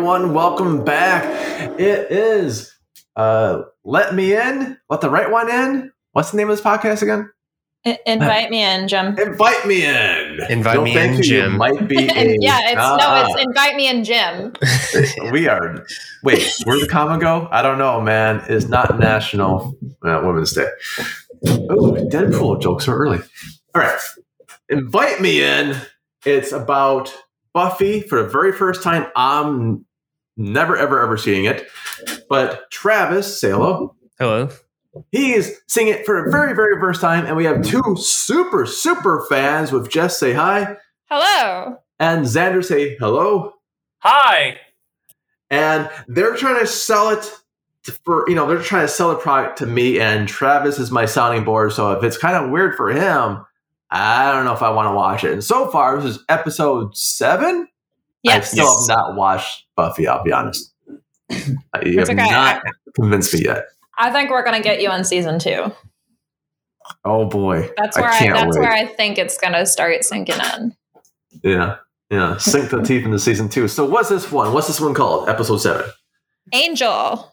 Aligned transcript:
Hey 0.00 0.06
everyone, 0.06 0.32
welcome 0.32 0.82
back. 0.82 1.24
It 1.78 2.10
is 2.10 2.74
uh 3.16 3.64
Let 3.84 4.14
Me 4.14 4.34
In, 4.34 4.78
Let 4.88 5.02
the 5.02 5.10
Right 5.10 5.30
One 5.30 5.50
In. 5.50 5.92
What's 6.12 6.30
the 6.30 6.38
name 6.38 6.48
of 6.48 6.56
this 6.56 6.64
podcast 6.64 7.02
again? 7.02 7.30
I- 7.84 7.98
invite 8.06 8.48
me 8.48 8.62
in, 8.62 8.88
Jim. 8.88 9.18
Invite 9.18 9.66
Me 9.66 9.84
In. 9.84 10.38
Invite 10.48 10.74
Don't 10.76 10.84
me 10.84 10.96
in, 10.96 11.14
you 11.18 11.22
Jim. 11.22 11.58
Might 11.58 11.86
be 11.86 11.98
a, 12.16 12.34
yeah, 12.40 12.70
it's 12.70 12.76
Ah, 12.78 12.96
no, 12.96 13.26
it's 13.34 13.44
invite 13.44 13.76
me 13.76 13.90
in, 13.90 14.02
Jim. 14.02 14.54
we 15.32 15.46
are. 15.48 15.84
Wait, 16.24 16.50
where'd 16.64 16.80
the 16.80 16.88
comma 16.88 17.18
go? 17.20 17.46
I 17.50 17.60
don't 17.60 17.76
know, 17.76 18.00
man. 18.00 18.42
It's 18.48 18.68
not 18.68 18.98
National 18.98 19.76
uh, 20.02 20.22
Women's 20.24 20.54
Day. 20.54 20.70
Oh, 21.46 21.92
Deadpool 22.10 22.62
jokes 22.62 22.88
are 22.88 22.96
early. 22.96 23.18
All 23.74 23.82
right, 23.82 24.00
invite 24.70 25.20
me 25.20 25.42
in. 25.44 25.76
It's 26.24 26.52
about 26.52 27.14
Buffy 27.52 28.00
for 28.00 28.22
the 28.22 28.28
very 28.30 28.52
first 28.52 28.82
time. 28.82 29.04
I'm 29.14 29.84
never, 30.40 30.76
ever, 30.76 31.00
ever 31.02 31.16
seeing 31.16 31.44
it. 31.44 31.66
But 32.28 32.70
Travis, 32.70 33.40
say 33.40 33.50
hello. 33.50 33.94
Hello. 34.18 34.48
He's 35.12 35.52
seeing 35.68 35.86
it 35.88 36.04
for 36.04 36.24
the 36.24 36.30
very, 36.32 36.54
very 36.54 36.80
first 36.80 37.00
time, 37.00 37.24
and 37.26 37.36
we 37.36 37.44
have 37.44 37.62
two 37.64 37.96
super, 37.96 38.66
super 38.66 39.24
fans 39.28 39.70
with 39.70 39.88
Jess 39.90 40.18
say 40.18 40.32
hi 40.32 40.76
Hello. 41.08 41.76
and 42.00 42.24
Xander 42.26 42.64
say 42.64 42.96
hello. 42.96 43.52
Hi. 43.98 44.58
and 45.50 45.88
they're 46.08 46.34
trying 46.36 46.58
to 46.60 46.66
sell 46.66 47.10
it 47.10 47.30
for 48.04 48.28
you 48.28 48.34
know 48.34 48.46
they're 48.46 48.62
trying 48.62 48.84
to 48.86 48.92
sell 48.92 49.08
the 49.10 49.16
product 49.16 49.58
to 49.58 49.66
me 49.66 49.98
and 50.00 50.28
travis 50.28 50.78
is 50.78 50.90
my 50.90 51.06
sounding 51.06 51.44
board 51.44 51.72
so 51.72 51.92
if 51.92 52.04
it's 52.04 52.18
kind 52.18 52.36
of 52.36 52.50
weird 52.50 52.76
for 52.76 52.90
him 52.90 53.44
i 53.90 54.30
don't 54.32 54.44
know 54.44 54.52
if 54.52 54.60
i 54.62 54.68
want 54.70 54.86
to 54.86 54.94
watch 54.94 55.24
it 55.24 55.32
and 55.32 55.42
so 55.42 55.66
far 55.70 55.96
this 56.00 56.16
is 56.16 56.24
episode 56.28 56.94
seven 56.94 57.66
yes. 58.22 58.34
i 58.34 58.36
Yes. 58.36 58.50
still 58.52 58.78
have 58.80 58.88
not 58.88 59.16
watched 59.16 59.64
buffy 59.80 60.06
i'll 60.08 60.22
be 60.22 60.32
honest 60.32 60.72
you 61.30 61.36
It's 62.00 62.08
have 62.08 62.18
okay. 62.18 62.30
not 62.30 62.62
convinced 62.94 63.32
me 63.34 63.44
yet 63.44 63.64
I 63.98 64.10
think 64.10 64.30
we're 64.30 64.44
gonna 64.44 64.62
get 64.62 64.80
you 64.82 64.88
on 64.88 65.04
season 65.04 65.38
two. 65.38 65.72
oh 67.04 67.26
boy 67.26 67.70
That's 67.76 67.96
where 67.98 68.08
I, 68.10 68.18
can't 68.18 68.34
that's 68.34 68.56
wait. 68.56 68.62
where 68.62 68.72
I 68.72 68.86
think 68.86 69.18
it's 69.18 69.36
gonna 69.38 69.64
start 69.66 70.04
sinking 70.04 70.36
in. 70.56 70.74
yeah 71.42 71.76
yeah 72.10 72.36
sink 72.38 72.70
the 72.70 72.82
teeth 72.82 73.04
into 73.04 73.18
season 73.18 73.48
two 73.48 73.68
so 73.68 73.84
what's 73.84 74.08
this 74.08 74.30
one 74.32 74.52
what's 74.52 74.66
this 74.66 74.80
one 74.80 74.94
called 74.94 75.28
episode 75.28 75.58
seven 75.58 75.86
Angel. 76.52 77.32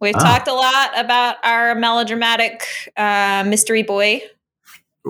We've 0.00 0.14
Ah. 0.16 0.18
talked 0.20 0.48
a 0.48 0.54
lot 0.54 0.90
about 0.98 1.36
our 1.44 1.74
melodramatic 1.74 2.62
uh, 2.96 3.44
mystery 3.46 3.82
boy 3.82 4.22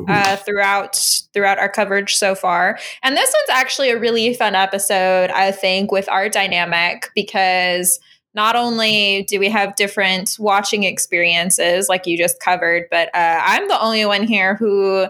uh, 0.09 0.37
throughout 0.37 0.97
throughout 1.33 1.59
our 1.59 1.69
coverage 1.69 2.17
so 2.17 2.35
far. 2.35 2.79
And 3.03 3.17
this 3.17 3.33
one's 3.33 3.59
actually 3.59 3.91
a 3.91 3.99
really 3.99 4.35
fun 4.35 4.55
episode, 4.55 5.31
I 5.31 5.53
think, 5.53 5.93
with 5.93 6.09
our 6.09 6.29
dynamic 6.29 7.11
because 7.15 7.99
not 8.35 8.55
only 8.55 9.25
do 9.29 9.41
we 9.41 9.49
have 9.49 9.77
different 9.77 10.37
watching 10.39 10.85
experiences, 10.85 11.89
like 11.89 12.07
you 12.07 12.19
just 12.19 12.39
covered, 12.39 12.85
but 12.91 13.09
uh, 13.15 13.41
I'm 13.43 13.67
the 13.69 13.81
only 13.81 14.05
one 14.05 14.25
here 14.25 14.55
who 14.57 15.07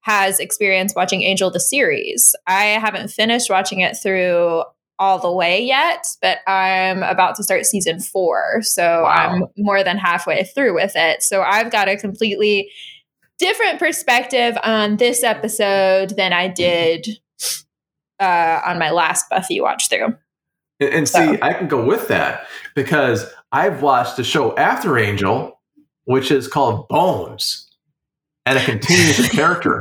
has 0.00 0.38
experience 0.38 0.94
watching 0.94 1.22
Angel 1.22 1.50
the 1.50 1.60
series. 1.60 2.34
I 2.46 2.64
haven't 2.64 3.08
finished 3.10 3.50
watching 3.50 3.80
it 3.80 3.96
through 3.96 4.62
all 4.98 5.18
the 5.18 5.30
way 5.30 5.62
yet, 5.62 6.06
but 6.22 6.38
I'm 6.46 7.02
about 7.02 7.34
to 7.36 7.42
start 7.42 7.66
season 7.66 8.00
four. 8.00 8.62
So 8.62 9.02
Wow. 9.02 9.10
I'm 9.10 9.44
more 9.58 9.84
than 9.84 9.98
halfway 9.98 10.44
through 10.44 10.74
with 10.74 10.92
it. 10.94 11.22
So 11.22 11.42
I've 11.42 11.70
got 11.70 11.88
a 11.88 11.96
completely 11.96 12.70
different 13.38 13.78
perspective 13.78 14.56
on 14.62 14.96
this 14.96 15.22
episode 15.22 16.10
than 16.16 16.32
I 16.32 16.48
did 16.48 17.06
uh, 18.20 18.60
on 18.66 18.78
my 18.78 18.90
last 18.90 19.28
Buffy 19.28 19.60
watch 19.60 19.88
through. 19.88 20.16
And, 20.80 20.90
and 20.94 21.08
see, 21.08 21.18
So- 21.36 21.38
I 21.42 21.52
can 21.52 21.68
go 21.68 21.84
with 21.84 22.08
that 22.08 22.46
because 22.74 23.26
I've 23.52 23.82
watched 23.82 24.16
the 24.16 24.24
show 24.24 24.56
after 24.56 24.98
Angel, 24.98 25.60
which 26.04 26.30
is 26.30 26.48
called 26.48 26.88
Bones, 26.88 27.68
and 28.44 28.58
it 28.58 28.64
continues 28.64 29.16
the 29.18 29.28
character 29.36 29.80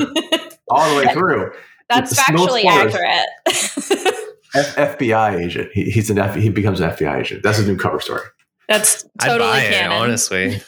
all 0.69 0.89
the 0.89 1.05
way 1.05 1.13
through. 1.13 1.51
That's 1.89 2.11
It's 2.11 2.21
factually 2.21 2.61
spoilers. 2.61 2.95
accurate. 2.95 4.15
F- 4.55 4.75
FBI 4.99 5.43
agent. 5.45 5.69
He, 5.73 5.91
he's 5.91 6.09
an 6.09 6.17
F- 6.17 6.35
he 6.35 6.49
becomes 6.49 6.79
an 6.79 6.89
FBI 6.89 7.19
agent. 7.19 7.43
That's 7.43 7.57
his 7.57 7.67
new 7.67 7.77
cover 7.77 7.99
story. 7.99 8.21
That's 8.69 9.05
I'd 9.19 9.27
totally 9.27 9.49
buy 9.51 9.61
it, 9.63 9.71
canon. 9.71 9.91
honestly. 9.97 10.61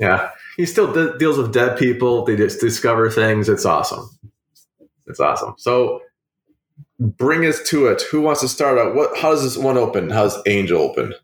Yeah, 0.00 0.30
he 0.58 0.66
still 0.66 0.92
de- 0.92 1.16
deals 1.16 1.38
with 1.38 1.52
dead 1.54 1.78
people. 1.78 2.24
They 2.26 2.36
just 2.36 2.60
discover 2.60 3.08
things. 3.10 3.48
It's 3.48 3.64
awesome. 3.64 4.10
It's 5.06 5.20
awesome. 5.20 5.54
So, 5.56 6.02
bring 7.00 7.46
us 7.46 7.62
to 7.70 7.86
it. 7.86 8.02
Who 8.10 8.20
wants 8.20 8.42
to 8.42 8.48
start 8.48 8.76
out? 8.76 8.94
What? 8.94 9.16
How 9.16 9.30
does 9.30 9.42
this 9.44 9.56
one 9.56 9.78
open? 9.78 10.10
How's 10.10 10.36
Angel 10.46 10.82
open? 10.82 11.14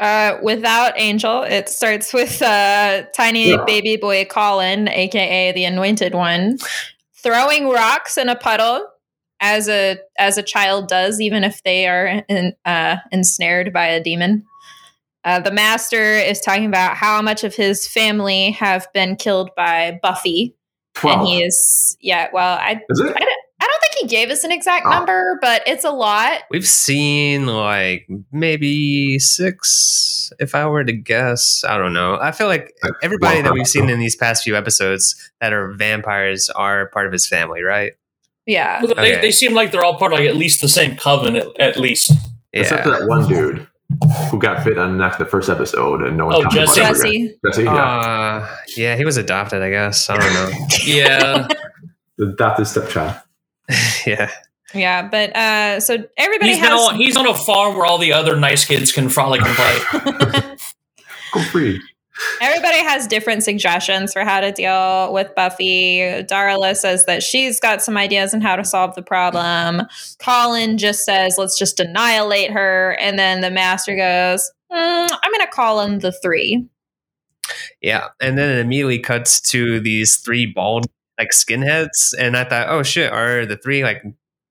Uh, 0.00 0.38
without 0.42 0.94
Angel, 0.96 1.42
it 1.42 1.68
starts 1.68 2.12
with 2.12 2.42
uh, 2.42 3.04
tiny 3.14 3.50
Yeah. 3.50 3.64
baby 3.64 3.96
boy 3.96 4.24
Colin, 4.24 4.88
aka 4.88 5.52
the 5.52 5.64
Anointed 5.64 6.14
One, 6.14 6.58
throwing 7.22 7.68
rocks 7.68 8.18
in 8.18 8.28
a 8.28 8.34
puddle 8.34 8.84
as 9.40 9.68
a 9.68 9.98
as 10.18 10.36
a 10.38 10.42
child 10.42 10.88
does, 10.88 11.20
even 11.20 11.44
if 11.44 11.62
they 11.62 11.86
are 11.86 12.24
in, 12.28 12.54
uh, 12.64 12.96
ensnared 13.12 13.72
by 13.72 13.86
a 13.86 14.02
demon. 14.02 14.44
Uh, 15.24 15.40
the 15.40 15.50
Master 15.50 16.02
is 16.02 16.40
talking 16.40 16.66
about 16.66 16.96
how 16.96 17.22
much 17.22 17.44
of 17.44 17.54
his 17.54 17.86
family 17.88 18.50
have 18.52 18.86
been 18.92 19.16
killed 19.16 19.50
by 19.56 19.98
Buffy, 20.02 20.54
Twelve. 20.94 21.20
and 21.20 21.28
he 21.28 21.42
is 21.42 21.96
yeah. 22.00 22.28
Well, 22.32 22.58
I 22.58 22.80
is 22.90 23.00
it? 23.00 23.06
I 23.06 23.18
don't, 23.18 23.40
I 23.60 23.66
don't 23.66 23.80
think 23.82 23.94
he 24.02 24.06
gave 24.08 24.28
us 24.30 24.44
an 24.44 24.52
exact 24.52 24.84
Oh. 24.86 24.90
number, 24.90 25.38
but 25.40 25.62
it's 25.66 25.84
a 25.84 25.90
lot. 25.90 26.42
We've 26.50 26.66
seen 26.66 27.46
like 27.46 28.06
maybe 28.32 29.18
six, 29.18 30.30
if 30.38 30.54
I 30.54 30.66
were 30.66 30.84
to 30.84 30.92
guess. 30.92 31.64
I 31.66 31.78
don't 31.78 31.94
know. 31.94 32.18
I 32.20 32.30
feel 32.32 32.46
like 32.48 32.74
everybody 33.02 33.40
that 33.40 33.52
we've 33.54 33.66
seen 33.66 33.88
in 33.88 33.98
these 34.00 34.16
past 34.16 34.44
few 34.44 34.56
episodes 34.56 35.14
that 35.40 35.52
are 35.54 35.72
vampires 35.72 36.50
are 36.50 36.88
part 36.90 37.06
of 37.06 37.12
his 37.12 37.26
family, 37.26 37.62
right? 37.62 37.92
Yeah. 38.44 38.82
Well, 38.84 38.94
They, 38.94 39.12
Okay. 39.12 39.20
they 39.22 39.32
seem 39.32 39.54
like 39.54 39.70
they're 39.72 39.84
all 39.84 39.96
part 39.98 40.12
of 40.12 40.18
like 40.18 40.28
at 40.28 40.36
least 40.36 40.60
the 40.60 40.68
same 40.68 40.96
coven, 40.96 41.36
at, 41.36 41.58
at 41.58 41.76
least. 41.78 42.12
Except 42.52 42.82
for 42.84 42.90
that 42.90 43.08
one 43.08 43.26
dude 43.26 43.66
who 44.30 44.38
got 44.38 44.64
bit 44.64 44.78
on 44.78 44.96
the 44.96 45.04
neck 45.04 45.18
the 45.18 45.24
first 45.24 45.48
episode, 45.48 46.02
and 46.02 46.16
no 46.16 46.26
one 46.26 46.34
Oh, 46.36 46.42
talked 46.42 46.54
about 46.54 46.74
Jesse. 46.74 46.80
it 46.80 46.84
ever 46.84 47.00
again. 47.00 47.26
Jesse. 47.44 47.62
Jesse, 47.62 47.62
yeah. 47.64 47.72
Uh, 47.74 48.56
yeah, 48.76 48.96
he 48.96 49.04
was 49.04 49.16
adopted, 49.16 49.62
I 49.62 49.70
guess. 49.70 50.08
I 50.10 50.16
don't 50.18 50.32
know. 50.34 50.66
Yeah. 50.84 51.48
the 52.18 52.26
adopted 52.28 52.66
stepchild. 52.66 53.16
yeah. 54.06 54.30
Yeah, 54.74 55.08
but 55.08 55.34
uh, 55.36 55.78
so 55.80 56.04
everybody 56.16 56.50
he's 56.52 56.58
has 56.60 56.68
now 56.68 56.90
he's 56.96 57.16
on 57.16 57.26
a 57.28 57.34
farm 57.34 57.76
where 57.76 57.86
all 57.86 57.98
the 57.98 58.12
other 58.12 58.36
nice 58.36 58.64
kids 58.64 58.90
can 58.90 59.08
frolic 59.08 59.40
and 59.44 59.54
play. 59.56 60.56
Go 61.32 61.40
free. 61.44 61.80
Everybody 62.40 62.78
has 62.78 63.06
different 63.06 63.42
suggestions 63.42 64.12
for 64.12 64.24
how 64.24 64.40
to 64.40 64.52
deal 64.52 65.12
with 65.12 65.34
Buffy. 65.34 65.98
Darla 66.24 66.76
says 66.76 67.06
that 67.06 67.22
she's 67.22 67.60
got 67.60 67.82
some 67.82 67.96
ideas 67.96 68.34
on 68.34 68.40
how 68.40 68.56
to 68.56 68.64
solve 68.64 68.94
the 68.94 69.02
problem. 69.02 69.82
Colin 70.18 70.78
just 70.78 71.04
says, 71.04 71.36
"Let's 71.38 71.58
just 71.58 71.80
annihilate 71.80 72.50
her," 72.50 72.96
and 73.00 73.18
then 73.18 73.40
the 73.40 73.50
Master 73.50 73.96
goes, 73.96 74.50
"Mm, 74.72 75.10
"I'm 75.10 75.32
going 75.32 75.46
to 75.46 75.52
call 75.52 75.80
in 75.80 76.00
the 76.00 76.12
three. 76.12 76.66
Yeah. 77.80 78.08
And 78.20 78.38
then 78.38 78.56
it 78.56 78.60
immediately 78.60 78.98
cuts 78.98 79.40
to 79.50 79.80
these 79.80 80.16
three 80.16 80.46
bald 80.46 80.86
like 81.18 81.30
skinheads. 81.30 82.14
And 82.18 82.36
I 82.36 82.44
thought, 82.44 82.68
oh 82.68 82.82
shit, 82.82 83.12
are 83.12 83.46
the 83.46 83.56
three 83.56 83.84
like 83.84 84.02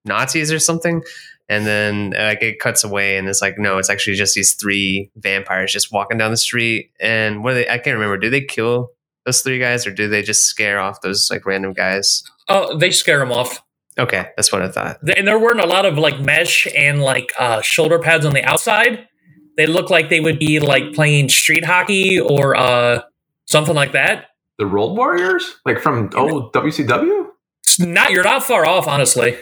Nazis 0.06 0.52
or 0.52 0.60
something? 0.60 1.02
And 1.50 1.66
then 1.66 2.12
like 2.12 2.42
it 2.42 2.60
cuts 2.60 2.84
away 2.84 3.18
and 3.18 3.28
it's 3.28 3.42
like, 3.42 3.58
no, 3.58 3.78
it's 3.78 3.90
actually 3.90 4.16
just 4.16 4.34
these 4.34 4.54
three 4.54 5.12
vampires 5.18 5.74
just 5.74 5.92
walking 5.92 6.18
down 6.18 6.32
the 6.32 6.38
street. 6.38 6.92
And 7.00 7.44
what 7.44 7.52
are 7.54 7.56
they 7.56 7.70
I 7.70 7.78
can't 7.78 7.96
remember. 7.96 8.18
Do 8.18 8.30
they 8.30 8.42
kill 8.42 8.90
those 9.26 9.42
three 9.42 9.60
guys 9.60 9.86
or 9.86 9.92
do 9.92 10.08
they 10.08 10.22
just 10.22 10.46
scare 10.46 10.80
off 10.80 11.02
those 11.02 11.30
like 11.30 11.46
random 11.46 11.74
guys? 11.74 12.24
Oh, 12.50 12.78
they 12.78 12.92
scare 12.92 13.20
them 13.20 13.32
off. 13.32 13.62
Okay, 13.98 14.28
that's 14.36 14.52
what 14.52 14.62
I 14.62 14.70
thought. 14.70 14.98
And 15.16 15.28
they're 15.28 15.38
wearing 15.38 15.60
a 15.60 15.68
lot 15.68 15.86
of 15.86 15.98
like 15.98 16.20
mesh 16.20 16.68
and 16.76 17.02
like 17.02 17.32
uh, 17.38 17.62
shoulder 17.62 18.00
pads 18.00 18.26
on 18.26 18.34
the 18.34 18.44
outside. 18.44 19.08
They 19.56 19.68
look 19.68 19.90
like 19.92 20.10
they 20.10 20.20
would 20.20 20.40
be 20.40 20.60
like 20.60 20.94
playing 20.94 21.30
street 21.30 21.64
hockey 21.64 22.20
or 22.20 22.56
uh, 22.56 23.04
something 23.46 23.76
like 23.76 23.92
that. 23.92 24.28
The 24.58 24.66
Road 24.66 24.96
Warriors? 24.96 25.58
Like 25.66 25.80
from 25.80 26.10
old 26.16 26.54
WCW? 26.54 27.28
It's 27.64 27.80
not 27.80 28.12
you're 28.12 28.24
not 28.24 28.44
far 28.44 28.66
off, 28.66 28.88
honestly. 28.88 29.38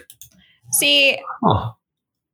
See, 0.74 1.18
Huh. 1.44 1.71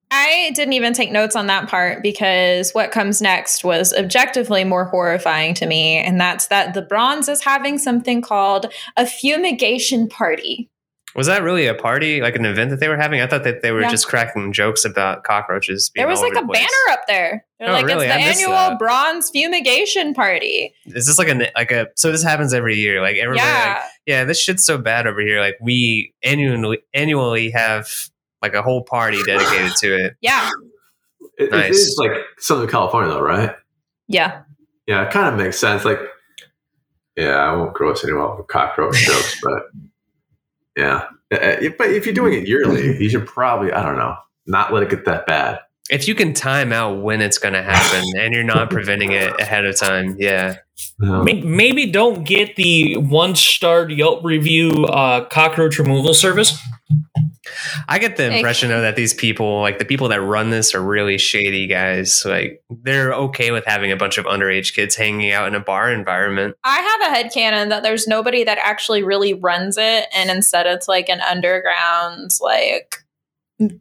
I 0.09 0.51
didn't 0.55 0.73
even 0.73 0.93
take 0.93 1.11
notes 1.11 1.35
on 1.35 1.47
that 1.47 1.67
part 1.67 2.01
because 2.01 2.71
what 2.71 2.91
comes 2.91 3.21
next 3.21 3.63
was 3.63 3.93
objectively 3.93 4.63
more 4.63 4.85
horrifying 4.85 5.53
to 5.55 5.65
me, 5.65 5.97
and 5.97 6.19
that's 6.19 6.47
that 6.47 6.73
the 6.73 6.81
Bronze 6.81 7.27
is 7.27 7.43
having 7.43 7.77
something 7.77 8.21
called 8.21 8.71
a 8.95 9.05
fumigation 9.05 10.07
party. 10.07 10.69
Was 11.15 11.27
that 11.27 11.41
really 11.41 11.65
a 11.65 11.73
party, 11.73 12.21
like 12.21 12.35
an 12.35 12.45
event 12.45 12.69
that 12.69 12.79
they 12.79 12.87
were 12.89 12.95
having? 12.97 13.21
I 13.21 13.27
thought 13.27 13.43
that 13.43 13.63
they 13.63 13.71
were 13.71 13.81
Yeah. 13.81 13.89
just 13.89 14.07
cracking 14.07 14.53
jokes 14.53 14.85
about 14.85 15.23
cockroaches. 15.23 15.89
Being 15.89 16.03
There 16.03 16.07
was 16.11 16.21
like 16.21 16.35
a 16.35 16.45
place. 16.45 16.59
banner 16.59 16.91
up 16.93 17.07
there. 17.07 17.43
They're 17.59 17.69
Oh, 17.69 17.73
like, 17.73 17.85
really? 17.87 18.05
it's 18.05 18.15
the 18.15 18.21
annual 18.43 18.51
that. 18.51 18.77
Bronze 18.77 19.29
fumigation 19.31 20.13
party. 20.13 20.75
Is 20.85 21.07
this 21.07 21.17
like 21.17 21.29
a 21.29 21.49
like 21.55 21.71
a? 21.71 21.87
So 21.95 22.11
this 22.11 22.21
happens 22.23 22.53
every 22.53 22.75
year. 22.75 23.01
Like 23.01 23.17
everybody, 23.17 23.47
like, 23.47 23.57
yeah. 23.57 23.83
yeah, 24.05 24.23
this 24.25 24.39
shit's 24.39 24.63
so 24.63 24.77
bad 24.77 25.07
over 25.07 25.19
here. 25.19 25.39
Like 25.41 25.57
we 25.59 26.13
annually 26.23 26.79
annually 26.93 27.49
have 27.49 27.89
like 28.47 28.59
a 28.59 28.61
whole 28.63 28.83
party 28.83 29.21
dedicated 29.23 29.75
to 29.77 29.95
it. 30.05 30.15
Yeah. 30.21 30.49
It, 31.37 31.51
Nice. 31.51 31.69
it 31.69 31.71
is 31.71 31.97
like 31.99 32.11
Southern 32.39 32.67
California, 32.67 33.13
though, 33.13 33.21
right? 33.21 33.55
Yeah. 34.07 34.43
Yeah, 34.87 35.05
it 35.05 35.11
kind 35.11 35.27
of 35.27 35.35
makes 35.39 35.59
sense. 35.59 35.83
Like, 35.85 35.99
yeah, 37.15 37.35
I 37.35 37.55
won't 37.55 37.73
gross 37.73 38.03
anyone 38.03 38.37
with 38.37 38.47
cockroach 38.47 38.95
jokes, 39.05 39.41
but 39.43 39.63
yeah. 40.75 41.05
Uh, 41.31 41.35
uh, 41.35 41.69
But 41.77 41.89
if 41.89 42.05
you're 42.05 42.15
doing 42.15 42.33
it 42.33 42.47
yearly, 42.47 43.01
you 43.01 43.09
should 43.09 43.27
probably, 43.27 43.71
I 43.71 43.83
don't 43.83 43.97
know, 43.97 44.15
not 44.45 44.73
let 44.73 44.83
it 44.83 44.89
get 44.89 45.05
that 45.05 45.27
bad. 45.27 45.59
If 45.89 46.07
you 46.07 46.15
can 46.15 46.33
time 46.33 46.73
out 46.73 47.01
when 47.01 47.21
it's 47.21 47.37
going 47.37 47.53
to 47.53 47.63
happen 47.63 48.03
and 48.17 48.33
you're 48.33 48.43
not 48.43 48.69
preventing 48.69 49.11
it 49.11 49.39
ahead 49.39 49.65
of 49.65 49.77
time, 49.77 50.15
yeah. 50.19 50.57
Maybe 50.99 51.91
don't 51.91 52.23
get 52.23 52.55
the 52.55 52.97
one 52.97 53.35
star 53.35 53.89
Yelp 53.89 54.23
review 54.23 54.85
uh, 54.85 55.25
cockroach 55.25 55.79
removal 55.79 56.13
service. 56.13 56.57
I 57.87 57.99
get 57.99 58.17
the 58.17 58.35
impression 58.35 58.69
though 58.69 58.81
that 58.81 58.95
these 58.95 59.13
people, 59.13 59.61
like 59.61 59.79
the 59.79 59.85
people 59.85 60.09
that 60.09 60.21
run 60.21 60.49
this, 60.49 60.73
are 60.75 60.81
really 60.81 61.17
shady 61.17 61.67
guys. 61.67 62.23
Like 62.25 62.63
they're 62.69 63.13
okay 63.13 63.51
with 63.51 63.65
having 63.65 63.91
a 63.91 63.97
bunch 63.97 64.17
of 64.17 64.25
underage 64.25 64.73
kids 64.73 64.95
hanging 64.95 65.31
out 65.31 65.47
in 65.47 65.55
a 65.55 65.59
bar 65.59 65.91
environment. 65.91 66.55
I 66.63 66.79
have 66.79 67.11
a 67.11 67.15
headcanon 67.15 67.69
that 67.69 67.83
there's 67.83 68.07
nobody 68.07 68.43
that 68.43 68.57
actually 68.61 69.03
really 69.03 69.33
runs 69.33 69.77
it, 69.77 70.07
and 70.13 70.29
instead 70.29 70.65
it's 70.65 70.87
like 70.87 71.09
an 71.09 71.21
underground, 71.21 72.31
like 72.41 72.95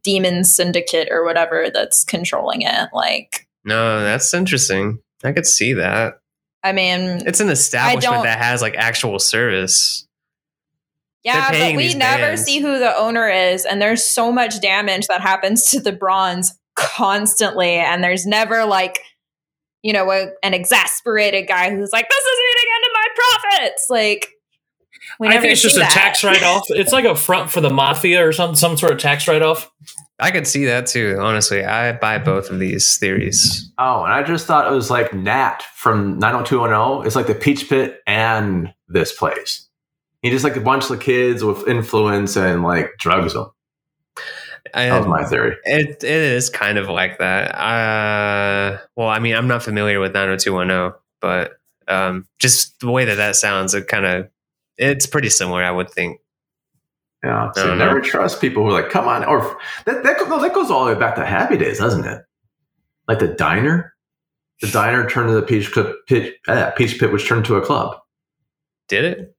demon 0.03 0.45
syndicate 0.45 1.09
or 1.11 1.25
whatever 1.25 1.69
that's 1.73 2.05
controlling 2.05 2.63
it. 2.63 2.89
Like, 2.93 3.47
No, 3.65 4.01
that's 4.01 4.33
interesting. 4.33 5.01
I 5.25 5.33
could 5.33 5.47
see 5.47 5.75
that. 5.75 6.21
I 6.63 6.73
mean, 6.73 7.23
It's 7.27 7.41
an 7.41 7.49
establishment 7.49 8.25
that 8.25 8.39
has 8.39 8.63
like 8.63 8.75
actual 8.77 9.19
service. 9.19 10.06
Yeah, 11.27 11.51
but 11.51 11.77
we 11.77 11.93
never 11.95 12.23
bands. 12.23 12.45
see 12.45 12.61
who 12.61 12.79
the 12.79 12.97
owner 12.97 13.29
is, 13.29 13.65
and 13.65 13.83
there's 13.83 14.05
so 14.05 14.31
much 14.31 14.61
damage 14.61 15.09
that 15.09 15.21
happens 15.21 15.71
to 15.71 15.81
the 15.81 15.91
bronze 15.91 16.57
constantly, 16.77 17.71
and 17.71 18.05
there's 18.05 18.27
never 18.27 18.65
like, 18.65 19.01
you 19.83 19.93
know, 19.93 20.09
a, 20.11 20.29
an 20.45 20.55
exasperated 20.55 21.49
guy 21.49 21.71
who's 21.71 21.91
like, 21.93 22.09
"This 22.09 22.25
is 22.25 22.39
eating 22.53 22.71
into 22.77 22.91
my 22.95 23.07
profits." 23.17 23.87
Like, 23.91 24.29
we 25.19 25.27
I 25.27 25.41
think 25.41 25.53
it's 25.53 25.63
see 25.63 25.69
just 25.69 25.79
a 25.79 25.93
tax 25.93 26.23
write 26.23 26.45
off. 26.45 26.67
It's 26.69 26.93
like 26.93 27.05
a 27.05 27.17
front 27.17 27.51
for 27.51 27.61
the 27.61 27.71
mafia 27.71 28.25
or 28.25 28.33
some 28.33 28.55
some 28.55 28.77
sort 28.77 28.93
of 28.93 28.99
tax 28.99 29.27
write 29.27 29.43
off. 29.43 29.69
I 30.21 30.31
could 30.31 30.47
see 30.47 30.67
that 30.67 30.87
too. 30.87 31.19
Honestly, 31.21 31.65
I 31.65 31.93
buy 31.93 32.19
both 32.19 32.51
of 32.51 32.61
these 32.61 32.97
theories. 32.99 33.71
Oh, 33.79 34.05
and 34.05 34.13
I 34.13 34.23
just 34.23 34.47
thought 34.47 34.71
it 34.71 34.75
was 34.75 34.91
like 34.91 35.13
Nat 35.13 35.65
from 35.75 36.21
90210. 36.21 37.07
It's 37.07 37.17
like 37.17 37.27
the 37.27 37.35
Peach 37.35 37.69
Pit 37.69 38.01
and 38.07 38.73
this 38.89 39.13
place. 39.13 39.66
He 40.27 40.33
just 40.33 40.45
like 40.45 40.57
a 40.57 40.61
bunch 40.61 40.91
of 40.91 40.99
kids 40.99 41.45
with 41.45 41.69
influence 41.69 42.37
and 42.37 42.65
like 42.65 42.91
drugs 42.99 43.35
them. 43.35 43.47
That 44.75 44.99
was 44.99 45.07
my 45.07 45.25
theory. 45.25 45.57
it 45.65 46.03
it 46.03 46.05
is 46.05 46.51
kind 46.51 46.79
of 46.79 46.89
like 46.89 47.19
that. 47.19 47.55
Uh, 47.55 48.79
well, 48.97 49.07
I 49.07 49.21
mean, 49.21 49.37
I'm 49.37 49.47
not 49.47 49.63
familiar 49.63 50.01
with 50.01 50.13
90210, 50.13 50.99
but 51.21 51.53
um, 51.87 52.27
just 52.41 52.81
the 52.81 52.91
way 52.91 53.05
that 53.05 53.15
that 53.15 53.37
sounds, 53.37 53.73
it 53.73 53.87
kind 53.87 54.05
of 54.05 54.29
it's 54.77 55.07
pretty 55.07 55.31
similar. 55.31 55.63
I 55.63 55.71
would 55.71 55.91
think. 55.91 56.21
Yeah. 57.23 57.53
So 57.53 57.77
never 57.77 58.01
know. 58.01 58.05
trust 58.05 58.41
people 58.41 58.65
who 58.65 58.71
are 58.71 58.83
like, 58.83 58.91
come 58.91 59.07
on. 59.07 59.25
Or 59.25 59.57
that, 59.85 60.03
that, 60.03 60.29
no, 60.29 60.41
that 60.41 60.53
goes 60.53 60.73
all 60.73 60.85
the 60.85 60.95
way 60.95 60.99
back 60.99 61.15
to 61.15 61.25
Happy 61.25 61.57
Days, 61.57 61.79
doesn't 61.79 62.05
it? 62.05 62.23
Like 63.07 63.21
the 63.21 63.29
diner. 63.29 63.95
The 64.61 64.69
diner 64.69 65.09
turned 65.09 65.29
to 65.29 65.35
the 65.35 65.43
Peach 65.43 65.73
Pit, 65.73 65.95
Peach, 66.09 66.35
uh, 66.49 66.73
Peach 66.73 66.99
Pit 66.99 67.13
which 67.13 67.29
turned 67.29 67.45
to 67.45 67.55
a 67.55 67.63
club. 67.63 67.99
Did 68.89 69.05
it? 69.05 69.36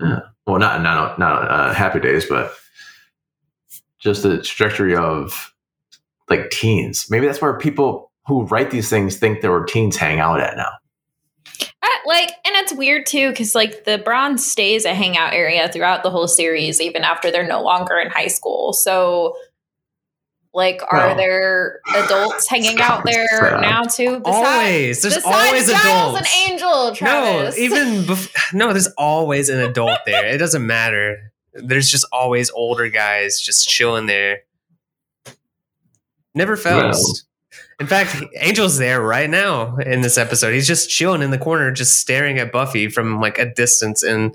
Well, 0.00 0.58
not 0.58 0.82
not 0.82 1.18
not 1.18 1.50
uh, 1.50 1.72
Happy 1.72 2.00
Days, 2.00 2.26
but 2.26 2.52
just 3.98 4.22
the 4.22 4.42
trajectory 4.42 4.96
of 4.96 5.52
like 6.28 6.50
teens. 6.50 7.06
Maybe 7.10 7.26
that's 7.26 7.40
where 7.40 7.56
people 7.58 8.10
who 8.26 8.44
write 8.46 8.70
these 8.70 8.88
things 8.88 9.18
think 9.18 9.40
there 9.40 9.50
were 9.50 9.64
teens 9.64 9.96
hang 9.96 10.20
out 10.20 10.40
at 10.40 10.56
now. 10.56 10.70
Like, 12.06 12.30
and 12.44 12.54
it's 12.56 12.72
weird 12.72 13.06
too, 13.06 13.30
because 13.30 13.54
like 13.54 13.84
the 13.84 13.98
bronze 13.98 14.46
stays 14.46 14.84
a 14.84 14.94
hangout 14.94 15.32
area 15.32 15.68
throughout 15.68 16.02
the 16.02 16.10
whole 16.10 16.28
series, 16.28 16.80
even 16.80 17.02
after 17.02 17.30
they're 17.30 17.46
no 17.46 17.62
longer 17.62 17.96
in 17.96 18.10
high 18.10 18.26
school. 18.26 18.72
So, 18.72 19.36
like, 20.54 20.80
are 20.90 21.08
Well, 21.08 21.16
there 21.16 21.80
adults 21.96 22.48
hanging 22.48 22.80
out 22.80 23.02
there 23.04 23.26
sad. 23.28 23.60
now 23.60 23.82
too? 23.82 24.22
always. 24.24 25.02
There's 25.02 25.16
besides 25.16 25.26
always 25.46 25.70
Giles 25.70 26.14
adults. 26.14 26.18
and 26.46 26.50
Angel, 26.52 26.94
Travis. 26.94 27.56
No, 27.56 27.62
even 27.62 27.86
bef- 28.04 28.32
no. 28.54 28.72
There's 28.72 28.88
always 28.96 29.48
an 29.48 29.60
adult 29.60 29.98
there. 30.06 30.26
It 30.26 30.38
doesn't 30.38 30.66
matter. 30.66 31.32
There's 31.52 31.90
just 31.90 32.06
always 32.12 32.50
older 32.50 32.88
guys 32.88 33.40
just 33.40 33.68
chilling 33.68 34.06
there. 34.06 34.38
Never 36.34 36.56
fails. 36.56 37.24
In 37.80 37.86
fact, 37.86 38.16
Angel's 38.40 38.78
there 38.78 39.00
right 39.00 39.28
now 39.30 39.76
in 39.76 40.00
this 40.00 40.16
episode. 40.18 40.52
He's 40.52 40.66
just 40.66 40.88
chilling 40.90 41.22
in 41.22 41.30
the 41.30 41.38
corner, 41.38 41.70
just 41.72 41.98
staring 42.00 42.38
at 42.38 42.50
Buffy 42.52 42.88
from 42.88 43.20
like 43.20 43.38
a 43.38 43.52
distance, 43.52 44.02
and 44.02 44.34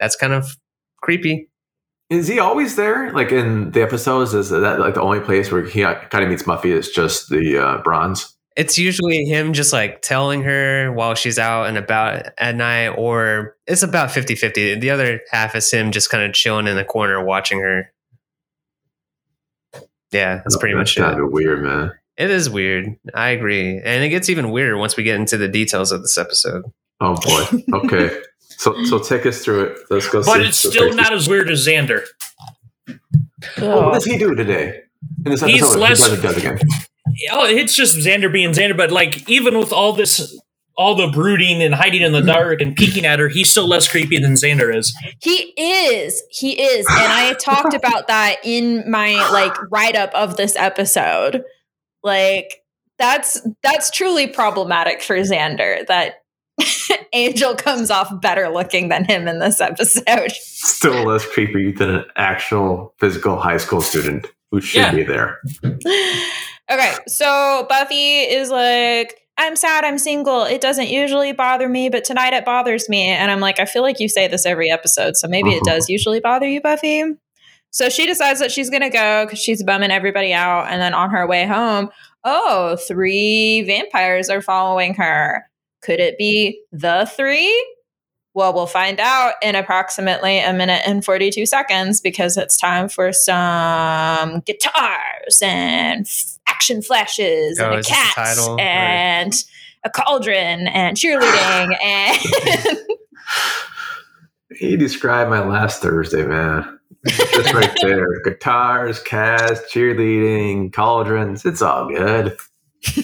that's 0.00 0.16
kind 0.16 0.32
of 0.32 0.56
creepy. 1.02 1.48
Is 2.12 2.28
he 2.28 2.38
always 2.38 2.76
there? 2.76 3.10
Like 3.12 3.32
in 3.32 3.70
the 3.70 3.80
episodes, 3.80 4.34
is 4.34 4.50
that 4.50 4.78
like 4.78 4.92
the 4.92 5.00
only 5.00 5.20
place 5.20 5.50
where 5.50 5.64
he 5.64 5.80
kind 5.80 6.22
of 6.22 6.28
meets 6.28 6.42
Buffy 6.42 6.70
is 6.70 6.90
just 6.90 7.30
the 7.30 7.56
uh, 7.56 7.78
bronze? 7.78 8.36
It's 8.54 8.76
usually 8.76 9.24
him 9.24 9.54
just 9.54 9.72
like 9.72 10.02
telling 10.02 10.42
her 10.42 10.92
while 10.92 11.14
she's 11.14 11.38
out 11.38 11.68
and 11.68 11.78
about 11.78 12.26
at 12.36 12.54
night, 12.54 12.88
or 12.88 13.56
it's 13.66 13.82
about 13.82 14.10
50 14.10 14.34
50. 14.34 14.74
The 14.80 14.90
other 14.90 15.22
half 15.30 15.54
is 15.54 15.70
him 15.70 15.90
just 15.90 16.10
kind 16.10 16.22
of 16.22 16.34
chilling 16.34 16.66
in 16.66 16.76
the 16.76 16.84
corner 16.84 17.24
watching 17.24 17.60
her. 17.60 17.90
Yeah, 20.10 20.42
that's 20.44 20.58
pretty 20.58 20.74
much 20.74 20.96
kind 20.96 21.18
it. 21.18 21.24
of 21.24 21.32
weird, 21.32 21.62
man. 21.62 21.92
It 22.18 22.28
is 22.28 22.50
weird. 22.50 22.94
I 23.14 23.30
agree. 23.30 23.80
And 23.82 24.04
it 24.04 24.10
gets 24.10 24.28
even 24.28 24.50
weirder 24.50 24.76
once 24.76 24.98
we 24.98 25.02
get 25.02 25.18
into 25.18 25.38
the 25.38 25.48
details 25.48 25.92
of 25.92 26.02
this 26.02 26.18
episode. 26.18 26.64
Oh 27.00 27.16
boy. 27.16 27.78
Okay. 27.78 28.20
so 28.62 28.84
so 28.84 28.98
take 28.98 29.26
us 29.26 29.44
through 29.44 29.64
it. 29.64 29.78
Let's 29.90 30.08
go. 30.08 30.22
But 30.22 30.40
see- 30.40 30.46
it's 30.48 30.58
still 30.58 30.88
take 30.88 30.94
not 30.96 31.12
as 31.12 31.28
weird 31.28 31.50
as 31.50 31.66
Xander. 31.66 32.04
Oh, 33.58 33.86
what 33.86 33.94
does 33.94 34.04
he 34.04 34.18
do 34.18 34.34
today? 34.34 34.82
In 35.24 35.32
this 35.32 35.40
He's 35.42 35.62
episode, 35.62 35.78
less- 35.78 36.06
he 36.10 36.20
does 36.22 36.36
again. 36.36 36.58
Oh, 37.32 37.44
it's 37.44 37.74
just 37.74 37.96
Xander 37.96 38.32
being 38.32 38.50
Xander, 38.50 38.76
but 38.76 38.90
like 38.90 39.28
even 39.28 39.58
with 39.58 39.72
all 39.72 39.92
this, 39.92 40.40
all 40.76 40.94
the 40.94 41.08
brooding 41.08 41.60
and 41.62 41.74
hiding 41.74 42.00
in 42.02 42.12
the 42.12 42.22
dark 42.22 42.60
and 42.60 42.74
peeking 42.76 43.04
at 43.04 43.18
her, 43.18 43.28
he's 43.28 43.50
still 43.50 43.66
less 43.68 43.88
creepy 43.88 44.18
than 44.18 44.32
Xander 44.34 44.74
is. 44.74 44.96
He 45.20 45.52
is. 45.56 46.22
He 46.30 46.60
is. 46.60 46.86
And 46.88 47.12
I 47.12 47.34
talked 47.34 47.74
about 47.74 48.06
that 48.06 48.36
in 48.44 48.88
my 48.90 49.12
like 49.32 49.54
write 49.70 49.96
up 49.96 50.14
of 50.14 50.36
this 50.36 50.56
episode. 50.56 51.44
Like 52.02 52.62
that's 52.98 53.40
that's 53.62 53.90
truly 53.90 54.28
problematic 54.28 55.02
for 55.02 55.16
Xander 55.16 55.86
that 55.88 56.21
Angel 57.12 57.54
comes 57.54 57.90
off 57.90 58.20
better 58.20 58.48
looking 58.48 58.88
than 58.88 59.04
him 59.04 59.28
in 59.28 59.38
this 59.38 59.60
episode. 59.60 60.32
Still 60.32 61.04
less 61.06 61.26
creepy 61.26 61.72
than 61.72 61.90
an 61.90 62.04
actual 62.16 62.94
physical 62.98 63.38
high 63.38 63.56
school 63.58 63.80
student 63.80 64.26
who 64.50 64.60
should 64.60 64.80
Yeah. 64.82 64.92
be 64.94 65.02
there. 65.02 65.40
okay, 66.70 66.92
so 67.06 67.66
Buffy 67.68 68.20
is 68.20 68.50
like 68.50 69.18
I'm 69.38 69.56
sad 69.56 69.84
I'm 69.84 69.98
single. 69.98 70.42
It 70.44 70.60
doesn't 70.60 70.88
usually 70.88 71.32
bother 71.32 71.68
me, 71.68 71.88
but 71.88 72.04
tonight 72.04 72.34
it 72.34 72.44
bothers 72.44 72.88
me. 72.88 73.06
And 73.08 73.30
I'm 73.30 73.40
like, 73.40 73.58
I 73.58 73.64
feel 73.64 73.82
like 73.82 73.98
you 73.98 74.08
say 74.08 74.28
this 74.28 74.44
every 74.44 74.70
episode, 74.70 75.16
so 75.16 75.26
maybe 75.26 75.50
it 75.52 75.62
Uh-huh. 75.62 75.74
does 75.76 75.88
usually 75.88 76.20
bother 76.20 76.46
you, 76.46 76.60
Buffy. 76.60 77.02
So 77.70 77.88
she 77.88 78.06
decides 78.06 78.40
that 78.40 78.50
she's 78.52 78.68
gonna 78.68 78.90
go 78.90 79.24
because 79.24 79.38
she's 79.38 79.62
bumming 79.64 79.90
everybody 79.90 80.34
out. 80.34 80.66
And 80.70 80.80
then 80.82 80.92
on 80.92 81.08
her 81.10 81.26
way 81.26 81.46
home, 81.46 81.88
oh, 82.24 82.76
three 82.86 83.62
vampires 83.62 84.28
are 84.28 84.42
following 84.42 84.94
her. 84.94 85.44
Could 85.82 86.00
it 86.00 86.16
be 86.18 86.62
the 86.72 87.10
three? 87.16 87.66
Well, 88.34 88.54
we'll 88.54 88.66
find 88.66 88.98
out 88.98 89.34
in 89.42 89.54
approximately 89.54 90.38
a 90.38 90.54
minute 90.54 90.82
and 90.86 91.04
42 91.04 91.44
seconds 91.44 92.00
because 92.00 92.38
it's 92.38 92.56
time 92.56 92.88
for 92.88 93.12
some 93.12 94.40
guitars 94.46 95.42
and 95.42 96.06
f- 96.06 96.38
action 96.46 96.80
flashes 96.80 97.58
Oh, 97.60 97.66
and 97.66 97.74
a 97.74 97.78
is 97.78 97.86
this 97.86 97.94
the 97.98 98.14
cat 98.14 98.14
title? 98.36 98.60
And 98.60 99.44
a 99.84 99.90
cauldron 99.90 100.68
and 100.68 100.96
cheerleading 100.96 101.76
and 101.82 102.78
He 104.56 104.76
described 104.76 105.28
my 105.30 105.40
last 105.44 105.82
Thursday, 105.82 106.24
man. 106.24 106.78
Just 107.06 107.52
right 107.52 107.76
there. 107.82 108.06
Guitars, 108.22 109.00
cast, 109.02 109.64
cheerleading, 109.72 110.72
cauldrons. 110.72 111.44
It's 111.44 111.62
all 111.62 111.88
good. 111.88 112.36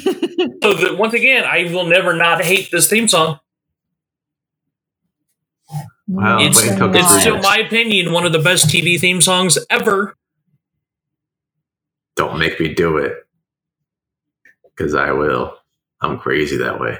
So 0.63 0.73
that 0.75 0.97
once 0.99 1.15
again, 1.15 1.45
I 1.45 1.65
will 1.73 1.87
never 1.87 2.15
not 2.15 2.43
hate 2.45 2.71
this 2.71 2.89
theme 2.89 3.09
song. 3.09 3.41
Wow, 6.07 6.39
it's 6.41 6.61
but 6.79 6.95
it 6.95 7.01
it's 7.01 7.21
still 7.21 7.37
minutes. 7.37 7.49
my 7.49 7.59
opinion 7.59 8.13
one 8.13 8.25
of 8.25 8.33
the 8.33 8.39
best 8.39 8.69
TV 8.69 8.99
theme 8.99 9.21
songs 9.21 9.59
ever. 9.69 10.17
Don't 12.17 12.39
make 12.39 12.59
me 12.59 12.73
do 12.73 12.99
it. 12.99 13.15
Because 14.65 14.95
I 14.95 15.13
will. 15.13 15.57
I'm 16.01 16.19
crazy 16.19 16.57
that 16.59 16.81
way. 16.81 16.99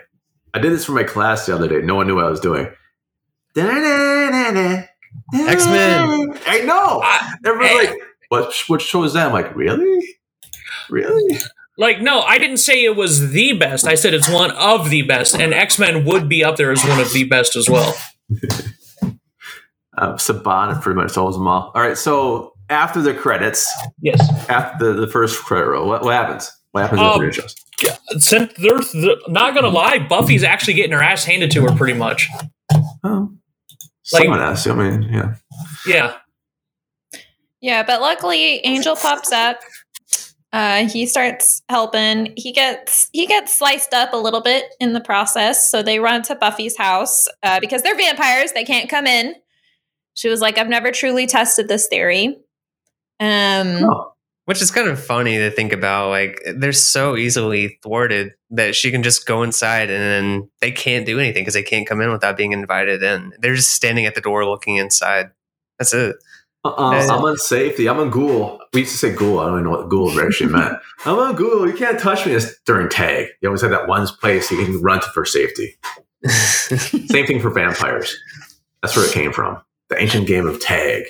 I 0.53 0.59
did 0.59 0.73
this 0.73 0.85
for 0.85 0.93
my 0.93 1.05
class 1.05 1.47
the 1.47 1.55
other 1.55 1.69
day. 1.69 1.81
No 1.81 1.95
one 1.95 2.07
knew 2.07 2.17
what 2.17 2.25
I 2.25 2.31
was 2.31 2.41
doing. 2.41 2.69
X-Men. 5.35 6.39
I 6.47 6.61
know. 6.65 7.03
Everyone's 7.45 7.89
like, 7.89 7.99
what, 8.29 8.55
what 8.67 8.83
show 8.83 9.05
is 9.05 9.15
that? 9.15 9.27
I'm 9.29 9.33
like, 9.33 9.55
really? 9.57 10.17
Really? 10.91 11.39
Like, 11.79 12.01
no, 12.03 12.23
I 12.23 12.39
didn't 12.39 12.57
say 12.59 12.85
it 12.85 12.97
was 12.97 13.31
the 13.31 13.53
best. 13.53 13.87
I 13.87 13.95
said 13.95 14.13
it's 14.13 14.29
one 14.29 14.51
of 14.51 14.91
the 14.91 15.03
best, 15.03 15.35
and 15.37 15.55
X 15.55 15.79
Men 15.79 16.05
would 16.05 16.29
be 16.29 16.43
up 16.43 16.57
there 16.57 16.73
as 16.73 16.85
one 16.85 16.99
of 17.01 17.13
the 17.13 17.25
best 17.25 17.57
as 17.57 17.69
well. 17.71 17.95
Uh, 19.97 20.15
Saban 20.15 20.81
pretty 20.81 20.97
much 21.01 21.11
solves 21.11 21.37
them 21.37 21.49
all. 21.49 21.73
All 21.75 21.83
right, 21.83 21.99
so 21.99 22.53
after 22.71 23.03
the 23.03 23.13
credits, 23.13 23.69
Yes. 24.01 24.21
after 24.49 24.93
the, 24.95 25.01
the 25.01 25.07
first 25.09 25.43
credit 25.43 25.67
roll, 25.67 25.89
what, 25.89 26.03
what 26.05 26.15
happens? 26.15 26.53
What 26.71 26.83
happens 26.83 27.01
Um, 27.01 27.07
after 27.09 27.27
the 27.27 27.33
shows? 27.33 27.55
Since 28.25 28.53
they're, 28.59 28.79
they're 29.03 29.17
not 29.27 29.57
gonna 29.57 29.69
lie, 29.71 29.99
Buffy's 29.99 30.45
actually 30.45 30.75
getting 30.75 30.93
her 30.93 31.03
ass 31.03 31.25
handed 31.25 31.51
to 31.51 31.63
her 31.63 31.75
pretty 31.75 31.95
much. 31.99 32.29
Oh, 33.03 33.33
like- 34.13 34.23
someone 34.23 34.41
else. 34.41 34.69
I 34.69 34.75
mean, 34.75 35.03
yeah. 35.13 35.35
Yeah. 35.85 36.15
Yeah, 37.61 37.83
but 37.83 38.01
luckily 38.01 38.61
Angel 38.65 38.95
pops 38.95 39.33
up. 39.33 39.59
Uh, 40.53 40.89
he 40.89 41.07
starts 41.07 41.63
helping. 41.69 42.33
He 42.37 42.53
gets 42.53 43.11
he 43.13 43.27
gets 43.27 43.57
sliced 43.57 43.93
up 43.93 44.13
a 44.13 44.17
little 44.17 44.41
bit 44.41 44.65
in 44.81 44.95
the 44.95 45.01
process. 45.01 45.71
So 45.71 45.83
they 45.83 45.99
run 45.99 46.23
to 46.23 46.35
Buffy's 46.35 46.77
house 46.77 47.29
uh, 47.43 47.61
because 47.61 47.83
they're 47.83 47.97
vampires. 47.97 48.53
They 48.53 48.65
can't 48.65 48.89
come 48.89 49.07
in. 49.07 49.35
She 50.15 50.29
was 50.29 50.41
like, 50.41 50.57
"I've 50.57 50.69
never 50.69 50.91
truly 50.91 51.27
tested 51.27 51.69
this 51.69 51.87
theory." 51.87 52.39
Um, 53.21 53.87
Which 54.47 54.63
is 54.63 54.71
kind 54.71 54.89
of 54.89 55.03
funny 55.03 55.37
to 55.37 55.51
think 55.51 55.75
about. 55.75 56.09
Like 56.09 56.41
they're 56.57 56.73
so 56.73 57.17
easily 57.17 57.79
thwarted 57.83 58.33
that 58.51 58.75
she 58.75 58.91
can 58.91 59.03
just 59.03 59.27
go 59.27 59.43
inside 59.43 59.91
and 59.91 60.03
then 60.03 60.51
they 60.63 60.71
can't 60.71 61.05
do 61.05 61.19
anything 61.19 61.43
because 61.43 61.55
they 61.55 61.63
can't 61.63 61.87
come 61.87 62.01
in 62.01 62.11
without 62.11 62.39
being 62.39 62.53
invited 62.53 63.03
in. 63.03 63.35
They're 63.39 63.55
just 63.55 63.73
standing 63.73 64.07
at 64.07 64.15
the 64.15 64.23
door 64.23 64.47
looking 64.47 64.77
inside. 64.77 65.31
That's 65.79 65.93
it. 65.93 66.17
Uh-uh, 66.77 67.07
I'm 67.11 67.25
on 67.25 67.37
safety. 67.37 67.89
I'm 67.89 67.99
on 67.99 68.11
ghoul. 68.11 68.61
We 68.73 68.81
used 68.81 68.93
to 68.93 68.99
say 68.99 69.15
ghoul. 69.15 69.41
I 69.41 69.47
don't 69.47 69.61
even 69.61 69.65
know 69.65 69.71
what 69.79 69.89
ghoul 69.89 70.21
actually 70.21 70.53
meant. 70.53 70.79
I'm 71.05 71.19
on 71.19 71.37
ghoul. 71.37 71.69
You 71.69 71.75
can't 71.75 71.99
touch 71.99 72.27
me. 72.27 72.33
It's 72.33 72.59
during 72.67 72.89
tag. 72.89 73.29
You 73.41 73.49
always 73.49 73.63
had 73.63 73.73
that 73.73 73.89
one 73.89 74.07
place 74.07 74.51
you 74.51 74.65
can 74.65 74.81
run 74.81 75.01
to 75.01 75.07
for 75.09 75.25
safety. 75.25 75.77
Same 76.27 77.27
thing 77.27 77.41
for 77.41 77.51
vampires. 77.51 78.17
That's 78.83 78.97
where 78.97 79.07
it 79.07 79.13
came 79.13 79.33
from. 79.33 79.61
The 79.89 80.01
ancient 80.01 80.27
game 80.27 80.47
of 80.47 80.61
tag. 80.61 81.05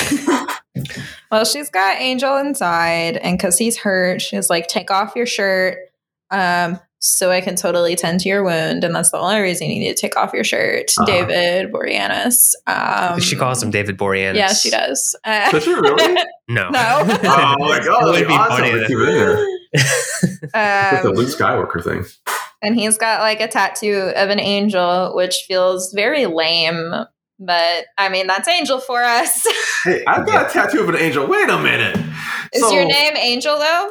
well, 1.30 1.44
she's 1.44 1.70
got 1.70 2.00
Angel 2.00 2.36
inside, 2.36 3.16
and 3.16 3.36
because 3.36 3.58
he's 3.58 3.78
hurt, 3.78 4.22
she's 4.22 4.48
like, 4.48 4.68
"Take 4.68 4.90
off 4.90 5.16
your 5.16 5.26
shirt." 5.26 5.78
Um, 6.30 6.78
so 7.02 7.30
I 7.30 7.40
can 7.40 7.56
totally 7.56 7.96
tend 7.96 8.20
to 8.20 8.28
your 8.28 8.44
wound, 8.44 8.84
and 8.84 8.94
that's 8.94 9.10
the 9.10 9.18
only 9.18 9.40
reason 9.40 9.68
you 9.70 9.80
need 9.80 9.94
to 9.96 10.00
take 10.00 10.16
off 10.16 10.32
your 10.32 10.44
shirt, 10.44 10.92
Uh-huh. 10.98 11.04
David 11.06 11.72
Boreanaz. 11.72 12.52
Um, 12.66 13.18
she 13.20 13.36
calls 13.36 13.62
him 13.62 13.70
David 13.70 13.98
Boreanaz. 13.98 14.36
Yeah, 14.36 14.52
she 14.52 14.70
does. 14.70 15.16
Uh, 15.24 15.50
Does 15.50 15.64
she 15.64 15.72
really? 15.74 16.16
No. 16.48 16.68
No. 16.70 17.18
Oh 17.24 17.56
my 17.58 17.80
god, 17.84 18.02
It 18.02 18.04
would 18.04 18.14
that'd 18.14 18.28
be 18.28 18.34
awesome 18.34 18.56
funny 18.56 18.70
to 18.72 18.80
to- 18.80 18.86
keep 18.86 18.98
in 18.98 19.06
there 19.06 19.36
with 19.72 20.50
the 20.52 21.08
um, 21.08 21.14
Luke 21.14 21.28
Skywalker 21.28 21.82
thing. 21.82 22.04
and 22.62 22.74
he's 22.76 22.98
got 22.98 23.20
like 23.20 23.40
a 23.40 23.48
tattoo 23.48 24.12
of 24.14 24.28
an 24.30 24.38
angel, 24.40 25.14
which 25.14 25.44
feels 25.48 25.92
very 25.94 26.26
lame. 26.26 26.92
But 27.38 27.86
I 27.98 28.08
mean, 28.10 28.26
that's 28.28 28.46
Angel 28.48 28.78
for 28.80 29.02
us. 29.02 29.44
Hey, 29.84 30.04
I've 30.06 30.26
got 30.26 30.48
a 30.50 30.52
tattoo 30.52 30.80
of 30.80 30.88
an 30.90 30.96
angel. 30.96 31.26
Wait 31.26 31.48
a 31.48 31.58
minute. 31.58 31.96
Is 32.52 32.60
So- 32.62 32.70
your 32.70 32.84
name 32.84 33.16
Angel 33.16 33.58
though? 33.58 33.90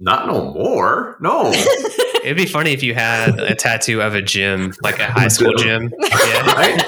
Not 0.00 0.26
no 0.28 0.52
more. 0.52 1.16
No. 1.20 1.50
It'd 2.24 2.36
be 2.36 2.46
funny 2.46 2.72
if 2.72 2.82
you 2.82 2.94
had 2.94 3.38
a 3.40 3.54
tattoo 3.54 4.00
of 4.00 4.14
a 4.14 4.22
gym, 4.22 4.72
like 4.82 4.98
a 4.98 5.06
high 5.10 5.28
school 5.28 5.54
gym. 5.54 5.92
Yeah. 6.00 6.54
Right? 6.54 6.84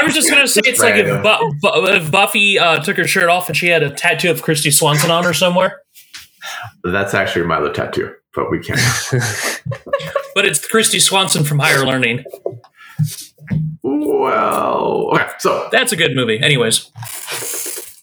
I 0.00 0.04
was 0.04 0.14
just 0.14 0.28
gonna 0.28 0.48
say 0.48 0.62
it's 0.64 0.80
like 0.80 0.96
if, 0.96 1.06
Bu- 1.22 1.52
Bu- 1.60 1.86
if 1.86 2.10
Buffy 2.10 2.58
uh, 2.58 2.80
took 2.82 2.96
her 2.96 3.06
shirt 3.06 3.28
off 3.28 3.48
and 3.48 3.56
she 3.56 3.68
had 3.68 3.82
a 3.84 3.90
tattoo 3.90 4.30
of 4.32 4.42
Kristy 4.42 4.72
Swanson 4.72 5.10
on 5.12 5.22
her 5.22 5.32
somewhere, 5.32 5.80
That's 6.82 7.14
actually 7.14 7.46
my 7.46 7.56
other 7.58 7.72
tattoo, 7.72 8.12
but 8.34 8.50
we 8.50 8.58
can't. 8.58 8.80
but 10.34 10.44
it's 10.44 10.58
Kristy 10.66 11.00
Swanson 11.00 11.44
from 11.44 11.60
Higher 11.60 11.86
Learning. 11.86 12.24
Well, 13.82 15.10
okay. 15.14 15.28
So 15.38 15.68
That's 15.70 15.92
a 15.92 15.96
good 15.96 16.14
movie. 16.16 16.40
Anyways, 16.40 16.90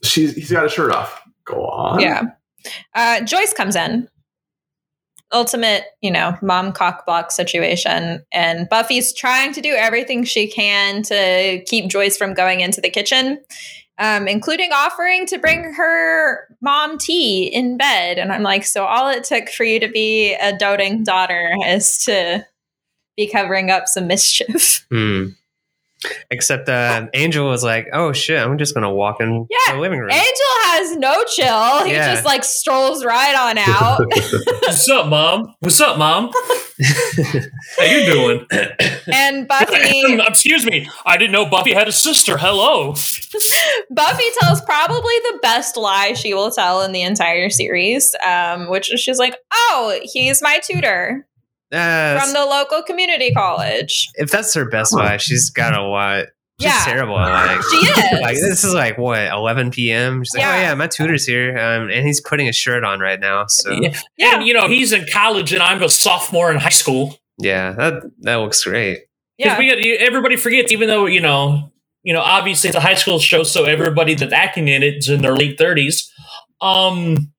she's 0.04 0.34
he's 0.36 0.52
got 0.52 0.66
a 0.66 0.70
shirt 0.70 0.92
off. 0.92 1.22
Go 1.46 1.66
on. 1.66 2.00
yeah. 2.00 2.24
Uh, 2.96 3.22
Joyce 3.22 3.54
comes 3.54 3.76
in. 3.76 4.08
Ultimate, 5.32 5.84
you 6.02 6.12
know, 6.12 6.38
mom 6.42 6.72
cock 6.72 7.06
block 7.06 7.32
situation. 7.32 8.26
And 8.32 8.68
Buffy's 8.70 9.14
trying 9.14 9.54
to 9.54 9.62
do 9.62 9.74
everything 9.74 10.24
she 10.24 10.48
can 10.48 11.04
to 11.04 11.64
keep 11.68 11.90
Joyce 11.90 12.18
from 12.18 12.34
going 12.34 12.62
into 12.62 12.82
the 12.82 12.90
kitchen, 12.90 13.40
um, 14.00 14.28
including 14.28 14.72
offering 14.72 15.28
to 15.28 15.38
bring 15.38 15.74
her 15.74 16.48
mom 16.62 16.98
tea 16.98 17.46
in 17.46 17.78
bed. 17.78 18.18
And 18.18 18.32
I'm 18.32 18.44
like, 18.44 18.66
so 18.66 18.86
all 18.86 19.10
it 19.10 19.24
took 19.24 19.50
for 19.50 19.64
you 19.64 19.80
to 19.80 19.88
be 19.88 20.34
a 20.34 20.58
doting 20.58 21.04
daughter 21.04 21.54
is 21.68 22.00
to 22.06 22.46
be 23.16 23.28
covering 23.28 23.70
up 23.70 23.88
some 23.88 24.08
mischief. 24.08 24.86
Hmm. 24.90 25.28
Except 26.32 26.70
uh, 26.70 27.08
Angel 27.14 27.48
was 27.50 27.64
like, 27.64 27.88
"Oh 27.92 28.14
shit, 28.14 28.40
I'm 28.40 28.58
just 28.58 28.74
gonna 28.74 28.94
walk 28.94 29.20
in 29.20 29.46
Yeah, 29.50 29.74
the 29.76 29.82
living 29.82 30.00
room." 30.00 30.10
Angel 30.12 30.54
has 30.64 30.96
no 30.96 31.24
chill. 31.26 31.86
He 31.86 31.92
Yeah. 31.94 32.14
just 32.14 32.26
like 32.26 32.44
strolls 32.44 33.04
right 33.04 33.36
on 33.36 33.58
out. 33.60 34.00
what's 34.62 34.88
up, 34.90 35.08
mom? 35.08 35.56
What's 35.60 35.82
up, 35.82 35.98
mom? 35.98 36.32
How 37.78 37.84
you 37.84 38.06
doing? 38.06 38.46
and 39.12 39.48
Buffy 39.48 39.76
Excuse 40.28 40.66
me, 40.66 40.88
I 41.06 41.18
didn't 41.18 41.34
know 41.34 41.46
Buffy 41.46 41.74
had 41.74 41.88
a 41.90 41.92
sister. 41.92 42.38
Hello. 42.38 42.94
Buffy 43.92 44.24
tells 44.40 44.62
probably 44.62 45.14
the 45.32 45.40
best 45.42 45.76
lie 45.78 46.14
she 46.14 46.34
will 46.34 46.52
tell 46.52 46.82
in 46.84 46.92
the 46.94 47.02
entire 47.02 47.50
series, 47.50 48.16
um, 48.26 48.70
which 48.70 48.94
is 48.94 49.02
she's 49.02 49.20
like, 49.20 49.36
"Oh, 49.54 50.00
he's 50.04 50.42
my 50.42 50.60
tutor 50.64 51.26
Uh, 51.72 52.20
from 52.20 52.34
the 52.34 52.46
local 52.46 52.82
community 52.84 53.32
college." 53.34 54.10
if 54.16 54.32
that's 54.32 54.54
her 54.54 54.66
best 54.70 54.94
lie, 54.94 55.18
she's 55.18 55.50
got 55.50 55.78
a 55.78 55.82
lot. 55.84 56.26
She's 56.60 56.66
Yeah. 56.74 56.82
terrible 56.86 57.18
at 57.18 57.30
lying. 57.32 57.62
She 57.72 57.78
is. 58.16 58.22
Like 58.22 58.36
this 58.36 58.64
is 58.66 58.74
like 58.74 58.98
what 58.98 59.22
11 59.32 59.72
p.m. 59.72 60.24
She's 60.24 60.34
like, 60.34 60.42
Yeah. 60.42 60.56
"Oh 60.56 60.62
yeah, 60.62 60.74
my 60.76 60.88
tutor's 60.88 61.26
here, 61.26 61.52
um, 61.58 61.90
and 61.90 62.06
he's 62.06 62.20
putting 62.22 62.50
a 62.50 62.54
shirt 62.54 62.84
on 62.84 63.00
right 63.00 63.20
now." 63.20 63.46
So 63.48 63.72
Yeah. 63.72 63.98
Yeah. 64.18 64.36
And 64.36 64.46
you 64.48 64.54
know 64.54 64.68
he's 64.68 64.92
in 64.92 65.06
college 65.12 65.54
and 65.54 65.64
I'm 65.64 65.82
a 65.82 65.90
sophomore 65.90 66.52
in 66.52 66.58
high 66.60 66.70
school. 66.70 67.18
yeah, 67.38 67.72
that 67.74 68.04
that 68.22 68.36
looks 68.36 68.64
great. 68.64 69.00
Because 69.38 69.58
Yeah, 69.58 69.60
we 69.60 69.70
got, 69.70 70.06
everybody 70.06 70.36
forgets, 70.36 70.72
even 70.74 70.90
though 70.90 71.06
you 71.06 71.22
know, 71.22 71.72
you 72.04 72.14
know, 72.14 72.20
obviously 72.22 72.68
it's 72.68 72.76
a 72.78 72.82
high 72.82 72.96
school 72.96 73.20
show, 73.20 73.44
so 73.44 73.64
everybody 73.64 74.16
that's 74.16 74.34
acting 74.34 74.68
in 74.68 74.84
it 74.84 74.96
is 74.98 75.08
in 75.08 75.22
their 75.22 75.36
late 75.38 75.58
thirties. 75.58 76.12
Um, 76.60 77.32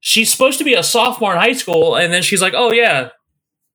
she's 0.00 0.28
supposed 0.32 0.58
to 0.58 0.64
be 0.64 0.74
a 0.74 0.82
sophomore 0.82 1.34
in 1.34 1.38
high 1.38 1.52
school, 1.52 1.94
and 1.94 2.12
then 2.12 2.22
she's 2.22 2.42
like, 2.42 2.54
"Oh 2.56 2.72
yeah, 2.72 3.10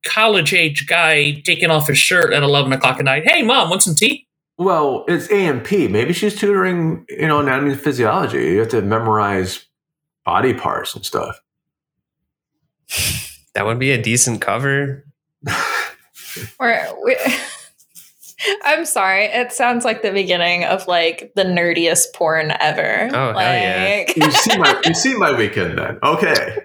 college 0.04 0.52
age 0.52 0.86
guy 0.86 1.40
taking 1.44 1.70
off 1.70 1.88
his 1.88 1.98
shirt 1.98 2.32
at 2.32 2.42
eleven 2.42 2.72
o'clock 2.72 2.98
at 2.98 3.04
night. 3.04 3.24
Hey, 3.26 3.42
mom, 3.42 3.70
want 3.70 3.82
some 3.82 3.94
tea?" 3.94 4.26
Well, 4.58 5.04
it's 5.08 5.30
AMP. 5.30 5.70
Maybe 5.72 6.12
she's 6.12 6.38
tutoring, 6.38 7.04
you 7.08 7.26
know, 7.26 7.40
anatomy 7.40 7.72
and 7.72 7.80
physiology. 7.80 8.52
You 8.52 8.60
have 8.60 8.68
to 8.68 8.82
memorize 8.82 9.64
body 10.24 10.54
parts 10.54 10.94
and 10.94 11.04
stuff. 11.04 11.40
That 13.54 13.66
would 13.66 13.78
be 13.78 13.90
a 13.90 14.00
decent 14.00 14.40
cover. 14.40 15.04
Or 16.58 16.74
we, 17.04 17.16
I'm 18.64 18.84
sorry, 18.84 19.24
it 19.24 19.52
sounds 19.52 19.84
like 19.84 20.02
the 20.02 20.12
beginning 20.12 20.64
of 20.64 20.86
like 20.86 21.32
the 21.36 21.44
nerdiest 21.44 22.14
porn 22.14 22.52
ever. 22.60 23.08
Oh, 23.12 23.32
hell 23.32 23.40
yeah. 23.40 24.04
like, 24.06 24.16
you 24.16 24.30
see 24.30 24.58
my 24.58 24.82
you 24.84 24.94
see 24.94 25.14
my 25.14 25.32
weekend 25.36 25.78
then. 25.78 25.98
Okay. 26.02 26.58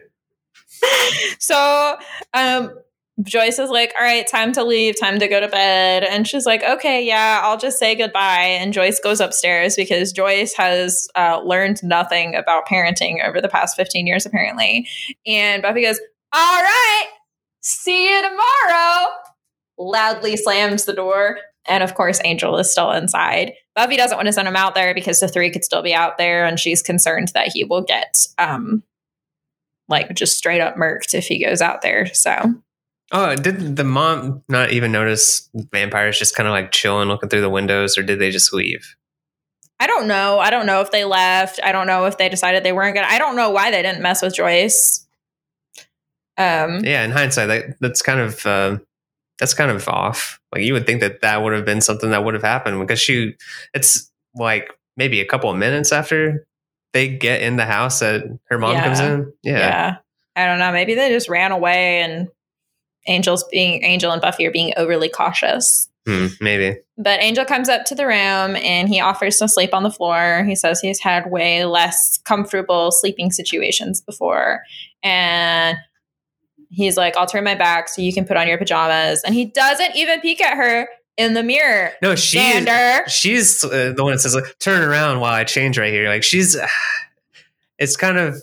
so 1.39 1.97
um 2.33 2.71
Joyce 3.23 3.57
is 3.57 3.71
like, 3.71 3.93
all 3.99 4.05
right, 4.05 4.27
time 4.27 4.51
to 4.53 4.63
leave, 4.63 4.99
time 4.99 5.17
to 5.19 5.27
go 5.27 5.39
to 5.39 5.47
bed. 5.47 6.03
And 6.03 6.27
she's 6.27 6.45
like, 6.45 6.63
okay, 6.63 7.03
yeah, 7.03 7.41
I'll 7.43 7.57
just 7.57 7.79
say 7.79 7.95
goodbye. 7.95 8.57
And 8.59 8.73
Joyce 8.73 8.99
goes 8.99 9.19
upstairs 9.19 9.75
because 9.75 10.11
Joyce 10.11 10.53
has 10.53 11.07
uh, 11.15 11.41
learned 11.43 11.81
nothing 11.81 12.35
about 12.35 12.67
parenting 12.67 13.27
over 13.27 13.41
the 13.41 13.49
past 13.49 13.75
15 13.75 14.05
years, 14.05 14.25
apparently. 14.27 14.87
And 15.25 15.63
Buffy 15.63 15.81
goes, 15.81 15.99
all 16.31 16.61
right, 16.61 17.07
see 17.61 18.07
you 18.07 18.21
tomorrow. 18.21 19.07
Loudly 19.79 20.37
slams 20.37 20.85
the 20.85 20.93
door. 20.93 21.39
And 21.67 21.83
of 21.83 21.95
course, 21.95 22.21
Angel 22.23 22.57
is 22.57 22.71
still 22.71 22.91
inside. 22.91 23.53
Buffy 23.75 23.97
doesn't 23.97 24.17
want 24.17 24.27
to 24.27 24.33
send 24.33 24.47
him 24.47 24.55
out 24.55 24.75
there 24.75 24.93
because 24.93 25.19
the 25.19 25.27
three 25.27 25.49
could 25.49 25.65
still 25.65 25.81
be 25.81 25.93
out 25.93 26.19
there. 26.19 26.45
And 26.45 26.59
she's 26.59 26.83
concerned 26.83 27.29
that 27.33 27.49
he 27.53 27.63
will 27.63 27.81
get 27.81 28.19
um, 28.37 28.83
like 29.89 30.13
just 30.13 30.37
straight 30.37 30.61
up 30.61 30.75
murked 30.75 31.15
if 31.15 31.25
he 31.25 31.43
goes 31.43 31.61
out 31.61 31.81
there. 31.81 32.13
So 32.13 32.53
Oh, 33.11 33.35
did 33.35 33.77
the 33.77 33.83
mom 33.83 34.43
not 34.49 34.71
even 34.71 34.91
notice 34.91 35.49
vampires 35.71 36.19
just 36.19 36.35
kind 36.35 36.47
of 36.47 36.51
like 36.51 36.71
chilling, 36.71 37.07
looking 37.07 37.29
through 37.29 37.41
the 37.41 37.49
windows, 37.49 37.97
or 37.97 38.03
did 38.03 38.19
they 38.19 38.31
just 38.31 38.53
leave? 38.53 38.95
I 39.79 39.87
don't 39.87 40.07
know. 40.07 40.39
I 40.39 40.49
don't 40.49 40.65
know 40.65 40.81
if 40.81 40.91
they 40.91 41.05
left. 41.05 41.59
I 41.63 41.71
don't 41.71 41.87
know 41.87 42.05
if 42.05 42.17
they 42.17 42.29
decided 42.29 42.63
they 42.63 42.73
weren't 42.73 42.95
gonna. 42.95 43.07
I 43.09 43.17
don't 43.19 43.35
know 43.35 43.49
why 43.51 43.71
they 43.71 43.81
didn't 43.81 44.01
mess 44.01 44.21
with 44.21 44.35
Joyce. 44.35 45.07
Um, 46.37 46.83
Yeah, 46.83 47.03
in 47.03 47.11
hindsight, 47.11 47.47
that, 47.47 47.77
that's 47.79 48.01
kind 48.01 48.19
of 48.19 48.45
uh, 48.45 48.77
that's 49.39 49.53
kind 49.53 49.71
of 49.71 49.87
off. 49.87 50.39
Like 50.51 50.63
you 50.63 50.73
would 50.73 50.85
think 50.85 51.01
that 51.01 51.21
that 51.21 51.41
would 51.41 51.53
have 51.53 51.65
been 51.65 51.81
something 51.81 52.09
that 52.11 52.23
would 52.23 52.33
have 52.33 52.43
happened 52.43 52.79
because 52.79 52.99
she, 52.99 53.35
it's 53.73 54.11
like 54.35 54.69
maybe 54.97 55.21
a 55.21 55.25
couple 55.25 55.49
of 55.49 55.57
minutes 55.57 55.91
after 55.91 56.45
they 56.93 57.07
get 57.07 57.41
in 57.41 57.55
the 57.55 57.65
house 57.65 57.99
that 57.99 58.23
her 58.49 58.57
mom 58.57 58.75
comes 58.75 58.99
in. 58.99 59.31
yeah. 59.43 59.59
Yeah, 59.59 59.95
I 60.35 60.45
don't 60.45 60.59
know. 60.59 60.71
Maybe 60.71 60.95
they 60.95 61.09
just 61.09 61.29
ran 61.29 61.51
away 61.51 62.01
and 62.01 62.27
Angel's 63.07 63.43
being 63.45 63.83
Angel 63.83 64.11
and 64.11 64.21
Buffy 64.21 64.45
are 64.45 64.51
being 64.51 64.73
overly 64.77 65.09
cautious. 65.09 65.89
Hmm, 66.07 66.27
maybe. 66.39 66.79
But 66.97 67.21
Angel 67.21 67.43
comes 67.43 67.67
up 67.67 67.83
to 67.85 67.95
the 67.95 68.05
room 68.05 68.55
and 68.55 68.87
he 68.87 69.01
offers 69.01 69.37
to 69.37 69.47
sleep 69.49 69.73
on 69.73 69.83
the 69.83 69.91
floor. 69.91 70.45
He 70.47 70.55
says 70.55 70.79
he's 70.79 70.99
had 70.99 71.29
way 71.29 71.65
less 71.65 72.17
comfortable 72.19 72.91
sleeping 72.91 73.29
situations 73.29 74.01
before. 74.01 74.61
And 75.03 75.77
he's 76.69 76.95
like, 76.95 77.17
I'll 77.17 77.27
turn 77.27 77.43
my 77.43 77.55
back 77.55 77.89
so 77.89 78.01
you 78.01 78.13
can 78.13 78.25
put 78.25 78.37
on 78.37 78.47
your 78.47 78.57
pajamas. 78.57 79.21
And 79.23 79.35
he 79.35 79.45
doesn't 79.45 79.95
even 79.95 80.21
peek 80.21 80.41
at 80.41 80.55
her 80.55 80.87
in 81.17 81.33
the 81.33 81.43
mirror. 81.43 81.91
No, 82.01 82.15
she's 82.15 82.41
Xander. 82.41 83.07
she's 83.07 83.63
uh, 83.65 83.93
the 83.95 84.03
one 84.03 84.13
that 84.13 84.19
says 84.19 84.35
like 84.35 84.57
turn 84.59 84.83
around 84.83 85.19
while 85.19 85.33
I 85.33 85.43
change 85.43 85.77
right 85.77 85.91
here. 85.91 86.07
Like 86.07 86.23
she's, 86.23 86.55
it's 87.79 87.97
kind 87.97 88.17
of 88.17 88.41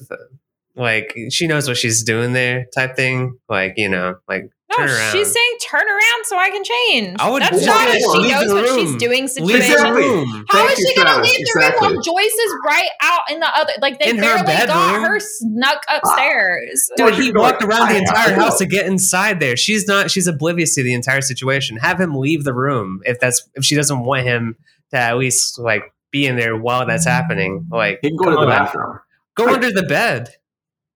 like 0.76 1.14
she 1.30 1.46
knows 1.46 1.68
what 1.68 1.76
she's 1.76 2.02
doing 2.02 2.32
there 2.32 2.66
type 2.74 2.96
thing. 2.96 3.38
Like 3.48 3.74
you 3.76 3.88
know, 3.88 4.16
like 4.28 4.50
No, 4.70 4.76
turn 4.76 4.90
around. 4.90 5.12
she's 5.12 5.32
saying 5.32 5.56
turn 5.68 5.86
around 5.86 6.24
so 6.24 6.36
I 6.36 6.50
can 6.50 6.64
change. 6.64 7.16
I 7.20 7.30
would 7.30 7.42
That's 7.42 7.52
just 7.62 7.66
not 7.66 7.88
say 7.88 7.96
a 7.96 8.00
she 8.00 8.18
leave 8.18 8.30
knows 8.32 8.48
the 8.48 8.54
what 8.54 8.66
she's 8.80 8.88
room. 8.90 8.98
doing 8.98 9.20
Leave 9.22 9.30
situation. 9.30 9.58
the 9.60 9.66
Exactly. 9.74 10.02
room. 10.02 10.44
How 10.48 10.66
Thank 10.66 10.78
is 10.78 10.86
she 10.88 10.96
gonna 10.96 11.22
leave 11.22 11.34
the 11.34 11.40
Exactly. 11.40 11.86
room 11.88 11.94
while 11.94 12.02
Joyce 12.02 12.32
is 12.34 12.54
right 12.66 12.88
out 13.02 13.20
in 13.30 13.40
the 13.40 13.46
other? 13.56 13.72
Like 13.80 13.98
they 14.00 14.10
In 14.10 14.16
her 14.18 14.22
barely 14.44 14.66
got 14.66 15.00
her 15.02 15.20
snuck 15.20 15.82
ah. 15.88 16.00
upstairs. 16.02 16.90
Well, 16.98 17.10
Dude, 17.10 17.18
he 17.24 17.32
walked 17.32 17.62
like, 17.62 17.70
around 17.70 17.88
the 17.88 17.94
I 17.94 18.18
have 18.18 18.28
entire 18.30 18.34
house 18.34 18.58
to 18.58 18.66
get 18.66 18.86
inside 18.86 19.38
there. 19.40 19.56
She's 19.56 19.86
not. 19.86 20.10
She's 20.10 20.26
oblivious 20.26 20.74
to 20.74 20.82
the 20.82 20.94
entire 20.94 21.20
situation. 21.20 21.76
Have 21.76 22.00
him 22.00 22.14
leave 22.16 22.44
the 22.44 22.52
room 22.54 23.00
if 23.04 23.20
that's 23.20 23.48
if 23.54 23.64
she 23.64 23.76
doesn't 23.76 24.00
want 24.00 24.22
him 24.24 24.56
to 24.90 24.96
at 24.98 25.16
least 25.18 25.58
like 25.58 25.84
be 26.10 26.26
in 26.26 26.36
there 26.36 26.56
while 26.56 26.84
that's 26.86 27.06
mm-hmm. 27.06 27.14
happening. 27.14 27.66
Like 27.70 28.00
He 28.02 28.08
can 28.08 28.16
go 28.16 28.30
to 28.30 28.36
the 28.36 28.42
on. 28.42 28.48
bathroom. 28.48 28.98
Go 29.36 29.52
under 29.52 29.70
the 29.72 29.82
bed. 29.84 30.30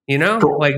You 0.09 0.19
know, 0.19 0.41
Go- 0.41 0.57
like 0.57 0.75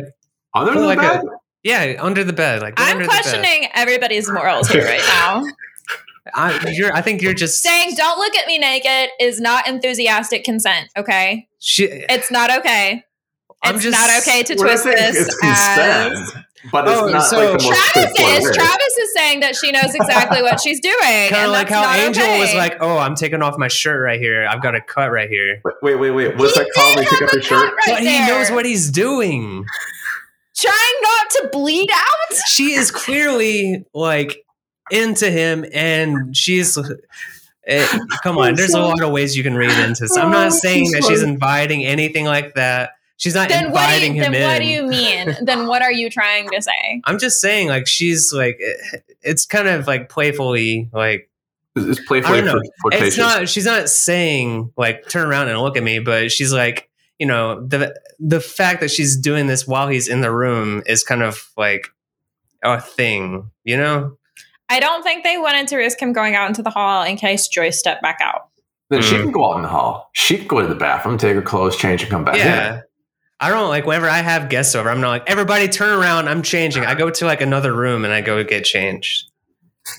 Under 0.55 0.75
the 0.79 0.87
like 0.87 0.99
a- 0.99 1.01
bed? 1.01 1.23
yeah, 1.63 1.97
under 2.01 2.25
the 2.25 2.33
bed. 2.35 2.61
Like 2.61 2.75
I'm 2.77 2.97
under 2.97 3.05
the 3.05 3.09
bed. 3.09 3.23
questioning 3.23 3.69
everybody's 3.73 4.31
morals 4.31 4.69
here 4.69 4.85
right 4.85 5.01
now. 5.07 5.45
I, 6.35 6.69
you're, 6.73 6.93
I 6.95 7.01
think 7.01 7.23
you're 7.23 7.33
just 7.35 7.63
Saying 7.63 7.95
"Don't 7.97 8.19
look 8.19 8.37
at 8.37 8.47
me 8.47 8.59
naked" 8.59 9.09
is 9.19 9.41
not 9.41 9.67
enthusiastic 9.67 10.45
consent. 10.45 10.89
Okay, 10.97 11.49
She, 11.59 11.85
it's 11.85 12.31
not 12.31 12.51
okay. 12.59 13.05
I'm 13.63 13.77
It's 13.77 13.85
just 13.85 13.99
not 13.99 14.11
okay 14.23 14.43
to 14.43 14.55
twist 14.55 14.85
this 14.85 15.17
as 15.17 15.35
consent, 15.37 16.45
but 16.73 16.87
it's 16.89 16.99
Oh, 17.01 17.07
not 17.09 17.23
so- 17.23 17.39
like 17.39 17.59
the 17.59 17.65
most 17.65 17.95
Travis 17.95 18.19
is. 18.21 18.57
Travis 18.57 18.97
is 18.99 19.15
saying 19.15 19.41
that 19.41 19.57
she 19.57 19.73
knows 19.73 19.95
exactly 19.95 20.43
what 20.43 20.61
she's 20.61 20.81
doing. 20.81 20.95
kind 21.31 21.47
of 21.47 21.51
like 21.53 21.69
how 21.69 21.91
Angel 21.95 22.23
okay. 22.23 22.41
was 22.41 22.53
like, 22.55 22.77
"Oh, 22.81 22.99
I'm 22.99 23.15
taking 23.15 23.43
off 23.43 23.57
my 23.59 23.69
shirt 23.69 24.03
right 24.03 24.21
here. 24.21 24.47
I've 24.47 24.63
got 24.63 24.75
a 24.75 24.81
cut 24.81 25.11
right 25.11 25.29
here." 25.31 25.61
Wait, 25.65 25.75
wait, 25.83 25.97
wait, 25.97 26.11
wait. 26.11 26.37
What's 26.37 26.55
He 26.57 26.65
that 26.65 26.73
called? 26.75 26.97
did 26.97 26.97
when 26.97 27.05
you 27.05 27.11
take 27.11 27.21
have 27.21 27.29
off 27.29 27.33
a 27.33 27.37
your 27.37 27.43
shirt? 27.43 27.73
right 27.73 27.83
but 27.87 28.01
he 28.01 28.27
knows 28.27 28.51
what 28.51 28.67
he's 28.67 28.91
doing. 28.91 29.65
trying 30.57 30.75
not 31.03 31.31
to 31.31 31.49
bleed 31.53 31.91
out. 31.93 32.37
She 32.49 32.73
is 32.73 32.91
clearly 32.91 33.85
like 33.95 34.45
into 34.91 35.31
him, 35.31 35.65
and 35.73 36.37
she's. 36.37 36.77
eh, 37.67 37.87
come 38.23 38.37
on, 38.39 38.49
I'm 38.49 38.55
there's 38.57 38.75
a 38.75 38.81
lot 38.81 39.01
of 39.03 39.11
ways 39.13 39.37
you 39.37 39.43
can 39.43 39.55
read 39.55 39.71
into 39.79 40.03
this. 40.03 40.17
I'm 40.17 40.29
Oh, 40.29 40.31
not 40.31 40.53
saying 40.53 40.91
that 40.93 41.05
she's 41.05 41.23
inviting 41.23 41.85
anything 41.85 42.25
like 42.27 42.55
that. 42.55 42.91
She's 43.21 43.35
not 43.35 43.51
Then 43.51 43.71
what? 43.71 43.81
Do 43.81 43.95
inviting 43.97 44.17
you, 44.17 44.23
him 44.23 44.33
then 44.33 44.43
in. 44.43 44.49
what 44.49 44.59
do 44.61 44.67
you 44.67 44.83
mean? 44.87 45.37
then 45.43 45.67
what 45.67 45.83
are 45.83 45.93
you 45.93 46.09
trying 46.09 46.49
to 46.51 46.63
say? 46.63 47.03
I'm 47.05 47.19
just 47.19 47.39
saying, 47.41 47.69
like 47.69 47.87
she's 47.87 48.33
like, 48.33 48.59
eh, 48.65 48.99
it's 49.23 49.45
kind 49.45 49.69
of 49.69 49.87
like 49.87 50.09
playfully, 50.09 50.89
like 50.93 51.29
It's 51.77 51.87
it's 51.87 52.01
I 52.01 52.05
playfully 52.07 52.41
don't 52.41 52.47
know. 52.57 52.61
it's 52.93 53.19
not 53.19 53.47
she's 53.49 53.67
not 53.67 53.91
saying 53.91 54.73
like 54.79 55.07
turn 55.11 55.29
around 55.29 55.49
and 55.49 55.61
look 55.61 55.77
at 55.77 55.83
me 55.83 55.99
but 55.99 56.33
she's 56.33 56.51
like 56.53 56.89
you 57.19 57.27
know 57.27 57.61
the 57.67 57.95
the 58.19 58.41
fact 58.41 58.81
that 58.81 58.91
she's 58.91 59.17
doing 59.19 59.47
this 59.49 59.67
while 59.67 59.87
he's 59.89 60.09
in 60.09 60.23
the 60.23 60.33
room 60.33 60.83
is 60.87 61.05
kind 61.05 61.23
of 61.23 61.51
like 61.59 61.89
a 62.65 62.81
thing 62.81 63.51
you 63.65 63.77
know 63.77 64.17
I 64.71 64.81
don't 64.81 65.03
think 65.03 65.25
they 65.25 65.37
wanted 65.37 65.69
to 65.69 65.77
risk 65.77 66.01
him 66.01 66.13
going 66.15 66.35
out 66.37 66.49
into 66.49 66.63
the 66.63 66.71
hall 66.71 67.03
in 67.03 67.17
case 67.17 67.49
Joyce 67.49 67.79
stepped 67.79 68.03
back 68.03 68.19
out. 68.23 68.49
Then 68.89 69.03
she 69.03 69.17
Mm. 69.17 69.23
can 69.25 69.33
go 69.33 69.51
out 69.53 69.57
in 69.57 69.63
the 69.63 69.69
hall. 69.69 70.09
She 70.15 70.39
can 70.39 70.47
go 70.47 70.61
to 70.61 70.67
the 70.69 70.75
bathroom, 70.77 71.19
take 71.19 71.35
her 71.35 71.43
clothes, 71.43 71.77
change, 71.77 72.03
and 72.03 72.11
come 72.11 72.25
back 72.25 72.37
yeah 72.37 72.75
in. 72.77 72.83
I 73.41 73.49
don't 73.49 73.69
like 73.69 73.87
whenever 73.87 74.09
i 74.09 74.19
have 74.19 74.49
guests 74.49 74.75
over 74.75 74.91
i'm 74.91 75.01
not 75.01 75.09
like 75.11 75.23
everybody 75.29 75.69
turn 75.69 75.99
around 75.99 76.29
i'm 76.29 76.43
changing 76.43 76.85
i 76.85 76.95
go 76.95 77.11
to 77.11 77.25
like 77.27 77.41
another 77.41 77.73
room 77.75 78.05
and 78.05 78.13
i 78.15 78.21
go 78.21 78.43
get 78.45 78.65
changed 78.65 79.31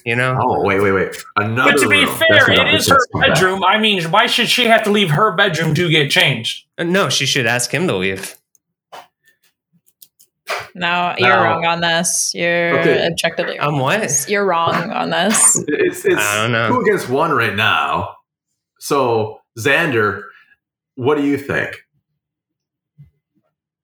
you 0.05 0.15
know 0.15 0.37
Oh, 0.41 0.63
wait, 0.63 0.79
wait, 0.81 0.91
wait. 0.93 1.15
Another 1.35 1.73
But 1.73 1.79
to 1.81 1.89
be 1.89 2.05
room. 2.05 2.15
fair, 2.15 2.27
That's 2.29 2.47
it 2.49 2.55
not 2.55 2.73
is 2.73 2.85
the 2.85 2.93
her 2.93 2.99
chance 3.13 3.27
back. 3.27 3.35
bedroom. 3.35 3.63
I 3.63 3.77
mean, 3.77 4.03
why 4.05 4.25
should 4.27 4.47
she 4.47 4.65
have 4.65 4.83
to 4.83 4.89
leave 4.91 5.09
her 5.11 5.35
bedroom 5.35 5.73
to 5.75 5.89
get 5.89 6.09
changed? 6.09 6.65
Uh, 6.77 6.83
no 6.83 7.09
she 7.09 7.25
should 7.25 7.45
ask 7.45 7.71
him 7.73 7.87
to 7.87 7.95
leave 7.97 8.35
No, 10.75 11.13
you're 11.17 11.29
No. 11.35 11.43
wrong 11.43 11.65
on 11.65 11.81
this. 11.81 12.31
You're 12.33 12.79
Okay. 12.79 13.05
objectively 13.07 13.59
wrong. 13.59 13.73
I'm 13.75 13.79
what? 13.79 14.25
You're 14.29 14.45
wrong 14.45 14.75
on 14.91 15.09
this. 15.09 15.63
It's, 15.67 16.05
it's 16.05 16.15
I 16.17 16.35
don't 16.41 16.51
know. 16.51 16.69
two 16.69 16.79
against 16.81 17.09
one 17.09 17.31
right 17.31 17.55
now. 17.55 18.15
So, 18.79 19.41
Xander, 19.59 20.23
what 20.95 21.17
do 21.17 21.23
you 21.25 21.37
think? 21.37 21.75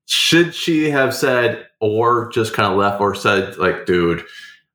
Should 0.07 0.55
she 0.55 0.89
have 0.89 1.13
said, 1.13 1.67
or 1.79 2.29
just 2.31 2.53
kind 2.53 2.71
of 2.71 2.79
left, 2.79 3.01
or 3.01 3.13
said, 3.13 3.57
like, 3.57 3.85
dude, 3.85 4.19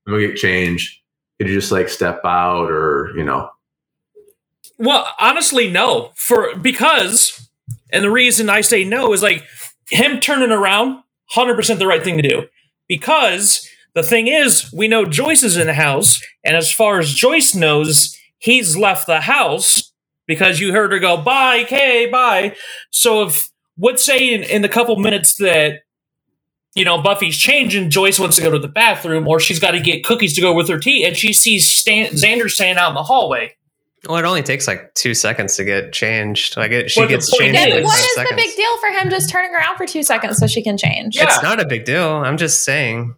I'm 0.07 0.13
gonna 0.13 0.27
get 0.27 0.37
changed? 0.37 1.01
Could 1.39 1.49
you 1.49 1.55
just 1.55 1.73
like 1.73 1.89
step 1.89 2.21
out, 2.25 2.71
or 2.71 3.13
you 3.17 3.25
know? 3.25 3.51
Well, 4.79 5.07
honestly, 5.19 5.71
no. 5.71 6.13
For 6.15 6.55
because, 6.57 7.49
and 7.91 8.05
the 8.05 8.11
reason 8.11 8.51
I 8.51 8.61
say 8.61 8.85
no 8.85 9.13
is 9.13 9.23
like 9.23 9.45
him 9.91 10.21
turning 10.21 10.51
around, 10.51 11.03
hundred 11.31 11.57
percent 11.57 11.79
the 11.79 11.87
right 11.87 12.05
thing 12.05 12.17
to 12.19 12.29
do. 12.29 12.47
Because 12.87 13.67
the 13.95 14.03
thing 14.03 14.27
is, 14.27 14.71
we 14.73 14.87
know 14.87 15.05
Joyce 15.07 15.43
is 15.43 15.57
in 15.57 15.67
the 15.67 15.75
house, 15.75 16.21
and 16.45 16.57
as 16.57 16.71
far 16.71 16.99
as 16.99 17.15
Joyce 17.15 17.55
knows, 17.55 18.19
he's 18.39 18.77
left 18.77 19.07
the 19.07 19.23
house 19.23 19.93
because 20.27 20.61
you 20.61 20.73
heard 20.73 20.93
her 20.93 20.99
go 20.99 21.17
bye, 21.17 21.65
Kay, 21.65 22.07
bye. 22.11 22.55
So 22.91 23.29
if 23.29 23.52
let's 23.79 24.05
say 24.05 24.33
in, 24.35 24.43
in 24.45 24.63
the 24.63 24.69
couple 24.69 24.97
minutes 24.97 25.37
that 25.37 25.81
you 26.75 26.85
know 26.85 27.01
Buffy's 27.03 27.37
changing, 27.37 27.91
Joyce 27.91 28.19
wants 28.19 28.37
to 28.37 28.43
go 28.43 28.51
to 28.51 28.59
the 28.59 28.69
bathroom, 28.69 29.27
or 29.29 29.39
she's 29.41 29.59
got 29.59 29.73
to 29.73 29.81
get 29.81 30.05
cookies 30.05 30.35
to 30.35 30.41
go 30.41 30.53
with 30.55 30.69
her 30.69 30.79
tea, 30.79 31.05
and 31.05 31.17
she 31.17 31.33
sees 31.33 31.69
Stan- 31.69 32.13
Xander 32.13 32.49
standing 32.51 32.79
out 32.79 32.89
in 32.91 32.95
the 32.95 33.03
hallway. 33.03 33.55
well 34.09 34.17
it 34.19 34.25
only 34.25 34.43
takes 34.43 34.67
like 34.67 34.93
two 34.95 35.15
seconds 35.15 35.57
to 35.57 35.65
get 35.65 35.93
changed 35.93 36.57
like 36.57 36.71
it, 36.73 36.91
she 36.91 37.01
But 37.01 37.09
gets 37.09 37.31
changed 37.31 37.49
in 37.49 37.53
Then 37.71 37.71
like 37.77 37.85
what 37.85 38.17
five 38.17 38.29
the 38.29 38.35
big 38.37 38.57
deal 38.57 38.79
for 38.79 38.89
him 38.89 39.11
just 39.11 39.29
turning 39.31 39.55
around 39.55 39.77
for 39.77 39.87
two 39.87 40.03
seconds 40.03 40.39
so 40.39 40.47
she 40.47 40.63
can 40.63 40.77
change? 40.79 41.17
Yeah. 41.17 41.25
It's 41.25 41.43
not 41.43 41.61
a 41.61 41.67
big 41.67 41.85
deal. 41.85 42.09
I'm 42.09 42.37
just 42.39 42.65
saying. 42.65 43.15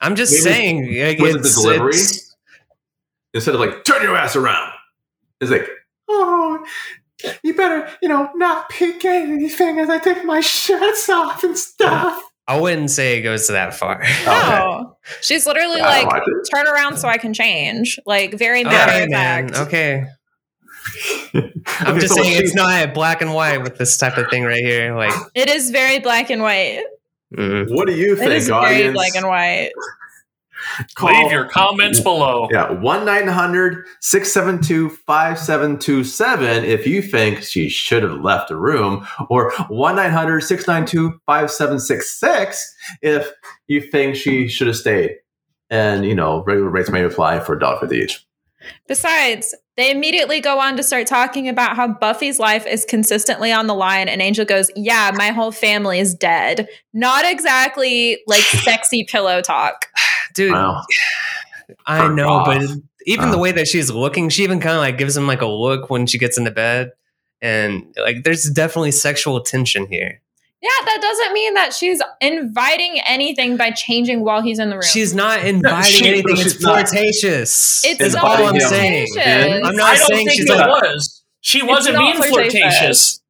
I'm 0.00 0.14
just 0.14 0.32
Maybe- 0.32 0.42
saying. 0.42 1.06
like, 1.06 1.18
was 1.18 1.30
it 1.34 1.42
the 1.42 1.48
it's- 1.48 1.54
delivery? 1.62 1.92
Instead 3.34 3.54
of 3.54 3.60
like, 3.60 3.84
turn 3.84 4.02
your 4.02 4.16
ass 4.16 4.36
around, 4.36 4.72
it's 5.40 5.50
like, 5.50 5.68
oh, 6.08 6.64
you 7.42 7.54
better, 7.54 7.88
you 8.02 8.08
know, 8.08 8.30
not 8.34 8.68
peek 8.70 9.04
at 9.04 9.22
anything 9.28 9.78
as 9.78 9.88
I 9.90 9.98
take 9.98 10.24
my 10.24 10.40
shirts 10.40 11.08
off 11.08 11.42
and 11.44 11.56
stuff. 11.56 12.22
I 12.46 12.58
wouldn't 12.58 12.90
say 12.90 13.18
it 13.18 13.22
goes 13.22 13.46
to 13.48 13.52
that 13.52 13.74
far. 13.74 14.02
No. 14.24 14.96
She's 15.20 15.46
literally 15.46 15.80
I 15.82 16.02
like, 16.04 16.22
turn 16.54 16.66
around 16.66 16.96
so 16.96 17.06
I 17.08 17.18
can 17.18 17.34
change. 17.34 17.98
Like, 18.06 18.34
very 18.34 18.64
matter 18.64 18.92
okay, 18.92 19.04
of 19.04 19.10
fact. 19.10 19.54
Okay. 19.56 20.06
I'm 21.34 21.42
Okay, 21.88 22.00
just 22.00 22.14
so 22.14 22.22
saying 22.22 22.42
it's 22.42 22.54
not 22.54 22.94
black 22.94 23.20
and 23.20 23.34
white 23.34 23.58
with 23.62 23.76
this 23.76 23.98
type 23.98 24.16
of 24.16 24.28
thing 24.30 24.44
right 24.44 24.64
here. 24.64 24.96
Like, 24.96 25.12
It 25.34 25.50
is 25.50 25.70
very 25.70 25.98
black 25.98 26.30
and 26.30 26.40
white. 26.40 26.84
mm. 27.36 27.66
What 27.74 27.86
do 27.86 27.94
you 27.94 28.14
It 28.14 28.18
think, 28.18 28.32
is 28.32 28.48
very 28.48 28.92
black 28.92 29.14
and 29.14 29.26
white. 29.26 29.70
Call- 30.94 31.10
Leave 31.10 31.32
your 31.32 31.46
comments 31.46 32.00
below. 32.00 32.48
Yeah, 32.50 32.70
1 32.72 33.04
900 33.04 33.84
672 34.00 34.90
5727 35.06 36.64
if 36.64 36.86
you 36.86 37.02
think 37.02 37.42
she 37.42 37.68
should 37.68 38.02
have 38.02 38.20
left 38.20 38.48
the 38.48 38.56
room, 38.56 39.06
or 39.30 39.52
1 39.68 39.96
900 39.96 40.40
692 40.40 41.20
5766 41.26 42.74
if 43.02 43.30
you 43.66 43.80
think 43.80 44.16
she 44.16 44.48
should 44.48 44.66
have 44.66 44.76
stayed. 44.76 45.16
And, 45.70 46.04
you 46.04 46.14
know, 46.14 46.42
regular 46.44 46.70
rates 46.70 46.90
may 46.90 47.04
apply 47.04 47.40
for 47.40 47.58
$1.50 47.58 47.92
each. 47.92 48.24
Besides, 48.86 49.54
they 49.76 49.90
immediately 49.90 50.40
go 50.40 50.58
on 50.58 50.76
to 50.76 50.82
start 50.82 51.06
talking 51.06 51.48
about 51.48 51.76
how 51.76 51.86
Buffy's 51.88 52.38
life 52.38 52.66
is 52.66 52.84
consistently 52.84 53.52
on 53.52 53.66
the 53.68 53.74
line, 53.74 54.08
and 54.08 54.20
Angel 54.20 54.44
goes, 54.44 54.70
Yeah, 54.74 55.12
my 55.14 55.28
whole 55.28 55.52
family 55.52 56.00
is 56.00 56.14
dead. 56.14 56.68
Not 56.92 57.24
exactly 57.24 58.18
like 58.26 58.40
sexy 58.40 59.04
pillow 59.04 59.40
talk. 59.40 59.86
Dude, 60.34 60.52
Wow. 60.52 60.82
I 61.86 61.98
Fuck 61.98 62.12
know, 62.14 62.28
off. 62.28 62.46
but 62.46 62.62
even 63.06 63.26
Uh. 63.28 63.32
the 63.32 63.38
way 63.38 63.52
that 63.52 63.68
she's 63.68 63.90
looking, 63.90 64.28
she 64.28 64.42
even 64.44 64.60
kind 64.60 64.74
of 64.74 64.80
like 64.80 64.98
gives 64.98 65.16
him 65.16 65.26
like 65.26 65.42
a 65.42 65.46
look 65.46 65.90
when 65.90 66.06
she 66.06 66.18
gets 66.18 66.38
into 66.38 66.50
bed, 66.50 66.92
and 67.42 67.84
like 67.98 68.24
there's 68.24 68.44
definitely 68.50 68.92
sexual 68.92 69.40
tension 69.40 69.86
here. 69.86 70.20
Yeah, 70.60 70.68
that 70.86 70.98
doesn't 71.00 71.32
mean 71.34 71.54
that 71.54 71.72
she's 71.72 72.02
inviting 72.20 73.00
anything 73.06 73.56
by 73.56 73.70
changing 73.70 74.24
while 74.24 74.42
he's 74.42 74.58
in 74.58 74.70
the 74.70 74.76
room. 74.76 74.82
She's 74.82 75.14
not 75.14 75.44
inviting 75.44 75.84
she- 75.92 76.08
anything. 76.08 76.34
she's 76.36 76.54
It's 76.56 76.64
flirtatious. 76.64 77.82
it's 77.84 78.00
is 78.00 78.14
not 78.14 78.24
all 78.40 78.46
I'm 78.48 78.58
saying. 78.60 79.06
And 79.20 79.64
I'm 79.64 79.76
not 79.76 79.90
I 79.94 79.96
don't 79.98 80.06
saying 80.08 80.26
think 80.26 80.40
she's 80.40 80.50
it 80.50 80.56
like, 80.56 80.82
was. 80.82 81.22
She 81.42 81.62
wasn't 81.62 81.94
not 81.94 82.00
being 82.12 82.16
flirtatious. 82.28 82.60
flirtatious. 82.60 83.20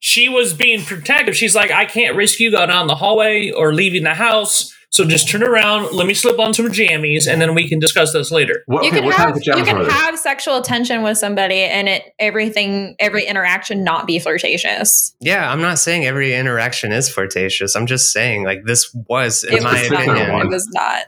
she 0.00 0.28
was 0.28 0.52
being 0.54 0.82
protective. 0.84 1.36
She's 1.36 1.54
like, 1.54 1.70
I 1.70 1.84
can't 1.84 2.16
risk 2.16 2.40
you 2.40 2.50
going 2.50 2.68
down 2.68 2.88
the 2.88 2.96
hallway 2.96 3.52
or 3.52 3.72
leaving 3.72 4.02
the 4.02 4.14
house. 4.14 4.74
So 4.92 5.06
just 5.06 5.26
turn 5.26 5.42
around, 5.42 5.94
let 5.94 6.06
me 6.06 6.12
slip 6.12 6.38
on 6.38 6.52
some 6.52 6.66
jammies, 6.66 7.26
and 7.26 7.40
then 7.40 7.54
we 7.54 7.66
can 7.66 7.78
discuss 7.78 8.12
this 8.12 8.30
later. 8.30 8.62
What, 8.66 8.84
you 8.84 8.90
okay, 8.90 8.98
can 8.98 9.06
what 9.06 9.16
kind 9.16 9.28
have 9.28 9.36
of 9.38 9.42
you 9.42 9.64
can 9.64 9.86
have 9.88 10.18
sexual 10.18 10.58
attention 10.58 11.02
with 11.02 11.16
somebody 11.16 11.60
and 11.60 11.88
it 11.88 12.02
everything 12.18 12.94
every 12.98 13.24
interaction 13.24 13.84
not 13.84 14.06
be 14.06 14.18
flirtatious. 14.18 15.16
Yeah, 15.18 15.50
I'm 15.50 15.62
not 15.62 15.78
saying 15.78 16.04
every 16.04 16.34
interaction 16.34 16.92
is 16.92 17.08
flirtatious. 17.08 17.74
I'm 17.74 17.86
just 17.86 18.12
saying 18.12 18.44
like 18.44 18.64
this 18.66 18.92
was, 19.08 19.44
in 19.44 19.54
It 19.54 19.62
my 19.62 19.80
was 19.80 19.90
not. 19.90 20.02
opinion. 20.02 20.40
It 20.42 20.48
was 20.48 20.68
not. 20.68 21.04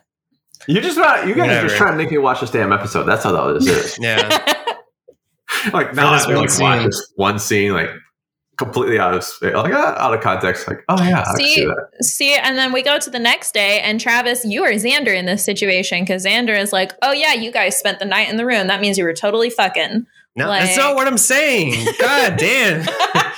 You 0.66 0.80
just 0.80 0.96
not, 0.96 1.28
you 1.28 1.34
guys 1.34 1.50
are 1.50 1.68
just 1.68 1.76
trying 1.76 1.92
to 1.92 1.98
make 1.98 2.10
me 2.10 2.16
watch 2.16 2.40
this 2.40 2.50
damn 2.50 2.72
episode. 2.72 3.04
That's 3.04 3.22
how 3.22 3.32
that 3.32 3.60
this 3.60 3.68
is. 3.68 3.98
Yeah, 4.00 4.22
like 5.74 5.94
now 5.94 6.12
this 6.12 6.24
I 6.24 6.34
one 6.34 6.46
like 6.46 6.58
watch 6.58 6.86
this 6.86 7.12
one 7.16 7.38
scene 7.38 7.74
like 7.74 7.90
completely 8.56 8.98
out 8.98 9.14
of 9.14 9.24
space, 9.24 9.54
like 9.54 9.72
ah, 9.74 9.94
out 9.98 10.14
of 10.14 10.20
context. 10.20 10.66
Like, 10.68 10.84
oh 10.88 11.02
yeah, 11.02 11.24
I 11.26 11.34
see 11.36 11.54
See, 11.54 11.64
that. 11.64 12.04
see, 12.04 12.34
and 12.34 12.56
then 12.58 12.72
we 12.72 12.82
go 12.82 12.98
to 12.98 13.10
the 13.10 13.18
next 13.18 13.52
day, 13.54 13.80
and 13.80 14.00
Travis, 14.00 14.44
you 14.44 14.62
are 14.64 14.70
Xander 14.72 15.14
in 15.16 15.26
this 15.26 15.44
situation 15.44 16.02
because 16.02 16.24
Xander 16.24 16.58
is 16.58 16.72
like, 16.72 16.92
"Oh 17.02 17.12
yeah, 17.12 17.32
you 17.34 17.50
guys 17.50 17.76
spent 17.78 17.98
the 17.98 18.04
night 18.04 18.28
in 18.30 18.36
the 18.36 18.46
room. 18.46 18.66
That 18.68 18.80
means 18.80 18.98
you 18.98 19.04
were 19.04 19.12
totally 19.14 19.50
fucking." 19.50 20.06
no, 20.36 20.48
Like- 20.48 20.62
that's 20.64 20.76
not 20.76 20.94
what 20.94 21.06
I'm 21.06 21.18
saying. 21.18 21.86
God 22.00 22.36
damn. 22.38 22.86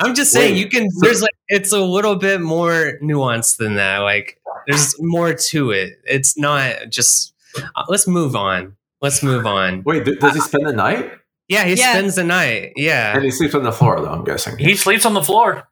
I'm 0.00 0.14
just 0.14 0.32
saying 0.32 0.54
Wait, 0.54 0.60
you 0.60 0.68
can. 0.68 0.88
There's 1.00 1.22
like 1.22 1.34
it's 1.48 1.72
a 1.72 1.80
little 1.80 2.16
bit 2.16 2.40
more 2.40 2.98
nuanced 3.02 3.56
than 3.56 3.76
that. 3.76 3.98
Like 3.98 4.38
there's 4.66 4.94
more 5.00 5.32
to 5.34 5.70
it. 5.70 5.98
It's 6.04 6.36
not 6.36 6.90
just. 6.90 7.32
Uh, 7.74 7.84
let's 7.88 8.06
move 8.06 8.36
on. 8.36 8.76
Let's 9.00 9.22
move 9.22 9.46
on. 9.46 9.82
Wait, 9.84 10.04
th- 10.04 10.18
does 10.20 10.34
he 10.34 10.40
spend 10.40 10.66
the 10.66 10.72
night? 10.72 11.10
Yeah, 11.48 11.64
he 11.64 11.74
Yeah. 11.74 11.92
spends 11.92 12.16
the 12.16 12.24
night. 12.24 12.72
Yeah, 12.76 13.14
And 13.14 13.22
he 13.24 13.30
sleeps 13.30 13.54
on 13.54 13.62
the 13.62 13.72
floor, 13.72 14.00
though. 14.00 14.10
I'm 14.10 14.24
guessing. 14.24 14.58
He 14.58 14.74
sleeps 14.76 15.04
on 15.06 15.14
the 15.14 15.22
floor. 15.22 15.68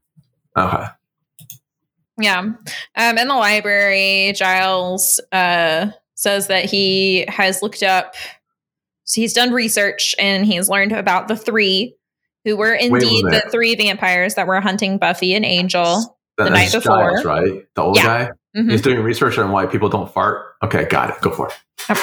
Okay. 0.56 0.84
Yeah. 2.20 2.38
Um, 2.38 3.18
in 3.18 3.28
the 3.28 3.34
library, 3.34 4.32
Giles 4.36 5.20
uh, 5.32 5.88
says 6.14 6.46
that 6.46 6.66
he 6.66 7.24
has 7.28 7.60
looked 7.62 7.82
up, 7.82 8.14
so 9.04 9.20
he's 9.20 9.32
done 9.32 9.52
research 9.52 10.14
and 10.18 10.46
he's 10.46 10.68
learned 10.68 10.92
about 10.92 11.26
the 11.28 11.36
three 11.36 11.96
who 12.44 12.56
were 12.56 12.72
indeed 12.74 13.24
the 13.24 13.42
three 13.50 13.74
vampires 13.74 14.34
that 14.36 14.46
were 14.46 14.60
hunting 14.60 14.98
Buffy 14.98 15.34
and 15.34 15.44
Angel. 15.44 16.16
That- 16.38 16.44
The 16.44 16.50
night 16.50 16.70
that's 16.72 16.84
before. 16.84 17.10
Giles, 17.12 17.24
right? 17.24 17.64
The 17.74 17.82
old 17.82 17.96
Yeah. 17.96 18.04
guy. 18.04 18.30
Mhm. 18.56 18.70
He's 18.70 18.82
doing 18.82 19.00
research 19.00 19.38
on 19.38 19.50
why 19.50 19.66
people 19.66 19.88
don't 19.88 20.12
fart. 20.12 20.54
Okay, 20.62 20.84
got 20.84 21.10
it. 21.10 21.20
Go 21.20 21.30
for 21.30 21.48
it. 21.48 21.98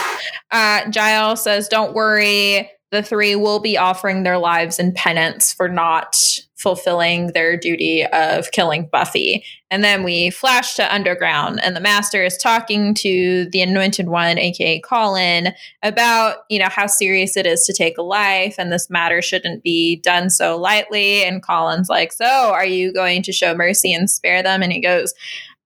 Uh, 0.51 0.89
Giles 0.89 1.41
says, 1.43 1.67
Don't 1.69 1.93
worry, 1.93 2.69
the 2.91 3.01
three 3.01 3.35
will 3.35 3.59
be 3.59 3.77
offering 3.77 4.23
their 4.23 4.37
lives 4.37 4.77
in 4.77 4.91
penance 4.93 5.53
for 5.53 5.69
not 5.69 6.17
fulfilling 6.61 7.27
their 7.27 7.57
duty 7.57 8.05
of 8.05 8.51
killing 8.51 8.87
Buffy. 8.91 9.43
And 9.71 9.83
then 9.83 10.03
we 10.03 10.29
flash 10.29 10.75
to 10.75 10.93
Underground, 10.93 11.59
and 11.63 11.75
the 11.75 11.81
Master 11.81 12.23
is 12.23 12.37
talking 12.37 12.93
to 12.95 13.47
the 13.51 13.61
Anointed 13.61 14.07
One, 14.07 14.37
aka 14.37 14.79
Colin, 14.81 15.53
about 15.81 16.39
you 16.49 16.59
know 16.59 16.69
how 16.69 16.85
serious 16.85 17.35
it 17.35 17.47
is 17.47 17.63
to 17.65 17.73
take 17.73 17.97
a 17.97 18.03
life, 18.03 18.55
and 18.59 18.71
this 18.71 18.89
matter 18.89 19.21
shouldn't 19.21 19.63
be 19.63 19.95
done 19.97 20.29
so 20.29 20.57
lightly. 20.57 21.23
And 21.23 21.41
Colin's 21.41 21.89
like, 21.89 22.11
"So, 22.11 22.25
are 22.25 22.65
you 22.65 22.93
going 22.93 23.23
to 23.23 23.31
show 23.31 23.55
mercy 23.55 23.93
and 23.93 24.09
spare 24.09 24.43
them?" 24.43 24.61
And 24.61 24.71
he 24.71 24.81
goes, 24.81 25.13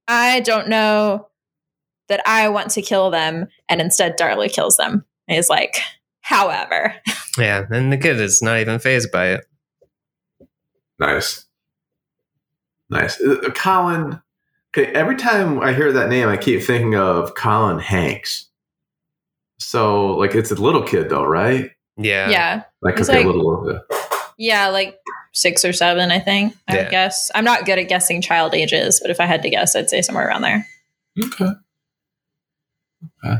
"I 0.07 0.39
don't 0.41 0.69
know." 0.69 1.27
That 2.07 2.21
I 2.27 2.49
want 2.49 2.69
to 2.69 2.83
kill 2.83 3.09
them, 3.09 3.47
and 3.67 3.81
instead 3.81 4.15
Darla 4.15 4.53
kills 4.53 4.77
them. 4.77 5.03
And 5.27 5.35
he's 5.35 5.49
like, 5.49 5.77
however, 6.25 6.93
yeah. 7.37 7.65
And 7.69 7.91
the 7.93 7.97
kid 7.97 8.19
is 8.19 8.41
not 8.41 8.59
even 8.59 8.79
phased 8.79 9.11
by 9.11 9.27
it. 9.27 9.45
Nice. 10.99 11.45
Nice. 12.89 13.19
Uh, 13.21 13.35
uh, 13.45 13.49
Colin. 13.51 14.21
Okay, 14.77 14.91
every 14.93 15.15
time 15.15 15.59
I 15.61 15.73
hear 15.73 15.91
that 15.93 16.09
name, 16.09 16.27
I 16.27 16.37
keep 16.37 16.61
thinking 16.61 16.95
of 16.95 17.33
Colin 17.35 17.79
Hanks. 17.79 18.49
So, 19.59 20.07
like, 20.17 20.35
it's 20.35 20.51
a 20.51 20.55
little 20.55 20.83
kid, 20.83 21.09
though, 21.09 21.25
right? 21.25 21.71
Yeah, 21.97 22.29
yeah, 22.29 22.63
Like, 22.81 22.99
okay, 22.99 23.15
like- 23.17 23.25
a 23.25 23.27
little. 23.27 23.69
Uh, 23.89 23.95
yeah, 24.37 24.67
like 24.67 24.99
six 25.33 25.63
or 25.63 25.71
seven, 25.71 26.11
I 26.11 26.19
think. 26.19 26.53
I 26.67 26.75
Yeah. 26.75 26.89
guess. 26.89 27.31
I'm 27.33 27.45
not 27.45 27.65
good 27.65 27.79
at 27.79 27.87
guessing 27.87 28.21
child 28.21 28.53
ages, 28.53 28.99
but 29.01 29.09
if 29.11 29.19
I 29.21 29.25
had 29.25 29.41
to 29.43 29.49
guess, 29.49 29.75
I'd 29.75 29.89
say 29.89 30.01
somewhere 30.01 30.27
around 30.27 30.41
there. 30.41 30.65
Okay. 31.23 31.49
Okay. 33.23 33.37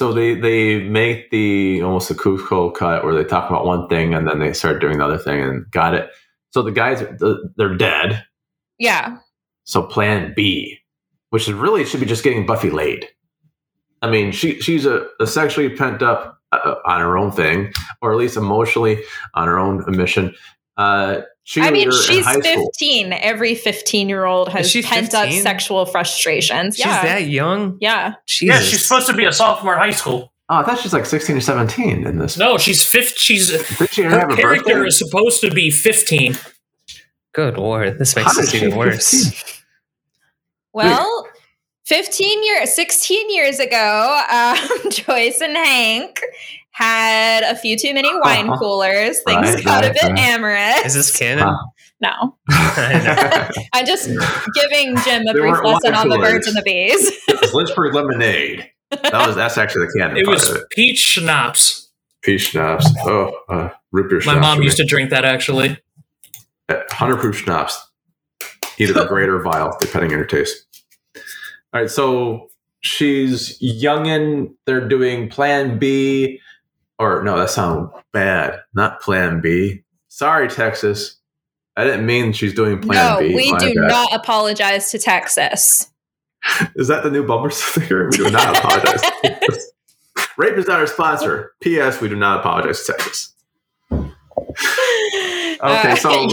So 0.00 0.14
they 0.14 0.34
they 0.34 0.82
make 0.82 1.28
the 1.28 1.82
almost 1.82 2.10
a 2.10 2.14
Cusco 2.14 2.74
cut 2.74 3.04
where 3.04 3.12
they 3.12 3.22
talk 3.22 3.50
about 3.50 3.66
one 3.66 3.86
thing 3.86 4.14
and 4.14 4.26
then 4.26 4.38
they 4.38 4.54
start 4.54 4.80
doing 4.80 4.96
the 4.96 5.04
other 5.04 5.18
thing 5.18 5.42
and 5.42 5.70
got 5.72 5.92
it. 5.92 6.08
So 6.52 6.62
the 6.62 6.72
guys 6.72 7.04
they're 7.58 7.76
dead. 7.76 8.24
Yeah, 8.78 9.18
So 9.64 9.82
Plan 9.82 10.32
B, 10.34 10.78
which 11.28 11.46
is 11.46 11.52
really 11.52 11.84
should 11.84 12.00
be 12.00 12.06
just 12.06 12.24
getting 12.24 12.46
Buffy 12.46 12.70
laid. 12.70 13.08
I 14.00 14.08
mean, 14.10 14.32
she 14.32 14.58
she's 14.62 14.86
a, 14.86 15.06
a 15.20 15.26
sexually 15.26 15.68
pent 15.68 16.00
up 16.00 16.40
uh, 16.50 16.76
on 16.86 17.00
her 17.02 17.18
own 17.18 17.30
thing, 17.30 17.70
or 18.00 18.10
at 18.10 18.16
least 18.16 18.38
emotionally 18.38 19.02
on 19.34 19.48
her 19.48 19.58
own 19.58 19.84
mission. 19.86 20.34
Uh, 20.78 21.20
I 21.56 21.70
mean, 21.70 21.88
cheerleader 21.88 22.08
in 22.08 22.14
she's 22.16 22.24
high 22.24 22.40
school. 22.40 22.66
15. 22.78 23.12
Every 23.12 23.54
15 23.54 24.08
year 24.08 24.24
old 24.24 24.48
has 24.50 24.66
Is 24.66 24.72
she 24.72 24.82
pent 24.82 25.14
up 25.14 25.30
sexual 25.30 25.86
frustrations. 25.86 26.76
She's 26.76 26.86
yeah, 26.86 27.02
that 27.02 27.28
young. 27.28 27.76
yeah. 27.80 28.14
Jesus. 28.26 28.54
Yeah, 28.54 28.60
she's 28.60 28.84
supposed 28.84 29.06
to 29.08 29.14
be 29.14 29.24
a 29.24 29.32
sophomore 29.32 29.74
in 29.74 29.80
high 29.80 29.90
school. 29.90 30.32
Oh, 30.48 30.56
I 30.56 30.64
thought 30.64 30.78
she's 30.80 30.92
like 30.92 31.06
sixteen 31.06 31.36
or 31.36 31.40
seventeen 31.40 32.06
in 32.06 32.18
this. 32.18 32.36
No, 32.36 32.58
she's 32.58 32.84
15. 32.84 33.16
She's 33.16 33.78
Did 33.78 33.90
she 33.90 34.02
her 34.02 34.10
have 34.10 34.30
a 34.30 34.36
character 34.36 34.64
birthday? 34.74 34.88
is 34.88 34.98
supposed 34.98 35.40
to 35.42 35.50
be 35.50 35.70
fifteen. 35.70 36.36
Good 37.32 37.56
lord, 37.56 37.98
this 38.00 38.16
makes 38.16 38.34
did 38.34 38.44
this 38.44 38.54
even 38.54 38.76
worse. 38.76 39.30
15? 39.30 39.54
Well, 40.72 41.26
15 41.86 42.44
years, 42.44 42.72
16 42.74 43.30
years 43.34 43.58
ago, 43.60 44.22
um, 44.32 44.56
Joyce 44.90 45.40
and 45.40 45.56
Hank 45.56 46.20
had 46.72 47.42
a 47.42 47.56
few 47.56 47.76
too 47.76 47.92
many 47.94 48.08
wine 48.20 48.48
Uh-huh. 48.48 48.58
coolers. 48.58 49.20
Things 49.22 49.54
Right, 49.54 49.64
got 49.64 49.84
a 49.84 49.92
bit 49.92 50.02
right. 50.02 50.18
amorous. 50.18 50.86
Is 50.86 50.94
this 50.94 51.16
canon? 51.16 51.46
Wow. 51.46 51.58
No. 52.02 52.36
I 52.48 53.02
know. 53.54 53.62
I'm 53.74 53.84
just 53.86 54.06
giving 54.08 54.96
Jim 55.04 55.22
a 55.28 55.32
They 55.32 55.40
brief 55.40 55.56
lesson 55.62 55.92
wine 55.92 55.94
on 55.94 56.08
the 56.08 56.18
birds 56.18 56.46
and 56.46 56.56
the 56.56 56.62
bees. 56.62 57.12
Lynchburg 57.52 57.94
lemonade. 57.94 58.70
That 58.90 59.26
was 59.26 59.36
that's 59.36 59.58
actually 59.58 59.86
the 59.86 59.98
canon 59.98 60.16
It 60.16 60.24
part 60.24 60.36
was 60.36 60.48
of 60.50 60.56
it. 60.56 60.62
peach 60.70 60.98
schnapps. 60.98 61.90
Peach 62.22 62.48
schnapps. 62.50 62.86
Oh, 63.04 63.32
uh, 63.48 63.68
root 63.92 64.08
beer 64.10 64.20
My 64.26 64.38
mom 64.38 64.62
used 64.62 64.78
me. 64.78 64.84
to 64.84 64.88
drink 64.88 65.10
that 65.10 65.24
actually. 65.24 65.76
hundred 66.90 67.18
proof 67.18 67.36
schnapps. 67.36 67.78
Either 68.78 68.92
the 68.94 69.04
great 69.08 69.28
or 69.28 69.40
vile, 69.42 69.76
depending 69.80 70.12
on 70.12 70.18
your 70.18 70.26
taste. 70.26 70.56
All 71.72 71.80
right, 71.82 71.90
so 71.90 72.48
she's 72.80 73.60
youngin. 73.60 74.54
They're 74.66 74.88
doing 74.88 75.28
Plan 75.28 75.78
B, 75.78 76.40
or 77.00 77.22
no, 77.24 77.36
that 77.38 77.50
sounds 77.50 77.90
bad. 78.12 78.60
Not 78.74 79.00
Plan 79.00 79.40
B. 79.40 79.82
Sorry, 80.08 80.48
Texas. 80.48 81.16
I 81.76 81.84
didn't 81.84 82.04
mean 82.06 82.32
she's 82.32 82.54
doing 82.54 82.80
Plan 82.80 83.14
no, 83.14 83.18
B. 83.20 83.34
we 83.34 83.52
My 83.52 83.58
do 83.58 83.74
bad. 83.74 83.88
not 83.88 84.12
apologize 84.14 84.90
to 84.90 84.98
Texas. 84.98 85.86
Is 86.76 86.88
that 86.88 87.02
the 87.02 87.10
new 87.10 87.26
bumper 87.26 87.50
sticker? 87.50 88.06
We 88.10 88.16
do 88.18 88.30
not 88.30 88.56
apologize. 88.56 89.02
Rape 90.36 90.54
is 90.56 90.66
not 90.66 90.80
our 90.80 90.86
sponsor. 90.86 91.52
P.S. 91.60 92.00
We 92.00 92.08
do 92.08 92.16
not 92.16 92.40
apologize 92.40 92.84
to 92.84 92.92
Texas. 92.92 93.32
Okay, 93.92 95.56
Uh, 95.60 95.96
so 95.96 96.26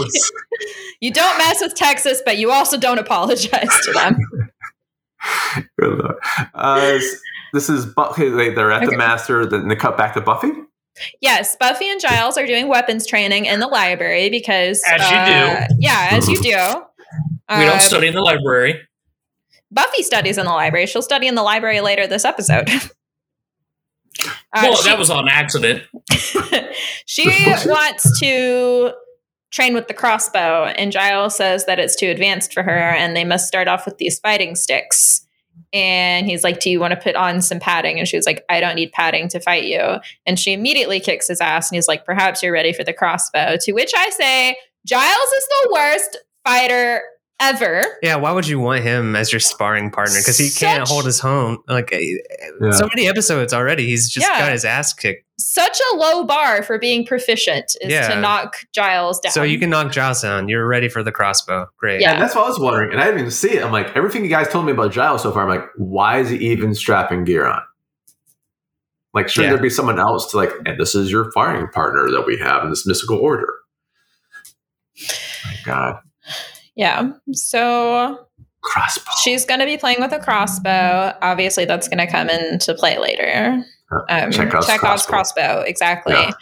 you 1.00 1.12
don't 1.12 1.36
mess 1.38 1.60
with 1.60 1.74
Texas, 1.74 2.22
but 2.24 2.38
you 2.38 2.50
also 2.50 2.76
don't 2.78 2.98
apologize 2.98 3.68
to 3.84 3.92
them. 3.92 4.18
Good 5.78 5.98
Lord. 5.98 6.14
Uh, 6.54 6.98
this 7.52 7.68
is 7.68 7.86
Bu- 7.86 8.02
okay, 8.02 8.28
they- 8.28 8.50
they're 8.54 8.70
at 8.72 8.82
Okay. 8.82 8.90
the 8.92 8.96
master. 8.96 9.46
Then 9.46 9.68
they 9.68 9.76
cut 9.76 9.96
back 9.96 10.14
to 10.14 10.20
Buffy. 10.20 10.50
Yes, 11.20 11.56
Buffy 11.60 11.88
and 11.88 12.00
Giles 12.00 12.36
are 12.36 12.46
doing 12.46 12.66
weapons 12.68 13.06
training 13.06 13.44
in 13.46 13.60
the 13.60 13.68
library 13.68 14.30
because, 14.30 14.82
As 14.88 15.00
you 15.10 15.16
uh, 15.16 15.66
yeah, 15.78 16.08
as 16.10 16.28
you 16.28 16.40
do. 16.42 16.48
We 16.50 17.64
don't 17.64 17.76
Uh, 17.76 17.78
study 17.78 18.08
in 18.08 18.14
the 18.14 18.20
library. 18.20 18.80
Buffy 19.70 20.02
studies 20.02 20.38
in 20.38 20.44
the 20.46 20.50
library. 20.52 20.86
She'll 20.86 21.02
study 21.02 21.26
in 21.28 21.34
the 21.36 21.42
library 21.42 21.80
later 21.80 22.06
this 22.06 22.24
episode. 22.24 22.68
Uh, 24.52 24.60
well, 24.64 24.76
she, 24.76 24.88
that 24.88 24.98
was 24.98 25.10
on 25.10 25.28
accident. 25.28 25.82
she 27.06 27.28
wants 27.66 28.18
to 28.18 28.92
train 29.50 29.74
with 29.74 29.88
the 29.88 29.94
crossbow, 29.94 30.64
and 30.76 30.90
Giles 30.90 31.36
says 31.36 31.66
that 31.66 31.78
it's 31.78 31.94
too 31.94 32.08
advanced 32.08 32.54
for 32.54 32.62
her, 32.62 32.70
and 32.90 33.14
they 33.14 33.24
must 33.24 33.46
start 33.46 33.68
off 33.68 33.84
with 33.84 33.98
these 33.98 34.18
fighting 34.18 34.56
sticks. 34.56 35.26
And 35.72 36.26
he's 36.26 36.44
like, 36.44 36.60
Do 36.60 36.70
you 36.70 36.80
want 36.80 36.92
to 36.92 37.00
put 37.00 37.16
on 37.16 37.42
some 37.42 37.60
padding? 37.60 37.98
And 37.98 38.08
she 38.08 38.16
was 38.16 38.26
like, 38.26 38.44
I 38.48 38.60
don't 38.60 38.74
need 38.74 38.92
padding 38.92 39.28
to 39.28 39.40
fight 39.40 39.64
you. 39.64 39.98
And 40.26 40.38
she 40.38 40.52
immediately 40.52 41.00
kicks 41.00 41.28
his 41.28 41.40
ass, 41.40 41.70
and 41.70 41.76
he's 41.76 41.88
like, 41.88 42.04
Perhaps 42.04 42.42
you're 42.42 42.52
ready 42.52 42.72
for 42.72 42.84
the 42.84 42.92
crossbow. 42.92 43.56
To 43.60 43.72
which 43.72 43.92
I 43.96 44.10
say, 44.10 44.56
Giles 44.86 45.32
is 45.32 45.48
the 45.48 45.70
worst 45.72 46.18
fighter 46.44 47.02
ever. 47.40 47.82
Yeah, 48.02 48.16
why 48.16 48.32
would 48.32 48.46
you 48.48 48.58
want 48.58 48.82
him 48.82 49.14
as 49.16 49.32
your 49.32 49.40
sparring 49.40 49.90
partner? 49.90 50.18
Because 50.18 50.38
he 50.38 50.50
can't 50.50 50.88
hold 50.88 51.04
his 51.06 51.22
own. 51.24 51.58
Like 51.68 51.92
eh, 51.92 52.16
Yeah. 52.60 52.70
so 52.72 52.86
many 52.88 53.08
episodes 53.08 53.52
already, 53.54 53.86
he's 53.86 54.08
just 54.10 54.26
Yeah. 54.28 54.38
got 54.40 54.52
his 54.52 54.64
ass 54.64 54.92
kicked. 54.92 55.24
Such 55.40 55.78
a 55.92 55.96
low 55.96 56.24
bar 56.24 56.64
for 56.64 56.78
being 56.78 57.06
proficient 57.06 57.76
is 57.80 57.92
Yeah. 57.92 58.08
to 58.08 58.20
knock 58.20 58.56
Giles 58.72 59.20
down. 59.20 59.32
So 59.32 59.44
you 59.44 59.58
can 59.58 59.70
knock 59.70 59.92
Giles 59.92 60.20
down. 60.20 60.48
You're 60.48 60.66
ready 60.66 60.88
for 60.88 61.02
the 61.04 61.12
crossbow. 61.12 61.68
Great. 61.78 62.00
Yeah. 62.00 62.12
And 62.14 62.22
that's 62.22 62.34
what 62.34 62.44
I 62.44 62.48
was 62.48 62.58
wondering. 62.58 62.90
And 62.92 63.00
I 63.00 63.04
didn't 63.04 63.20
even 63.20 63.30
see 63.30 63.52
it. 63.52 63.62
I'm 63.64 63.70
like, 63.70 63.96
everything 63.96 64.24
you 64.24 64.30
guys 64.30 64.48
told 64.48 64.66
me 64.66 64.72
about 64.72 64.90
Giles 64.90 65.22
so 65.22 65.30
far, 65.30 65.42
I'm 65.44 65.48
like, 65.48 65.68
why 65.76 66.18
is 66.18 66.30
he 66.30 66.36
even 66.50 66.74
strapping 66.74 67.22
gear 67.24 67.46
on? 67.46 67.62
Like, 69.14 69.28
shouldn't 69.28 69.50
Yeah. 69.52 69.56
there 69.56 69.62
be 69.62 69.70
someone 69.70 69.98
else 70.00 70.30
to 70.32 70.36
like, 70.36 70.50
and 70.66 70.78
this 70.78 70.94
is 70.96 71.10
your 71.10 71.30
firing 71.32 71.68
partner 71.68 72.10
that 72.10 72.26
we 72.26 72.36
have 72.38 72.64
in 72.64 72.70
this 72.70 72.84
mystical 72.84 73.16
order? 73.18 73.48
My 75.44 75.54
God. 75.64 76.00
Yeah. 76.78 77.10
So 77.32 78.26
Crossbow. 78.62 79.10
she's 79.22 79.44
going 79.44 79.60
to 79.60 79.66
be 79.66 79.76
playing 79.76 80.00
with 80.00 80.12
a 80.12 80.18
crossbow. 80.18 81.12
Obviously, 81.20 81.66
that's 81.66 81.88
going 81.88 81.98
to 81.98 82.06
come 82.06 82.30
into 82.30 82.72
play 82.74 82.98
later. 82.98 83.62
Um, 84.08 84.30
Chekhov's 84.30 84.66
Chekhov's 84.66 85.04
crossbow. 85.06 85.10
crossbow. 85.10 85.60
Exactly. 85.66 86.14
Yeah. 86.14 86.32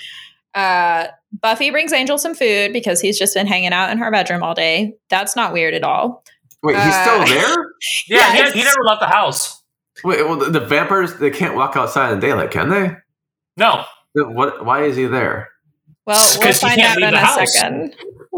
Uh, 0.55 1.09
Buffy 1.43 1.71
brings 1.71 1.93
Angel 1.93 2.17
some 2.19 2.35
food 2.35 2.73
because 2.73 3.01
he's 3.01 3.19
just 3.19 3.35
been 3.35 3.47
hanging 3.47 3.73
out 3.73 3.91
in 3.91 3.99
her 3.99 4.11
bedroom 4.11 4.43
all 4.43 4.55
day. 4.55 4.95
That's 5.11 5.37
not 5.37 5.53
weird 5.53 5.75
at 5.75 5.83
all. 5.85 6.23
Wait, 6.63 6.77
he's 6.77 6.85
Uh, 6.95 7.03
still 7.25 7.37
there? 7.37 7.57
Yeah, 8.09 8.33
Yes. 8.35 8.53
he, 8.53 8.59
he 8.61 8.65
never 8.65 8.83
left 8.85 9.01
the 9.01 9.07
house. 9.07 9.63
Wait, 10.05 10.23
well, 10.25 10.37
the, 10.37 10.51
the 10.51 10.61
vampires, 10.61 11.15
they 11.19 11.31
can't 11.31 11.55
walk 11.55 11.77
outside 11.77 12.13
in 12.13 12.21
daylight, 12.21 12.51
can 12.51 12.69
they? 12.71 12.97
No, 13.57 13.85
What? 14.15 14.65
Why 14.65 14.85
is 14.85 14.97
he 14.97 15.07
there? 15.07 15.49
Well, 16.07 16.19
we'll 16.41 16.53
find 16.55 16.75
can't 16.81 17.03
out 17.03 17.09
in 17.09 17.15
a 17.15 17.19
house. 17.19 17.53
second. 17.55 17.95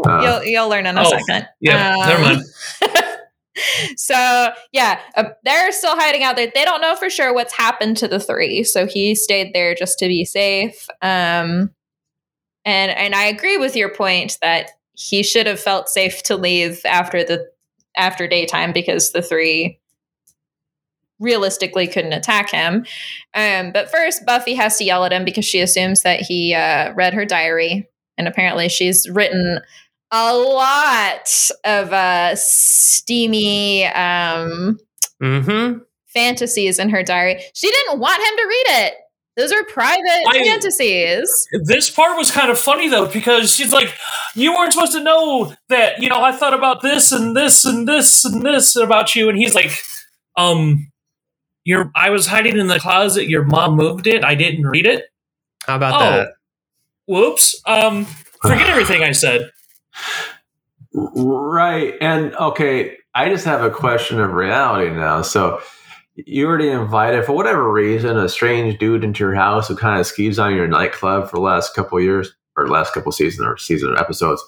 Uh, 0.07 0.21
You'll 0.21 0.43
you'll 0.43 0.69
learn 0.69 0.85
in 0.85 0.97
a 0.97 1.01
Oh, 1.01 1.09
second. 1.09 1.47
yeah, 1.59 1.93
Um, 1.93 2.07
never 2.07 2.21
mind. 2.21 2.43
so 3.97 4.49
yeah, 4.71 4.99
uh, 5.15 5.25
they're 5.43 5.71
still 5.71 5.95
hiding 5.95 6.23
out 6.23 6.35
there. 6.35 6.51
They 6.53 6.63
don't 6.65 6.81
know 6.81 6.95
for 6.95 7.09
sure 7.09 7.33
what's 7.33 7.53
happened 7.53 7.97
to 7.97 8.07
the 8.07 8.19
three, 8.19 8.63
so 8.63 8.85
he 8.87 9.15
stayed 9.15 9.53
there 9.53 9.75
just 9.75 9.99
to 9.99 10.07
be 10.07 10.25
safe. 10.25 10.87
Um, 11.01 11.71
and 12.65 12.91
and 12.91 13.15
I 13.15 13.25
agree 13.25 13.57
with 13.57 13.75
your 13.75 13.93
point 13.93 14.37
that 14.41 14.71
he 14.93 15.23
should 15.23 15.47
have 15.47 15.59
felt 15.59 15.89
safe 15.89 16.23
to 16.23 16.35
leave 16.35 16.81
after 16.85 17.23
the 17.23 17.47
after 17.97 18.27
daytime 18.27 18.71
because 18.71 19.11
the 19.11 19.21
three 19.21 19.79
realistically 21.19 21.87
couldn't 21.87 22.13
attack 22.13 22.49
him. 22.49 22.85
Um, 23.33 23.71
but 23.73 23.91
first, 23.91 24.25
Buffy 24.25 24.53
has 24.55 24.77
to 24.77 24.85
yell 24.85 25.03
at 25.03 25.11
him 25.11 25.25
because 25.25 25.45
she 25.45 25.59
assumes 25.59 26.03
that 26.03 26.21
he 26.21 26.53
uh, 26.53 26.93
read 26.93 27.13
her 27.13 27.25
diary, 27.25 27.89
and 28.17 28.27
apparently 28.27 28.69
she's 28.69 29.09
written 29.09 29.59
a 30.11 30.35
lot 30.35 31.29
of 31.65 31.93
uh, 31.93 32.35
steamy 32.35 33.85
um, 33.87 34.77
Mm-hmm. 35.21 35.79
fantasies 36.13 36.79
in 36.79 36.89
her 36.89 37.03
diary. 37.03 37.41
She 37.53 37.69
didn't 37.69 37.99
want 37.99 38.21
him 38.21 38.37
to 38.37 38.45
read 38.47 38.65
it. 38.85 38.93
Those 39.35 39.51
are 39.51 39.63
private 39.65 40.01
I- 40.27 40.43
fantasies. 40.45 41.47
This 41.65 41.89
part 41.89 42.17
was 42.17 42.31
kind 42.31 42.49
of 42.49 42.57
funny 42.59 42.87
though 42.89 43.05
because 43.07 43.53
she's 43.53 43.71
like, 43.73 43.93
"You 44.35 44.53
weren't 44.53 44.73
supposed 44.73 44.93
to 44.93 45.03
know 45.03 45.53
that." 45.69 46.01
You 46.01 46.09
know, 46.09 46.21
I 46.21 46.31
thought 46.31 46.53
about 46.53 46.81
this 46.81 47.11
and 47.11 47.35
this 47.35 47.63
and 47.65 47.87
this 47.87 48.23
and 48.25 48.41
this 48.41 48.75
about 48.75 49.15
you, 49.15 49.29
and 49.29 49.37
he's 49.37 49.53
like, 49.55 49.71
"Um, 50.37 50.91
your 51.65 51.91
I 51.95 52.09
was 52.09 52.27
hiding 52.27 52.57
in 52.57 52.67
the 52.67 52.79
closet. 52.79 53.27
Your 53.29 53.43
mom 53.43 53.75
moved 53.75 54.07
it. 54.07 54.23
I 54.25 54.35
didn't 54.35 54.65
read 54.67 54.85
it. 54.87 55.05
How 55.65 55.75
about 55.75 56.01
Oh. 56.01 56.17
that? 56.17 56.29
Whoops. 57.07 57.61
Um, 57.65 58.05
forget 58.41 58.67
everything 58.69 59.03
I 59.03 59.11
said." 59.11 59.51
Right. 60.93 61.93
And 62.01 62.35
okay, 62.35 62.97
I 63.13 63.29
just 63.29 63.45
have 63.45 63.63
a 63.63 63.69
question 63.69 64.19
of 64.19 64.33
reality 64.33 64.93
now. 64.93 65.21
So 65.21 65.61
you 66.15 66.47
already 66.47 66.69
invited, 66.69 67.25
for 67.25 67.33
whatever 67.33 67.71
reason, 67.71 68.17
a 68.17 68.27
strange 68.27 68.77
dude 68.77 69.03
into 69.03 69.23
your 69.23 69.35
house 69.35 69.67
who 69.67 69.75
kind 69.75 69.99
of 69.99 70.05
skeeves 70.05 70.43
on 70.43 70.55
your 70.55 70.67
nightclub 70.67 71.29
for 71.29 71.37
the 71.37 71.41
last 71.41 71.73
couple 71.73 71.99
years 72.01 72.33
or 72.57 72.67
last 72.67 72.93
couple 72.93 73.09
of 73.09 73.15
seasons 73.15 73.47
or 73.47 73.57
season 73.57 73.91
or 73.91 73.99
episodes. 73.99 74.43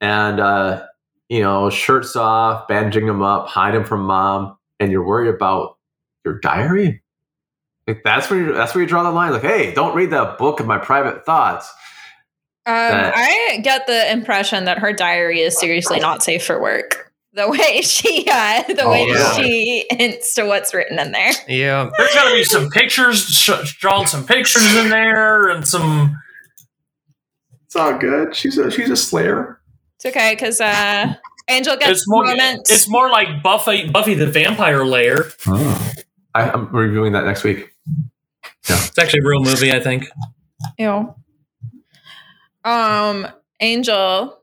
And, 0.00 0.40
uh, 0.40 0.86
you 1.28 1.40
know, 1.40 1.70
shirts 1.70 2.16
off, 2.16 2.68
bandaging 2.68 3.06
him 3.06 3.22
up, 3.22 3.48
hide 3.48 3.74
him 3.74 3.84
from 3.84 4.02
mom, 4.02 4.56
and 4.80 4.90
you're 4.90 5.06
worried 5.06 5.34
about 5.34 5.76
your 6.24 6.38
diary? 6.38 7.02
Like 7.86 8.02
that's 8.04 8.30
where 8.30 8.38
you 8.38 8.52
that's 8.52 8.74
where 8.74 8.82
you 8.82 8.88
draw 8.88 9.02
the 9.02 9.10
line. 9.10 9.32
Like, 9.32 9.42
hey, 9.42 9.74
don't 9.74 9.94
read 9.94 10.10
that 10.10 10.38
book 10.38 10.60
of 10.60 10.66
my 10.66 10.78
private 10.78 11.24
thoughts. 11.24 11.72
Um, 12.64 12.74
That- 12.74 13.12
I 13.16 13.56
get 13.62 13.86
the 13.86 14.10
impression 14.12 14.64
that 14.66 14.78
her 14.78 14.92
diary 14.92 15.40
is 15.40 15.58
seriously 15.58 15.98
not 16.00 16.22
safe 16.22 16.44
for 16.44 16.60
work. 16.60 17.12
The 17.34 17.48
way 17.48 17.80
she, 17.82 18.26
uh, 18.30 18.62
the 18.68 18.82
Oh, 18.84 18.90
way 18.90 19.06
yeah. 19.08 19.32
she 19.32 19.86
hints 19.90 20.34
to 20.34 20.44
what's 20.44 20.72
written 20.74 20.98
in 20.98 21.12
there. 21.12 21.32
Yeah. 21.48 21.90
There's 21.98 22.14
got 22.14 22.28
to 22.28 22.34
be 22.34 22.44
some 22.44 22.68
pictures, 22.70 23.24
sh- 23.24 23.76
drawn 23.80 24.06
some 24.06 24.24
pictures 24.26 24.74
in 24.76 24.90
there, 24.90 25.48
and 25.48 25.66
some. 25.66 26.20
It's 27.66 27.74
all 27.74 27.96
good. 27.96 28.36
She's 28.36 28.58
a 28.58 28.70
she's 28.70 28.90
a 28.90 28.96
slayer. 28.96 29.58
It's 29.96 30.04
okay 30.06 30.34
because 30.34 30.60
uh, 30.60 31.14
Angel 31.48 31.74
gets 31.76 31.90
It's 32.00 32.04
more. 32.08 32.24
moments. 32.26 32.70
It's 32.70 32.86
more 32.88 33.08
like 33.08 33.42
Buffy, 33.42 33.88
Buffy 33.88 34.12
the 34.14 34.26
Vampire 34.26 34.84
Layer. 34.84 35.24
I, 35.46 36.50
I'm 36.50 36.68
reviewing 36.74 37.12
that 37.14 37.24
next 37.24 37.44
week. 37.44 37.72
Yeah, 38.68 38.76
It's 38.84 38.98
actually 38.98 39.20
a 39.20 39.26
real 39.28 39.40
movie, 39.42 39.72
I 39.72 39.80
think. 39.80 40.04
Ew. 40.78 41.14
Um, 42.64 43.26
Angel, 43.60 44.38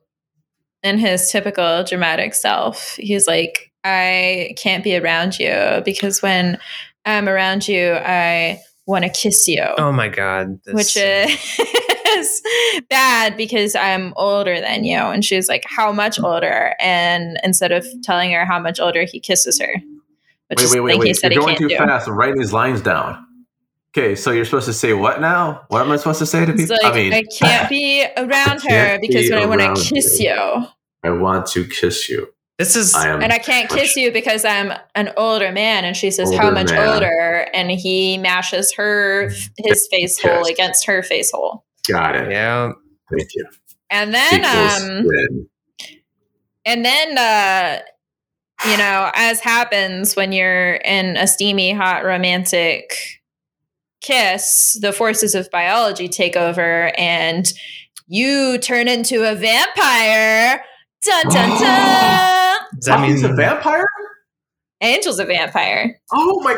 in 0.83 0.97
his 0.97 1.29
typical 1.31 1.83
dramatic 1.83 2.33
self, 2.33 2.95
he's 2.95 3.27
like, 3.27 3.71
I 3.83 4.53
can't 4.57 4.83
be 4.83 4.97
around 4.97 5.39
you 5.39 5.81
because 5.85 6.21
when 6.21 6.57
I'm 7.05 7.27
around 7.29 7.67
you, 7.67 7.93
I 7.93 8.59
want 8.85 9.03
to 9.05 9.09
kiss 9.09 9.47
you, 9.47 9.63
Oh 9.77 9.91
my 9.91 10.09
god. 10.09 10.59
This- 10.65 10.73
which 10.73 10.97
is 10.97 12.41
bad 12.89 13.37
because 13.37 13.75
I'm 13.75 14.13
older 14.17 14.59
than 14.59 14.83
you. 14.83 14.97
And 14.97 15.23
she's 15.23 15.47
like, 15.47 15.63
How 15.67 15.91
much 15.91 16.19
older? 16.19 16.73
And 16.79 17.39
instead 17.43 17.71
of 17.71 17.85
telling 18.03 18.31
her 18.31 18.45
how 18.45 18.59
much 18.59 18.79
older, 18.79 19.05
he 19.05 19.19
kisses 19.19 19.59
her. 19.61 19.73
Which 20.47 20.57
Wait, 20.59 20.63
is 20.65 20.73
wait, 20.73 20.81
wait, 20.81 20.99
wait. 20.99 21.23
You're 21.23 21.43
going 21.43 21.55
too 21.57 21.67
do. 21.69 21.77
fast. 21.77 22.07
I'm 22.07 22.15
writing 22.15 22.39
these 22.39 22.51
lines 22.53 22.81
down. 22.81 23.23
Okay, 23.97 24.15
so 24.15 24.31
you're 24.31 24.45
supposed 24.45 24.67
to 24.67 24.73
say 24.73 24.93
what 24.93 25.19
now? 25.19 25.63
What 25.69 25.81
am 25.81 25.91
I 25.91 25.95
supposed 25.97 26.19
to 26.19 26.25
say 26.27 26.45
to 26.45 26.53
people? 26.53 26.77
like, 26.83 26.93
I 26.93 26.95
mean, 26.95 27.13
I 27.13 27.23
can't 27.23 27.67
be 27.69 28.05
around 28.17 28.61
her 28.61 28.99
because 28.99 29.27
be 29.27 29.31
when 29.31 29.39
I 29.41 29.45
want 29.47 29.77
to 29.77 29.93
kiss 29.93 30.19
you. 30.19 30.29
you. 30.29 30.67
I 31.03 31.09
want 31.09 31.47
to 31.47 31.65
kiss 31.65 32.07
you. 32.07 32.27
this 32.59 32.75
is 32.75 32.93
I 32.93 33.07
am. 33.07 33.23
and 33.23 33.33
I 33.33 33.39
can't 33.39 33.67
kiss 33.67 33.95
you 33.95 34.11
because 34.11 34.45
I'm 34.45 34.73
an 34.93 35.11
older 35.17 35.51
man. 35.51 35.85
And 35.85 35.97
she 35.97 36.11
says, 36.11 36.31
How 36.35 36.51
much 36.51 36.69
man. 36.69 36.87
older? 36.93 37.47
And 37.53 37.71
he 37.71 38.19
mashes 38.19 38.73
her 38.73 39.31
his 39.57 39.87
face 39.91 40.21
hole 40.21 40.45
against 40.45 40.85
her 40.85 41.01
face 41.01 41.31
hole. 41.31 41.65
Got 41.87 42.15
it. 42.15 42.31
yeah. 42.31 42.71
Thank 43.09 43.29
you. 43.33 43.47
And 43.89 44.13
then 44.13 44.45
um 44.45 45.03
win. 45.05 45.49
and 46.63 46.85
then 46.85 47.17
uh 47.17 47.79
you 48.69 48.77
know, 48.77 49.09
as 49.15 49.39
happens 49.39 50.15
when 50.15 50.31
you're 50.33 50.75
in 50.75 51.15
a 51.17 51.25
steamy, 51.25 51.71
hot, 51.71 52.03
romantic 52.03 53.18
kiss, 54.01 54.77
the 54.81 54.93
forces 54.93 55.35
of 55.35 55.49
biology 55.51 56.07
take 56.07 56.35
over 56.35 56.91
and 56.97 57.51
you 58.07 58.57
turn 58.57 58.87
into 58.87 59.29
a 59.29 59.35
vampire. 59.35 60.63
Dun 61.01 61.23
dun 61.29 61.49
oh. 61.51 61.59
dun. 61.59 62.59
Does 62.75 62.85
that 62.85 62.99
oh, 62.99 63.01
Buffy's 63.01 63.23
mean 63.23 63.31
a 63.31 63.35
vampire? 63.35 63.87
Angel's 64.81 65.19
a 65.19 65.25
vampire. 65.25 65.99
Oh 66.11 66.41
my! 66.41 66.55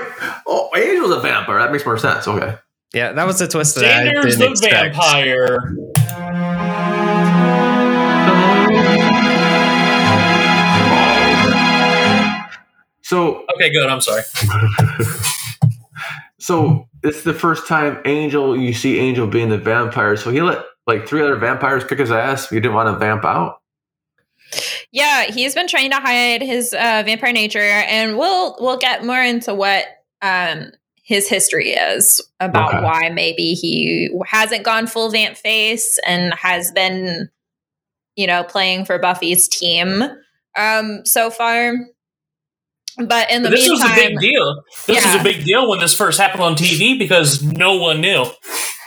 Oh, 0.48 0.70
Angel's 0.76 1.12
a 1.12 1.20
vampire. 1.20 1.60
That 1.60 1.72
makes 1.72 1.86
more 1.86 1.98
sense. 1.98 2.28
Okay. 2.28 2.56
Yeah, 2.94 3.14
that 3.14 3.26
was 3.26 3.40
the 3.40 3.48
twist 3.48 3.76
that 3.76 3.86
I 3.86 4.04
didn't 4.04 4.38
the 4.38 4.50
expect. 4.52 4.96
vampire. 4.96 5.60
So, 13.04 13.46
Okay, 13.56 13.72
good. 13.72 13.90
I'm 13.90 14.02
sorry. 14.02 14.24
so 16.42 16.88
it's 17.04 17.24
the 17.24 17.34
first 17.34 17.68
time 17.68 18.00
Angel 18.06 18.58
you 18.58 18.74
see 18.74 19.00
Angel 19.00 19.28
being 19.28 19.50
the 19.50 19.58
vampire. 19.58 20.18
So 20.18 20.32
he 20.32 20.42
let 20.42 20.64
like 20.88 21.08
three 21.08 21.22
other 21.22 21.36
vampires 21.36 21.84
kick 21.84 22.00
his 22.00 22.12
ass. 22.12 22.52
You 22.52 22.60
didn't 22.60 22.76
want 22.76 22.94
to 22.94 22.98
vamp 23.00 23.24
out. 23.24 23.60
Yeah, 24.92 25.26
he's 25.26 25.56
been 25.56 25.68
trying 25.68 25.92
to 25.92 25.98
hide 25.98 26.42
his 26.42 26.74
uh, 26.74 27.04
vampire 27.06 27.32
nature, 27.32 27.60
and 27.60 28.18
we'll 28.18 28.58
we'll 28.60 28.78
get 28.78 29.06
more 29.06 29.22
into 29.22 29.54
what 29.54 29.86
um, 30.22 30.72
his 31.04 31.30
history 31.30 31.70
is 31.70 32.22
about 32.40 32.74
Okay. 32.74 32.84
why 32.84 33.10
maybe 33.10 33.54
he 33.54 34.10
hasn't 34.26 34.64
gone 34.64 34.88
full 34.88 35.10
vamp 35.10 35.38
face 35.38 36.00
and 36.06 36.34
has 36.34 36.72
been, 36.72 37.30
you 38.16 38.28
know, 38.28 38.44
playing 38.44 38.86
for 38.86 39.00
Buffy's 39.00 39.48
team 39.48 40.04
um, 40.58 41.06
so 41.06 41.30
far. 41.30 41.74
But 43.08 43.32
in 43.32 43.44
the 43.44 43.50
this 43.50 43.70
was 43.70 43.82
a 43.82 43.94
big 43.96 44.20
deal. 44.20 44.64
This 44.88 44.98
Yeah. 45.04 45.12
was 45.14 45.22
a 45.22 45.24
big 45.24 45.44
deal 45.46 45.70
when 45.70 45.80
this 45.80 45.96
first 45.96 46.20
happened 46.20 46.44
on 46.44 46.56
TV 46.56 46.98
because 46.98 47.42
no 47.44 47.76
one 47.78 48.02
knew. 48.02 48.26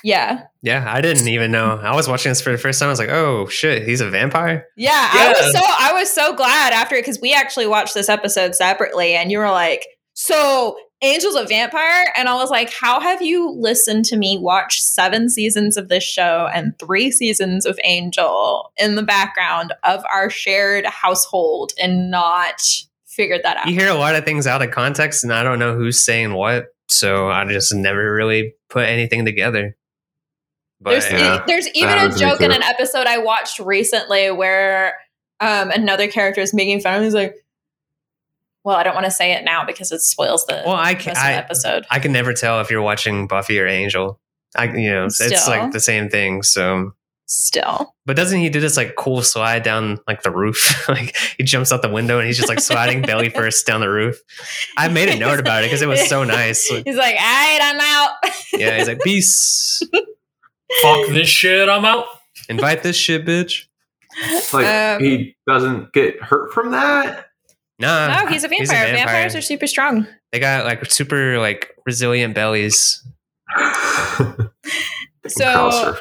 Yeah. 0.03 0.43
Yeah, 0.63 0.85
I 0.87 1.01
didn't 1.01 1.29
even 1.29 1.51
know. 1.51 1.81
I 1.83 1.95
was 1.95 2.09
watching 2.09 2.31
this 2.31 2.41
for 2.43 2.53
the 2.53 2.59
first 2.59 2.79
time. 2.79 2.89
I 2.89 2.93
was 2.93 2.99
like, 2.99 3.09
"Oh 3.09 3.47
shit, 3.49 3.87
he's 3.89 4.01
a 4.03 4.11
vampire." 4.11 4.67
Yeah, 4.77 4.91
I 4.93 5.29
was 5.37 5.53
so 5.53 5.61
I 5.63 5.93
was 5.95 6.11
so 6.13 6.35
glad 6.35 6.73
after 6.75 6.95
it 6.97 7.01
because 7.03 7.21
we 7.21 7.33
actually 7.33 7.67
watched 7.67 7.95
this 7.95 8.09
episode 8.11 8.55
separately, 8.55 9.15
and 9.15 9.31
you 9.33 9.39
were 9.39 9.51
like, 9.51 9.87
"So 10.13 10.77
Angel's 11.01 11.37
a 11.37 11.45
vampire," 11.45 12.13
and 12.17 12.29
I 12.29 12.35
was 12.35 12.51
like, 12.51 12.71
"How 12.71 13.01
have 13.01 13.23
you 13.23 13.51
listened 13.59 14.05
to 14.07 14.17
me 14.17 14.39
watch 14.39 14.79
seven 14.81 15.29
seasons 15.31 15.77
of 15.79 15.89
this 15.89 16.05
show 16.05 16.49
and 16.55 16.73
three 16.79 17.11
seasons 17.11 17.65
of 17.67 17.79
Angel 17.85 18.73
in 18.77 18.97
the 18.97 19.03
background 19.03 19.73
of 19.85 20.05
our 20.13 20.29
shared 20.29 20.85
household 20.87 21.73
and 21.81 22.11
not 22.11 22.61
figured 23.15 23.43
that 23.45 23.59
out?" 23.59 23.67
You 23.67 23.75
hear 23.75 23.89
a 23.89 23.95
lot 23.95 24.15
of 24.15 24.25
things 24.25 24.47
out 24.47 24.63
of 24.63 24.71
context, 24.71 25.25
and 25.25 25.33
I 25.33 25.43
don't 25.43 25.59
know 25.59 25.75
who's 25.75 26.01
saying 26.01 26.33
what, 26.35 26.67
so 26.89 27.31
I 27.31 27.45
just 27.47 27.75
never 27.75 28.15
really 28.15 28.55
put 28.69 28.87
anything 28.87 29.25
together. 29.25 29.77
But 30.81 30.91
There's 30.91 31.11
Yeah, 31.11 31.45
there's 31.47 31.69
even 31.75 31.99
a 31.99 32.09
me 32.09 32.15
joke 32.17 32.41
in 32.41 32.53
an 32.53 32.63
episode 32.63 33.07
I 33.07 33.19
watched 33.19 33.59
recently 33.59 34.31
where 34.31 34.99
um, 35.41 35.71
another 35.71 36.09
character 36.09 36.41
is 36.41 36.53
making 36.53 36.81
fun 36.81 36.95
of 36.95 36.99
him. 36.99 37.05
He's 37.05 37.15
like, 37.15 37.37
"Well, 38.65 38.77
I 38.77 38.83
don't 38.83 38.95
want 38.95 39.07
to 39.07 39.11
say 39.11 39.33
it 39.33 39.45
now 39.45 39.65
because 39.65 39.93
it 39.93 40.01
spoils 40.01 40.45
the 40.47 40.63
well, 40.67 40.77
I 40.77 40.95
can, 40.95 41.17
I, 41.17 41.33
episode." 41.33 41.87
I 41.91 42.01
can 42.01 42.13
never 42.13 42.33
tell 42.33 42.61
if 42.61 42.71
you're 42.71 42.83
watching 42.83 43.27
Buffy 43.27 43.59
or 43.59 43.67
Angel. 43.67 44.21
I, 44.57 44.65
you 44.67 44.91
know, 44.91 45.07
it's 45.07 45.49
like 45.49 45.73
the 45.73 45.81
same 45.81 46.09
thing. 46.09 46.43
So, 46.43 46.93
Still, 47.27 47.95
but 48.05 48.17
doesn't 48.17 48.39
he 48.41 48.51
do 48.51 48.61
this 48.61 48.77
like 48.77 48.97
cool 48.97 49.23
slide 49.23 49.63
down 49.63 49.99
like 50.07 50.23
the 50.23 50.31
roof? 50.31 50.87
like 50.89 51.17
he 51.39 51.43
jumps 51.43 51.73
out 51.73 51.81
the 51.81 51.89
window 51.89 52.19
and 52.19 52.27
he's 52.27 52.37
just 52.37 52.51
like 52.51 52.61
sliding 52.61 53.01
belly 53.07 53.31
first 53.31 53.67
down 53.67 53.81
the 53.81 53.89
roof. 53.89 54.21
I 54.77 54.89
made 54.89 55.09
a 55.09 55.19
note 55.19 55.41
about 55.41 55.63
it 55.65 55.69
because 55.69 55.81
it 55.81 55.89
was 55.89 56.07
so 56.07 56.23
nice. 56.25 56.71
Like, 56.71 56.85
he's 56.87 56.97
like, 56.97 57.15
"All 57.15 57.21
right, 57.23 57.59
I'm 57.63 57.81
out." 57.81 58.11
yeah, 58.53 58.77
he's 58.77 58.89
like, 58.89 59.01
peace. 59.01 59.83
Fuck 60.83 61.07
this 61.09 61.29
shit. 61.29 61.69
I'm 61.69 61.85
out. 61.87 62.05
Invite 62.51 62.83
this 62.83 62.97
shit, 62.97 63.25
bitch. 63.25 63.67
Like 64.53 64.67
Um, 64.67 65.03
he 65.03 65.35
doesn't 65.49 65.93
get 65.95 66.21
hurt 66.23 66.53
from 66.53 66.73
that. 66.73 67.27
Nah, 67.79 68.07
no, 68.21 68.27
he's 68.27 68.45
a 68.45 68.49
vampire. 68.49 68.61
he's 68.61 68.71
a 68.71 68.73
vampire. 68.75 68.97
Vampires 69.07 69.35
are 69.35 69.41
super 69.41 69.67
strong. 69.67 70.07
they 70.31 70.39
got 70.41 70.65
like 70.67 70.85
super 70.91 71.39
like 71.39 71.75
resilient 71.87 72.35
bellies. 72.35 73.03
So- 75.27 75.97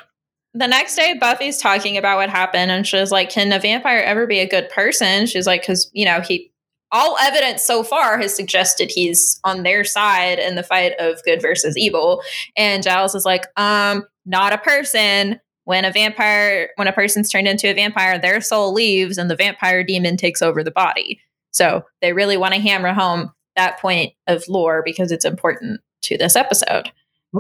The 0.54 0.68
next 0.68 0.96
day, 0.96 1.16
Buffy's 1.20 1.58
talking 1.58 1.98
about 1.98 2.18
what 2.18 2.30
happened, 2.30 2.72
and 2.72 2.86
she's 2.86 3.12
like, 3.12 3.30
"Can 3.30 3.52
a 3.52 3.60
vampire 3.60 4.00
ever 4.00 4.28
be 4.28 4.40
a 4.40 4.48
good 4.48 4.70
person?" 4.70 5.26
She's 5.26 5.48
like, 5.48 5.62
"Because 5.62 5.90
you 5.94 6.06
know 6.06 6.22
he." 6.22 6.52
All 6.92 7.18
evidence 7.20 7.66
so 7.66 7.84
far 7.84 8.20
has 8.20 8.36
suggested 8.36 8.92
he's 8.92 9.40
on 9.44 9.64
their 9.64 9.84
side 9.84 10.38
in 10.38 10.54
the 10.54 10.62
fight 10.62 10.94
of 11.00 11.24
good 11.24 11.42
versus 11.42 11.76
evil. 11.76 12.22
And 12.56 12.84
Giles 12.84 13.16
is 13.16 13.26
like, 13.26 13.48
um, 13.58 14.06
not 14.28 14.54
a 14.54 14.60
person. 14.60 15.40
When 15.64 15.86
a 15.86 15.92
vampire, 15.92 16.70
when 16.76 16.88
a 16.88 16.94
person's 16.94 17.30
turned 17.30 17.48
into 17.48 17.68
a 17.68 17.74
vampire, 17.74 18.20
their 18.20 18.42
soul 18.42 18.74
leaves 18.74 19.18
and 19.18 19.28
the 19.28 19.36
vampire 19.36 19.84
demon 19.84 20.18
takes 20.18 20.44
over 20.44 20.64
the 20.64 20.70
body. 20.70 21.20
So 21.50 21.84
they 22.02 22.14
really 22.14 22.38
want 22.38 22.54
to 22.54 22.60
hammer 22.60 22.94
home 22.94 23.32
that 23.56 23.80
point 23.80 24.14
of 24.28 24.44
lore 24.48 24.84
because 24.86 25.12
it's 25.12 25.26
important 25.26 25.82
to 26.04 26.18
this 26.18 26.36
episode. 26.36 26.92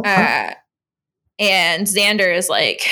Uh, 0.03 0.53
and 1.39 1.87
Xander 1.87 2.35
is 2.35 2.49
like 2.49 2.87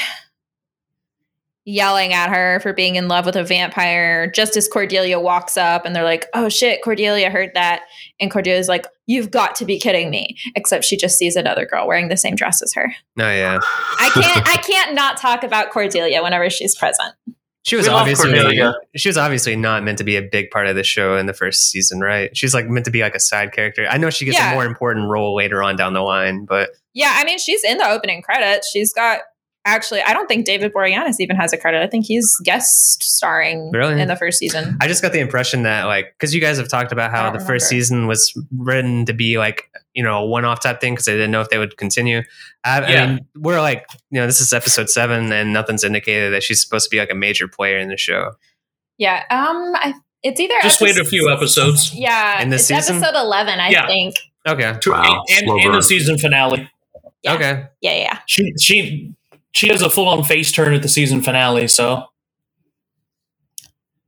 yelling 1.63 2.11
at 2.11 2.29
her 2.31 2.59
for 2.61 2.73
being 2.73 2.95
in 2.95 3.07
love 3.07 3.25
with 3.25 3.35
a 3.35 3.43
vampire 3.43 4.29
just 4.31 4.57
as 4.57 4.67
Cordelia 4.67 5.19
walks 5.19 5.57
up 5.57 5.85
and 5.85 5.95
they're 5.95 6.03
like, 6.03 6.25
oh 6.33 6.49
shit, 6.49 6.81
Cordelia 6.83 7.29
heard 7.29 7.51
that. 7.53 7.83
And 8.19 8.31
Cordelia's 8.31 8.67
like, 8.67 8.87
you've 9.05 9.29
got 9.29 9.53
to 9.55 9.65
be 9.65 9.77
kidding 9.79 10.09
me. 10.09 10.35
Except 10.55 10.83
she 10.83 10.97
just 10.97 11.17
sees 11.19 11.35
another 11.35 11.67
girl 11.67 11.87
wearing 11.87 12.09
the 12.09 12.17
same 12.17 12.35
dress 12.35 12.63
as 12.63 12.73
her. 12.73 12.91
No, 13.15 13.29
yeah, 13.29 13.59
I 13.99 14.09
can't 14.13 14.47
I 14.49 14.55
can't 14.57 14.95
not 14.95 15.17
talk 15.17 15.43
about 15.43 15.69
Cordelia 15.69 16.23
whenever 16.23 16.49
she's 16.49 16.75
present. 16.75 17.13
she 17.61 17.75
was 17.75 17.87
We 17.87 17.93
obviously 17.93 18.31
Cordelia. 18.31 18.73
she 18.95 19.09
was 19.09 19.17
obviously 19.17 19.55
not 19.55 19.83
meant 19.83 19.99
to 19.99 20.03
be 20.03 20.15
a 20.15 20.23
big 20.23 20.49
part 20.49 20.65
of 20.65 20.75
the 20.75 20.83
show 20.83 21.15
in 21.15 21.27
the 21.27 21.33
first 21.33 21.69
season, 21.69 21.99
right? 21.99 22.35
She's 22.35 22.55
like 22.55 22.67
meant 22.67 22.85
to 22.85 22.91
be 22.91 23.01
like 23.01 23.13
a 23.13 23.19
side 23.19 23.51
character. 23.53 23.85
I 23.87 23.97
know 23.97 24.09
she 24.09 24.25
gets 24.25 24.39
Yeah. 24.39 24.49
a 24.51 24.53
more 24.55 24.65
important 24.65 25.09
role 25.09 25.35
later 25.35 25.61
on 25.61 25.75
down 25.75 25.93
the 25.93 26.01
line, 26.01 26.45
but 26.45 26.71
Yeah, 26.93 27.13
I 27.15 27.23
mean 27.23 27.39
she's 27.39 27.63
in 27.63 27.77
the 27.77 27.87
opening 27.87 28.21
credits. 28.21 28.69
She's 28.71 28.93
got 28.93 29.19
actually 29.63 30.01
I 30.01 30.13
don't 30.13 30.27
think 30.27 30.45
David 30.45 30.73
Boreanaz 30.73 31.15
even 31.19 31.35
has 31.35 31.53
a 31.53 31.57
credit. 31.57 31.81
I 31.83 31.87
think 31.87 32.05
he's 32.05 32.35
guest 32.43 33.03
starring 33.03 33.69
Really? 33.71 34.01
in 34.01 34.07
the 34.07 34.15
first 34.15 34.39
season. 34.39 34.75
I 34.81 34.87
just 34.87 35.01
got 35.01 35.11
the 35.13 35.19
impression 35.19 35.63
that 35.63 35.83
like 35.85 36.13
because 36.17 36.33
you 36.33 36.41
guys 36.41 36.57
have 36.57 36.67
talked 36.67 36.91
about 36.91 37.11
how 37.11 37.23
don't 37.29 37.37
the 37.39 37.45
first 37.45 37.67
season 37.67 38.07
was 38.07 38.33
written 38.57 39.05
to 39.05 39.13
be 39.13 39.37
like 39.37 39.69
you 39.93 40.03
know 40.03 40.23
a 40.23 40.25
one-off 40.25 40.61
type 40.61 40.81
thing 40.81 40.93
because 40.93 41.05
they 41.05 41.13
didn't 41.13 41.31
know 41.31 41.41
if 41.41 41.49
they 41.49 41.57
would 41.59 41.77
continue. 41.77 42.23
I, 42.63 42.91
Yeah. 42.91 43.03
I 43.03 43.07
mean, 43.07 43.19
we're 43.35 43.61
like 43.61 43.85
you 44.09 44.19
know 44.19 44.25
this 44.25 44.41
is 44.41 44.51
episode 44.51 44.89
seven 44.89 45.31
and 45.31 45.53
nothing's 45.53 45.83
indicated 45.83 46.33
that 46.33 46.43
she's 46.43 46.61
supposed 46.61 46.85
to 46.85 46.89
be 46.89 46.99
like 46.99 47.11
a 47.11 47.15
major 47.15 47.47
player 47.47 47.77
in 47.77 47.87
the 47.89 47.97
show. 47.97 48.31
Yeah, 48.97 49.23
um 49.29 49.73
I, 49.75 49.93
it's 50.23 50.39
either 50.39 50.53
Just 50.63 50.81
wait 50.81 50.97
a 50.97 51.05
few 51.05 51.29
episodes. 51.31 51.93
Yeah, 51.93 52.41
In 52.41 52.49
this 52.49 52.69
it's 52.69 52.79
season? 52.87 52.97
episode 53.03 53.19
eleven, 53.19 53.59
I 53.59 53.69
Yeah. 53.69 53.85
think. 53.87 54.15
Okay, 54.47 54.73
Wow, 54.87 55.23
and, 55.29 55.45
slow 55.45 55.59
and 55.59 55.73
the 55.75 55.81
season 55.83 56.17
finale. 56.17 56.67
Yeah. 57.23 57.33
okay, 57.33 57.63
Yeah, 57.81 57.95
yeah. 57.95 58.19
She 58.27 58.53
she 58.59 59.13
she 59.51 59.67
has 59.69 59.81
a 59.81 59.89
full 59.89 60.07
on 60.07 60.23
face 60.23 60.51
turn 60.51 60.73
at 60.73 60.81
the 60.81 60.89
season 60.89 61.21
finale. 61.21 61.67
So 61.67 62.05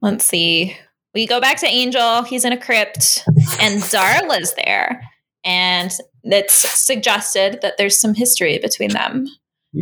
Let's 0.02 0.26
see. 0.26 0.76
We 1.14 1.26
go 1.26 1.40
back 1.40 1.60
to 1.60 1.66
Angel. 1.66 2.24
He's 2.24 2.44
in 2.44 2.52
a 2.52 2.58
crypt, 2.58 3.24
and 3.62 3.82
Darla's 3.84 4.54
there, 4.56 5.02
and 5.46 5.92
it's 6.24 6.54
suggested 6.54 7.60
that 7.62 7.76
there's 7.78 8.00
some 8.00 8.14
history 8.14 8.60
between 8.60 8.90
them. 8.90 9.28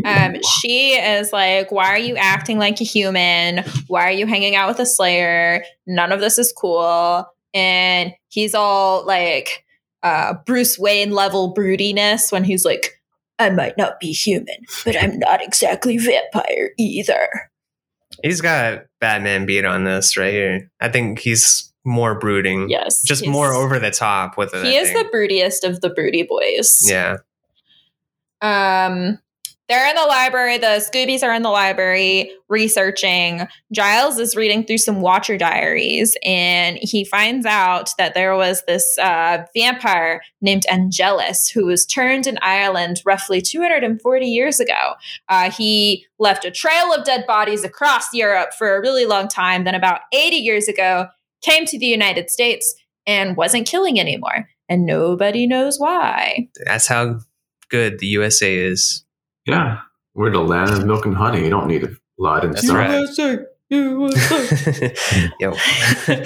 Um, 0.05 0.35
she 0.59 0.93
is 0.93 1.33
like, 1.33 1.71
"Why 1.71 1.87
are 1.87 1.97
you 1.97 2.15
acting 2.17 2.59
like 2.59 2.79
a 2.81 2.83
human? 2.83 3.63
Why 3.87 4.03
are 4.03 4.11
you 4.11 4.27
hanging 4.27 4.55
out 4.55 4.69
with 4.69 4.79
a 4.79 4.85
Slayer? 4.85 5.63
None 5.87 6.11
of 6.11 6.19
this 6.19 6.37
is 6.37 6.53
cool." 6.55 7.25
And 7.53 8.13
he's 8.29 8.53
all 8.53 9.05
like, 9.05 9.65
uh, 10.03 10.35
Bruce 10.45 10.77
Wayne 10.77 11.11
level 11.11 11.53
broodiness 11.53 12.31
when 12.31 12.43
he's 12.43 12.63
like, 12.63 13.00
"I 13.41 13.49
might 13.49 13.77
not 13.77 13.99
be 13.99 14.11
human, 14.11 14.65
but 14.85 14.95
I'm 15.01 15.19
not 15.19 15.41
exactly 15.43 15.97
vampire 15.97 16.71
either." 16.77 17.51
he's 18.23 18.41
got 18.41 18.83
Batman 18.99 19.45
beat 19.45 19.65
on 19.65 19.83
this 19.83 20.15
right 20.17 20.33
here. 20.33 20.69
I 20.79 20.89
think 20.89 21.19
he's 21.19 21.73
more 21.83 22.13
brooding, 22.19 22.69
Yes, 22.69 23.01
just 23.01 23.25
more 23.25 23.51
over 23.53 23.79
the 23.79 23.89
top 23.89 24.37
with 24.37 24.53
it. 24.53 24.63
He 24.65 24.77
I 24.77 24.81
is 24.81 24.91
think. 24.91 25.11
the 25.11 25.17
broodiest 25.17 25.63
of 25.67 25.81
the 25.81 25.89
broody 25.89 26.23
boys. 26.23 26.81
yeah. 26.87 27.17
Um, 28.41 29.19
they're 29.71 29.87
in 29.87 29.95
the 29.95 30.05
library. 30.05 30.57
The 30.57 30.85
Scoobies 30.85 31.23
are 31.23 31.33
in 31.33 31.43
the 31.43 31.49
library 31.49 32.29
researching. 32.49 33.47
Giles 33.71 34.19
is 34.19 34.35
reading 34.35 34.65
through 34.65 34.79
some 34.79 34.99
Watcher 34.99 35.37
diaries, 35.37 36.17
and 36.25 36.77
he 36.81 37.05
finds 37.05 37.45
out 37.45 37.91
that 37.97 38.13
there 38.13 38.35
was 38.35 38.63
this 38.67 38.97
uh, 38.97 39.45
vampire 39.55 40.21
named 40.41 40.65
Angelus 40.69 41.49
who 41.49 41.67
was 41.67 41.85
turned 41.85 42.27
in 42.27 42.37
Ireland 42.41 43.01
roughly 43.05 43.39
240 43.41 44.25
years 44.25 44.59
ago. 44.59 44.95
Uh, 45.29 45.49
he 45.49 46.05
left 46.19 46.43
a 46.43 46.51
trail 46.51 46.93
of 46.93 47.05
dead 47.05 47.25
bodies 47.25 47.63
across 47.63 48.13
Europe 48.13 48.49
for 48.57 48.75
a 48.75 48.81
really 48.81 49.05
long 49.05 49.29
time. 49.29 49.63
Then, 49.63 49.75
about 49.75 50.01
80 50.11 50.35
years 50.35 50.67
ago, 50.67 51.07
came 51.41 51.65
to 51.67 51.79
the 51.79 51.85
United 51.85 52.29
States 52.29 52.75
and 53.07 53.37
wasn't 53.37 53.67
killing 53.67 54.01
anymore, 54.01 54.49
and 54.67 54.85
nobody 54.85 55.47
knows 55.47 55.79
why. 55.79 56.49
That's 56.65 56.87
how 56.87 57.19
good 57.69 57.99
the 57.99 58.07
USA 58.07 58.53
is. 58.53 59.05
Yeah, 59.45 59.79
we're 60.13 60.31
the 60.31 60.39
land 60.39 60.71
of 60.71 60.85
milk 60.85 61.05
and 61.05 61.15
honey. 61.15 61.43
You 61.43 61.49
don't 61.49 61.67
need 61.67 61.83
a 61.83 61.89
lot 62.17 62.43
in 62.43 62.51
That's 62.51 62.65
stuff. 62.65 62.77
right. 62.77 63.39
Yo. 65.39 65.53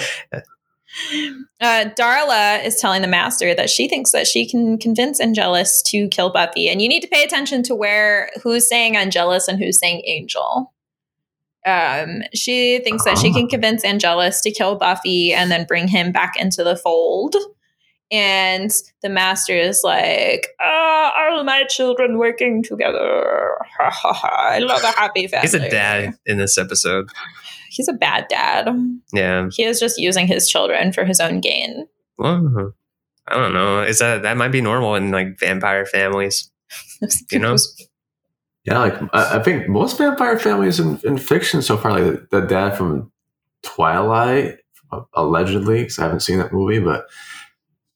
Uh, 1.60 1.90
Darla 2.00 2.64
is 2.64 2.80
telling 2.80 3.02
the 3.02 3.08
master 3.08 3.54
that 3.54 3.70
she 3.70 3.88
thinks 3.88 4.12
that 4.12 4.28
she 4.28 4.48
can 4.48 4.78
convince 4.78 5.20
Angelus 5.20 5.82
to 5.88 6.08
kill 6.08 6.32
Buffy, 6.32 6.70
and 6.70 6.82
you 6.82 6.88
need 6.88 7.02
to 7.02 7.08
pay 7.08 7.24
attention 7.24 7.64
to 7.64 7.76
where 7.76 8.30
who's 8.44 8.70
saying 8.70 8.96
Angelus 8.96 9.48
and 9.48 9.60
who's 9.60 9.80
saying 9.80 10.04
Angel. 10.06 10.74
Um, 11.66 12.22
she 12.34 12.80
thinks 12.84 13.04
that 13.06 13.18
she 13.18 13.34
can 13.34 13.48
convince 13.48 13.84
Angelus 13.84 14.40
to 14.42 14.52
kill 14.52 14.76
Buffy 14.76 15.34
and 15.34 15.52
then 15.52 15.66
bring 15.66 15.88
him 15.88 16.12
back 16.12 16.40
into 16.40 16.64
the 16.64 16.78
fold. 16.78 17.36
And 18.16 18.72
the 19.02 19.10
master 19.10 19.54
is 19.54 19.82
like, 19.84 20.48
ah, 20.62 21.12
"Are 21.18 21.44
my 21.44 21.66
children 21.66 22.18
working 22.18 22.64
together? 22.64 23.58
Ha 23.78 23.90
ha 23.90 24.14
ha! 24.14 24.50
I 24.52 24.60
love 24.60 24.84
a 24.84 24.88
happy 24.88 25.28
family." 25.28 25.42
He's 25.44 25.54
a 25.54 25.70
dad 25.70 26.18
in 26.26 26.38
this 26.38 26.58
episode. 26.58 27.10
He's 27.70 27.90
a 27.90 27.94
bad 27.94 28.28
dad. 28.30 28.70
Yeah. 29.12 29.50
He 29.52 29.66
is 29.66 29.82
just 29.82 30.00
using 30.00 30.28
his 30.28 30.48
children 30.48 30.94
for 30.94 31.04
his 31.04 31.20
own 31.20 31.42
gain. 31.42 31.88
Well, 32.18 32.74
I 33.28 33.36
don't 33.36 33.54
know. 33.54 33.82
Is 33.82 34.00
that 34.00 34.22
that 34.22 34.38
might 34.38 34.54
be 34.54 34.62
normal 34.62 34.96
in 34.96 35.12
like 35.12 35.38
vampire 35.40 35.86
families? 35.86 36.50
You 37.32 37.40
know? 37.40 37.58
Yeah, 38.64 38.80
like 38.80 38.94
I, 39.14 39.40
I 39.40 39.44
think 39.44 39.68
most 39.68 39.98
vampire 39.98 40.40
families 40.40 40.80
in, 40.80 41.00
in 41.04 41.18
fiction 41.18 41.62
so 41.62 41.78
far, 41.78 42.00
like 42.00 42.30
the, 42.32 42.40
the 42.40 42.48
dad 42.48 42.78
from 42.78 43.12
Twilight, 43.62 44.60
uh, 44.92 45.02
allegedly, 45.14 45.82
because 45.82 46.00
I 46.00 46.04
haven't 46.04 46.22
seen 46.22 46.40
that 46.40 46.54
movie, 46.54 46.80
but 46.80 47.06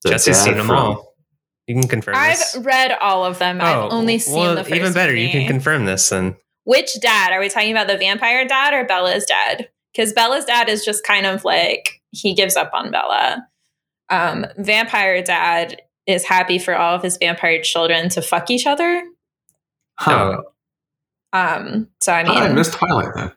the 0.04 0.10
Jesse's 0.10 0.38
seen 0.42 0.58
them 0.58 0.68
from- 0.68 0.76
all. 0.78 1.16
You 1.68 1.76
can 1.76 1.88
confirm. 1.88 2.16
I've 2.18 2.66
read 2.66 2.94
all 3.00 3.24
of 3.26 3.38
them. 3.38 3.62
I've 3.62 3.92
only 3.92 4.18
seen 4.18 4.34
Oh, 4.36 4.40
well, 4.40 4.56
the 4.56 4.64
first 4.64 4.74
even 4.76 4.92
better. 4.92 5.16
You 5.16 5.30
can 5.30 5.46
confirm 5.46 5.86
this 5.86 6.10
then. 6.10 6.36
Which 6.64 7.00
dad? 7.00 7.32
Are 7.32 7.40
we 7.40 7.48
talking 7.48 7.72
about 7.72 7.86
the 7.88 7.98
vampire 7.98 8.48
dad 8.48 8.74
or 8.74 8.86
Bella's 8.86 9.26
dad? 9.26 9.70
Because 9.94 10.12
Bella's 10.12 10.46
dad 10.46 10.68
is 10.68 10.84
just 10.84 11.04
kind 11.06 11.28
of 11.28 11.46
like 11.46 12.02
he 12.12 12.34
gives 12.34 12.56
up 12.56 12.72
on 12.74 12.90
Bella. 12.90 13.48
Um, 14.10 14.48
vampire 14.58 15.22
dad 15.22 15.80
is 16.08 16.24
happy 16.26 16.58
for 16.58 16.76
all 16.76 16.96
of 16.96 17.04
his 17.04 17.18
vampire 17.18 17.62
children 17.62 18.10
to 18.10 18.22
fuck 18.24 18.50
each 18.50 18.66
other. 18.66 19.04
Huh. 20.00 20.42
Oh. 21.34 21.38
Um, 21.40 21.90
so 22.02 22.12
I 22.14 22.24
How 22.24 22.34
did 22.34 22.44
I 22.44 22.54
missed 22.54 22.74
Twilight 22.74 23.10
then. 23.16 23.32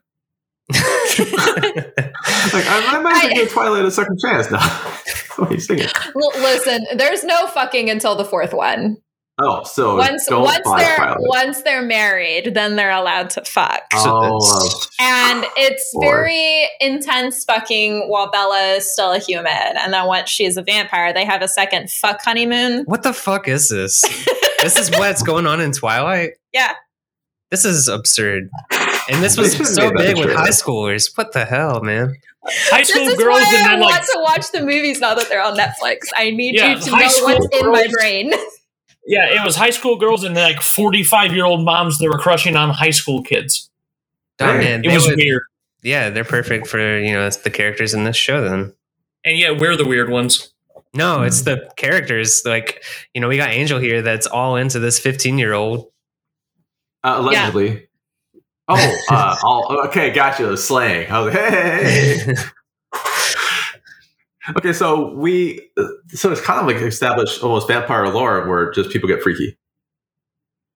Like 2.53 2.67
I, 2.67 2.97
I 2.97 3.01
might 3.03 3.13
have 3.15 3.23
to 3.25 3.29
I- 3.29 3.35
give 3.35 3.51
Twilight 3.51 3.85
a 3.85 3.91
second 3.91 4.19
chance 4.21 4.51
now. 4.51 4.59
what 5.37 5.51
are 5.71 5.75
you 5.75 5.87
l- 6.17 6.41
listen, 6.43 6.85
there's 6.97 7.25
no 7.25 7.47
fucking 7.49 7.91
until 7.91 8.15
the 8.17 8.25
fourth 8.25 8.53
one. 8.53 8.97
Oh, 9.41 9.65
so 9.65 9.97
once 9.97 10.27
don't 10.27 10.43
once 10.43 10.61
buy 10.63 10.81
they're 10.81 10.97
Twilight. 10.97 11.17
once 11.21 11.63
they're 11.63 11.83
married, 11.83 12.53
then 12.55 12.77
they're 12.77 12.91
allowed 12.93 13.31
to 13.31 13.45
fuck. 13.45 13.81
Oh, 13.95 14.79
And 15.01 15.47
it's 15.57 15.91
Lord. 15.95 16.07
very 16.27 16.69
intense 16.81 17.43
fucking 17.45 18.09
while 18.11 18.31
Bella 18.31 18.75
is 18.77 18.93
still 18.93 19.11
a 19.13 19.19
human. 19.19 19.47
And 19.49 19.93
then 19.93 20.07
once 20.07 20.29
she's 20.29 20.59
a 20.59 20.63
vampire, 20.63 21.15
they 21.15 21.25
have 21.25 21.41
a 21.41 21.49
second 21.49 21.91
fuck 21.91 22.21
honeymoon. 22.23 22.85
what 22.85 23.03
the 23.03 23.15
fuck 23.15 23.49
is 23.49 23.71
this? 23.71 24.03
this 24.63 24.79
is 24.79 24.91
what's 24.91 25.23
going 25.23 25.47
on 25.47 25.61
in 25.61 25.73
Twilight. 25.73 26.33
Yeah. 26.53 26.75
This 27.51 27.65
is 27.65 27.89
absurd. 27.89 28.51
And 29.09 29.23
this 29.23 29.37
was 29.37 29.53
should've 29.53 29.67
so 29.69 29.93
big 29.97 30.17
with 30.17 30.33
high 30.35 30.49
schoolers. 30.51 31.17
What 31.17 31.33
the 31.33 31.45
hell, 31.45 31.81
man? 31.83 32.15
High 32.45 32.79
This 32.81 32.89
school 32.91 33.09
is 33.09 33.19
girls 33.19 33.41
why 33.41 33.55
and 33.57 33.67
I 33.67 33.69
then 33.71 33.81
want 33.81 33.93
like 33.93 34.03
to 34.05 34.19
watch 34.21 34.51
the 34.53 34.61
movies 34.63 35.01
now 35.01 35.15
that 35.15 35.29
they're 35.29 35.43
on 35.43 35.57
Netflix. 35.57 36.09
I 36.17 36.31
need 36.31 36.55
Yeah, 36.57 36.75
you 36.75 36.81
to 36.81 36.91
high 36.91 37.03
know 37.03 37.09
school 37.09 37.27
what's 37.39 37.59
in 37.61 37.71
my 37.71 37.87
brain. 37.93 38.33
yeah, 39.07 39.41
it 39.41 39.45
was 39.45 39.55
high 39.57 39.71
school 39.71 39.97
girls 39.97 40.25
and 40.25 40.37
then 40.37 40.53
like 40.55 40.63
forty 40.63 41.03
five 41.05 41.33
year 41.33 41.45
old 41.45 41.65
moms 41.65 41.99
that 41.99 42.09
were 42.09 42.19
crushing 42.19 42.57
on 42.57 42.71
high 42.71 42.91
school 42.91 43.23
kids. 43.23 43.71
Oh, 44.41 44.47
Hey, 44.53 44.59
man, 44.59 44.85
It 44.85 44.93
was 44.93 45.07
would- 45.07 45.17
weird, 45.17 45.43
yeah, 45.83 46.11
they're 46.11 46.25
perfect 46.25 46.67
for 46.67 46.99
you 46.99 47.13
know 47.13 47.29
the 47.31 47.51
characters 47.51 47.95
in 47.95 48.03
this 48.05 48.17
show. 48.17 48.43
Then 48.43 48.73
and 49.25 49.39
yet 49.39 49.59
we're 49.61 49.77
the 49.77 49.87
weird 49.87 50.11
ones. 50.11 50.53
no, 50.95 51.23
it's 51.23 51.43
the 51.43 51.71
characters. 51.77 52.43
Like 52.45 52.83
you 53.15 53.21
know, 53.21 53.29
we 53.29 53.37
got 53.37 53.51
Angel 53.51 53.79
here 53.79 54.03
that's 54.03 54.27
all 54.27 54.57
into 54.57 54.81
this 54.81 54.99
fifteen 54.99 55.39
year 55.39 55.53
old. 55.53 55.91
uh, 57.05 57.15
allegedly. 57.19 57.87
Oh, 58.79 58.97
uh, 59.11 59.37
all, 59.45 59.81
okay, 59.87 60.11
gotcha. 60.11 60.57
Slang. 60.57 61.11
I 61.11 61.19
was 61.21 61.35
like, 61.35 61.43
hey, 61.43 62.19
hey, 62.19 62.35
hey. 62.35 62.35
Okay, 64.57 64.73
so 64.73 65.15
we, 65.15 65.71
so 66.09 66.33
it's 66.33 66.41
kind 66.41 66.59
of 66.59 66.67
like 66.67 66.77
established 66.83 67.45
almost 67.45 67.69
vampire 67.69 68.09
lore 68.09 68.49
where 68.49 68.73
just 68.73 68.91
people 68.91 69.09
get 69.09 69.23
freaky. 69.23 69.57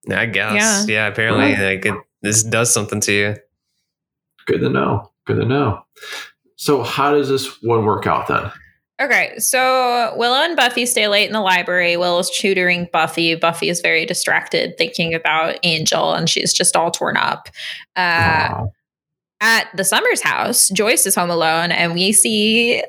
I 0.08 0.26
guess. 0.26 0.88
Yeah. 0.88 1.08
apparently, 1.08 1.52
Well. 1.52 1.74
like 1.74 1.84
it, 1.84 1.94
this 2.22 2.44
does 2.44 2.72
something 2.72 3.00
to 3.00 3.12
you. 3.12 3.36
Good 4.46 4.60
to 4.60 4.68
know. 4.68 5.10
Good 5.26 5.40
to 5.40 5.44
know. 5.44 5.82
So, 6.54 6.84
how 6.84 7.10
does 7.10 7.28
this 7.28 7.60
one 7.60 7.84
work 7.84 8.06
out 8.06 8.28
then? 8.28 8.52
Okay, 9.00 9.38
so 9.38 10.14
Willow 10.16 10.38
and 10.38 10.56
Buffy 10.56 10.86
stay 10.86 11.06
late 11.06 11.26
in 11.26 11.34
the 11.34 11.40
library. 11.42 11.98
Willow's 11.98 12.30
tutoring 12.30 12.88
Buffy. 12.92 13.34
Buffy 13.34 13.68
is 13.68 13.80
very 13.80 14.06
distracted 14.06 14.78
thinking 14.78 15.12
about 15.14 15.58
Angel, 15.62 16.14
and 16.14 16.30
she's 16.30 16.52
just 16.54 16.74
all 16.76 16.90
torn 16.90 17.16
up. 17.18 17.48
Uh, 17.94 18.48
Wow. 18.50 18.72
at 19.42 19.68
the 19.76 19.84
Summers 19.84 20.22
house, 20.22 20.70
Joyce 20.70 21.06
is 21.06 21.14
home 21.14 21.28
alone, 21.30 21.72
and 21.72 21.92
we 21.92 22.12
see 22.12 22.82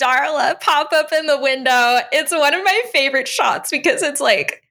Darla 0.00 0.58
pop 0.60 0.90
up 0.94 1.12
in 1.12 1.26
the 1.26 1.38
window. 1.38 1.98
It's 2.12 2.32
one 2.32 2.54
of 2.54 2.64
my 2.64 2.82
favorite 2.92 3.28
shots 3.28 3.68
because 3.70 4.02
it's 4.02 4.20
like 4.22 4.62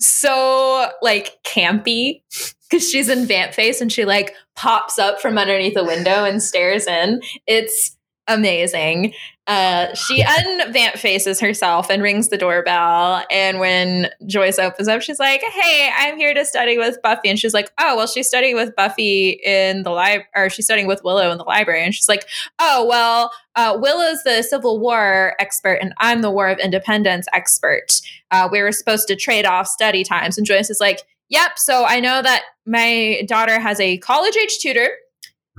so 0.00 0.90
like 1.02 1.36
campy 1.46 2.22
because 2.68 2.88
she's 2.90 3.08
in 3.08 3.26
vamp 3.26 3.54
face 3.54 3.80
and 3.80 3.92
she 3.92 4.04
like 4.04 4.34
pops 4.56 4.98
up 4.98 5.20
from 5.20 5.38
underneath 5.38 5.74
the 5.74 5.84
window 5.84 6.24
and 6.24 6.42
stares 6.42 6.86
in. 6.88 7.20
It's 7.46 7.96
amazing. 8.26 9.14
Uh, 9.46 9.94
she 9.94 10.24
unvamp 10.24 10.98
faces 10.98 11.38
herself 11.38 11.88
and 11.88 12.02
rings 12.02 12.30
the 12.30 12.36
doorbell. 12.36 13.24
And 13.30 13.60
when 13.60 14.08
Joyce 14.26 14.58
opens 14.58 14.88
up, 14.88 15.02
she's 15.02 15.20
like, 15.20 15.40
"Hey, 15.40 15.88
I'm 15.96 16.16
here 16.16 16.34
to 16.34 16.44
study 16.44 16.78
with 16.78 17.00
Buffy." 17.02 17.28
And 17.28 17.38
she's 17.38 17.54
like, 17.54 17.70
"Oh, 17.78 17.96
well, 17.96 18.08
she's 18.08 18.26
studying 18.26 18.56
with 18.56 18.74
Buffy 18.74 19.40
in 19.44 19.84
the 19.84 19.90
library, 19.90 20.26
or 20.34 20.50
she's 20.50 20.64
studying 20.64 20.88
with 20.88 21.04
Willow 21.04 21.30
in 21.30 21.38
the 21.38 21.44
library." 21.44 21.84
And 21.84 21.94
she's 21.94 22.08
like, 22.08 22.26
"Oh, 22.58 22.84
well, 22.88 23.30
uh, 23.54 23.78
Willow's 23.80 24.24
the 24.24 24.42
Civil 24.42 24.80
War 24.80 25.36
expert, 25.38 25.78
and 25.80 25.94
I'm 25.98 26.22
the 26.22 26.30
War 26.30 26.48
of 26.48 26.58
Independence 26.58 27.26
expert. 27.32 28.00
Uh, 28.32 28.48
we 28.50 28.60
were 28.60 28.72
supposed 28.72 29.06
to 29.08 29.16
trade 29.16 29.46
off 29.46 29.68
study 29.68 30.02
times." 30.02 30.36
And 30.36 30.46
Joyce 30.46 30.70
is 30.70 30.80
like, 30.80 31.02
"Yep. 31.28 31.58
So 31.58 31.84
I 31.84 32.00
know 32.00 32.20
that 32.20 32.42
my 32.66 33.22
daughter 33.28 33.60
has 33.60 33.78
a 33.78 33.98
college 33.98 34.36
age 34.36 34.58
tutor." 34.58 34.88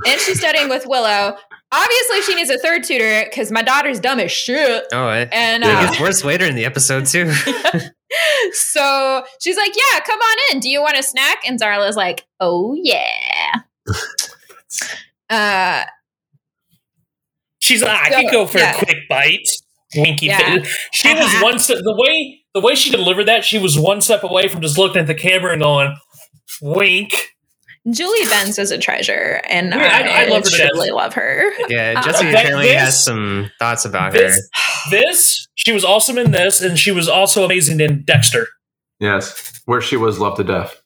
And 0.06 0.20
she's 0.22 0.40
studying 0.40 0.70
with 0.70 0.86
Willow. 0.86 1.38
Obviously, 1.72 2.22
she 2.22 2.36
needs 2.36 2.50
a 2.50 2.58
third 2.60 2.84
tutor 2.84 3.26
because 3.30 3.52
my 3.52 3.62
daughter's 3.62 4.00
dumb 4.00 4.20
as 4.20 4.32
shit. 4.32 4.86
Oh, 4.94 5.10
it, 5.10 5.30
And 5.34 5.64
it 5.64 5.70
uh, 5.70 5.86
gets 5.88 6.00
worse 6.00 6.24
later 6.24 6.46
in 6.46 6.56
the 6.56 6.64
episode 6.66 7.06
too. 7.06 7.32
so 8.54 9.24
she's 9.42 9.58
like, 9.58 9.74
"Yeah, 9.76 10.00
come 10.00 10.20
on 10.20 10.38
in. 10.54 10.60
Do 10.62 10.70
you 10.70 10.82
want 10.82 10.98
a 10.98 11.04
snack?" 11.04 11.40
And 11.46 11.60
Darla's 11.60 11.98
like, 11.98 12.26
"Oh 12.40 12.74
yeah." 12.82 13.62
uh, 15.30 15.84
She's 17.60 17.82
like, 17.82 18.00
I 18.00 18.10
So, 18.12 18.22
could 18.22 18.32
go 18.32 18.46
for 18.48 18.60
yeah. 18.60 18.76
a 18.76 18.78
quick 18.86 18.98
bite. 19.10 19.48
Winky. 19.96 20.28
Yeah. 20.28 20.64
She 20.94 21.14
was 21.14 21.26
Uh-huh. 21.26 21.44
one 21.44 21.60
step 21.60 21.80
the 21.84 21.96
way 21.96 22.42
the 22.54 22.62
way 22.62 22.76
she 22.76 22.90
delivered 22.92 23.26
that. 23.26 23.44
She 23.44 23.58
was 23.58 23.78
one 23.78 24.00
step 24.02 24.24
away 24.24 24.48
from 24.48 24.62
just 24.62 24.78
looking 24.78 25.02
at 25.02 25.08
the 25.08 25.16
camera 25.16 25.52
and 25.52 25.62
going, 25.62 25.96
"Wink." 26.62 27.12
Julie 27.92 28.26
Benz 28.28 28.60
is 28.60 28.72
a 28.72 28.78
treasure, 28.78 29.42
and 29.50 29.70
Yeah, 29.74 29.78
I- 29.80 30.24
I 30.24 30.28
love 30.28 30.44
her 30.44 30.50
to 30.50 30.58
death. 30.58 30.70
truly 30.72 30.92
love 30.92 31.14
her. 31.14 31.52
yeah, 31.70 31.94
Uh, 31.98 32.04
Jesse 32.04 32.26
that- 32.26 32.34
apparently 32.34 32.68
this- 32.68 32.82
has 32.82 33.04
some 33.04 33.52
thoughts 33.60 33.86
about 33.86 34.14
her. 34.14 34.20
This, 34.20 34.50
this, 34.92 35.48
she 35.56 35.72
was 35.72 35.86
awesome 35.86 36.18
in 36.18 36.32
this, 36.32 36.62
and 36.62 36.78
she 36.78 36.92
was 36.92 37.08
also 37.08 37.46
amazing 37.46 37.80
in 37.80 38.04
Dexter. 38.06 38.48
Yes, 39.00 39.62
where 39.66 39.80
she 39.82 39.96
was 39.96 40.20
loved 40.20 40.38
to 40.38 40.44
death. 40.44 40.82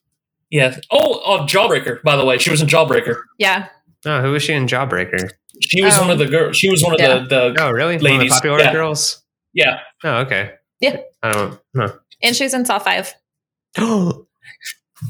Yeah. 0.49 0.78
Oh, 0.91 1.22
oh, 1.26 1.39
Jawbreaker. 1.45 2.04
By 2.04 2.16
the 2.18 2.26
way, 2.26 2.38
she 2.38 2.49
was 2.52 2.62
in 2.62 2.68
Jawbreaker. 2.68 3.22
Yeah, 3.38 3.68
Oh, 4.06 4.22
who 4.22 4.32
was 4.32 4.43
she 4.43 4.54
in 4.54 4.68
Jawbreaker? 4.68 5.30
She 5.62 5.82
was 5.84 5.95
Oh. 5.97 6.02
one 6.02 6.10
of 6.10 6.18
the 6.20 6.26
girls. 6.26 6.58
She 6.58 6.70
was 6.70 6.84
one 6.84 6.93
of 6.95 6.99
Yeah. 6.99 7.20
the, 7.20 7.54
the 7.54 7.56
Oh, 7.64 7.70
really? 7.72 7.97
One 7.97 8.14
of 8.14 8.20
the 8.20 8.28
popular 8.30 8.60
yeah. 8.60 8.72
girls. 8.74 9.24
yeah. 9.54 9.80
Oh, 10.04 10.18
okay. 10.22 10.54
Yeah. 10.80 10.97
I 11.24 11.32
don't. 11.32 11.60
know. 11.76 11.93
and 12.24 12.36
she's 12.36 12.54
in 12.54 12.66
Saw 12.66 12.80
Five. 12.80 13.14
Oh, 13.78 14.26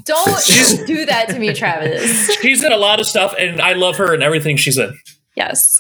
Don't 0.06 0.40
She's- 0.44 0.84
do 0.86 1.06
that 1.06 1.30
to 1.30 1.40
me, 1.40 1.54
Travis. 1.54 2.32
She's 2.42 2.64
in 2.64 2.72
a 2.72 2.78
lot 2.78 3.00
of 3.00 3.06
stuff, 3.08 3.34
and 3.38 3.62
I 3.62 3.74
love 3.74 3.98
her 3.98 4.14
and 4.14 4.24
everything 4.24 4.58
she's 4.58 4.78
in. 4.78 4.98
Yes. 5.36 5.80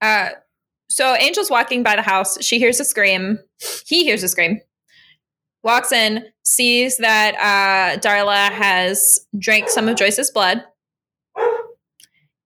Uh, 0.00 0.30
so 0.88 1.14
Angel's 1.14 1.50
walking 1.50 1.82
by 1.82 1.96
the 1.96 2.02
house. 2.02 2.42
She 2.42 2.58
hears 2.58 2.78
a 2.80 2.84
scream. 2.84 3.38
He 3.86 4.04
hears 4.04 4.22
a 4.22 4.28
scream. 4.28 4.60
Walks 5.62 5.92
in, 5.92 6.26
sees 6.44 6.98
that 6.98 7.34
uh, 7.36 7.98
Darla 8.00 8.50
has 8.50 9.18
drank 9.38 9.68
some 9.70 9.88
of 9.88 9.96
Joyce's 9.96 10.30
blood. 10.30 10.62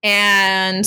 And 0.02 0.84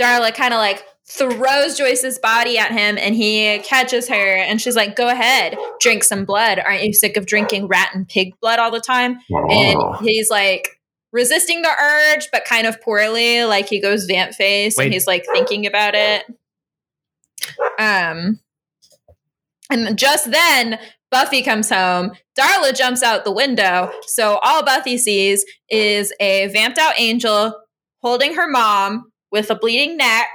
Darla 0.00 0.34
kind 0.34 0.52
of 0.52 0.58
like 0.58 0.84
throws 1.08 1.76
Joyce's 1.76 2.18
body 2.18 2.58
at 2.58 2.70
him 2.70 2.96
and 2.98 3.14
he 3.14 3.58
catches 3.60 4.08
her 4.08 4.36
and 4.36 4.60
she's 4.60 4.76
like, 4.76 4.96
Go 4.96 5.08
ahead, 5.08 5.56
drink 5.80 6.04
some 6.04 6.24
blood. 6.24 6.58
Aren't 6.58 6.84
you 6.84 6.92
sick 6.92 7.16
of 7.16 7.26
drinking 7.26 7.66
rat 7.68 7.90
and 7.94 8.08
pig 8.08 8.32
blood 8.40 8.58
all 8.58 8.70
the 8.70 8.80
time? 8.80 9.18
and 9.30 9.78
he's 10.00 10.30
like 10.30 10.80
resisting 11.12 11.62
the 11.62 11.68
urge 11.68 12.28
but 12.32 12.44
kind 12.44 12.66
of 12.66 12.80
poorly 12.80 13.44
like 13.44 13.68
he 13.68 13.80
goes 13.80 14.06
vamp 14.06 14.32
face 14.32 14.76
Wait. 14.76 14.86
and 14.86 14.94
he's 14.94 15.06
like 15.06 15.24
thinking 15.32 15.66
about 15.66 15.94
it 15.94 16.24
um 17.78 18.40
and 19.70 19.98
just 19.98 20.30
then 20.30 20.78
buffy 21.10 21.42
comes 21.42 21.68
home 21.68 22.12
darla 22.38 22.74
jumps 22.74 23.02
out 23.02 23.24
the 23.24 23.32
window 23.32 23.92
so 24.06 24.38
all 24.42 24.64
buffy 24.64 24.96
sees 24.96 25.44
is 25.68 26.12
a 26.18 26.46
vamped 26.48 26.78
out 26.78 26.94
angel 26.98 27.60
holding 28.00 28.34
her 28.34 28.48
mom 28.48 29.12
with 29.30 29.50
a 29.50 29.54
bleeding 29.54 29.98
neck 29.98 30.34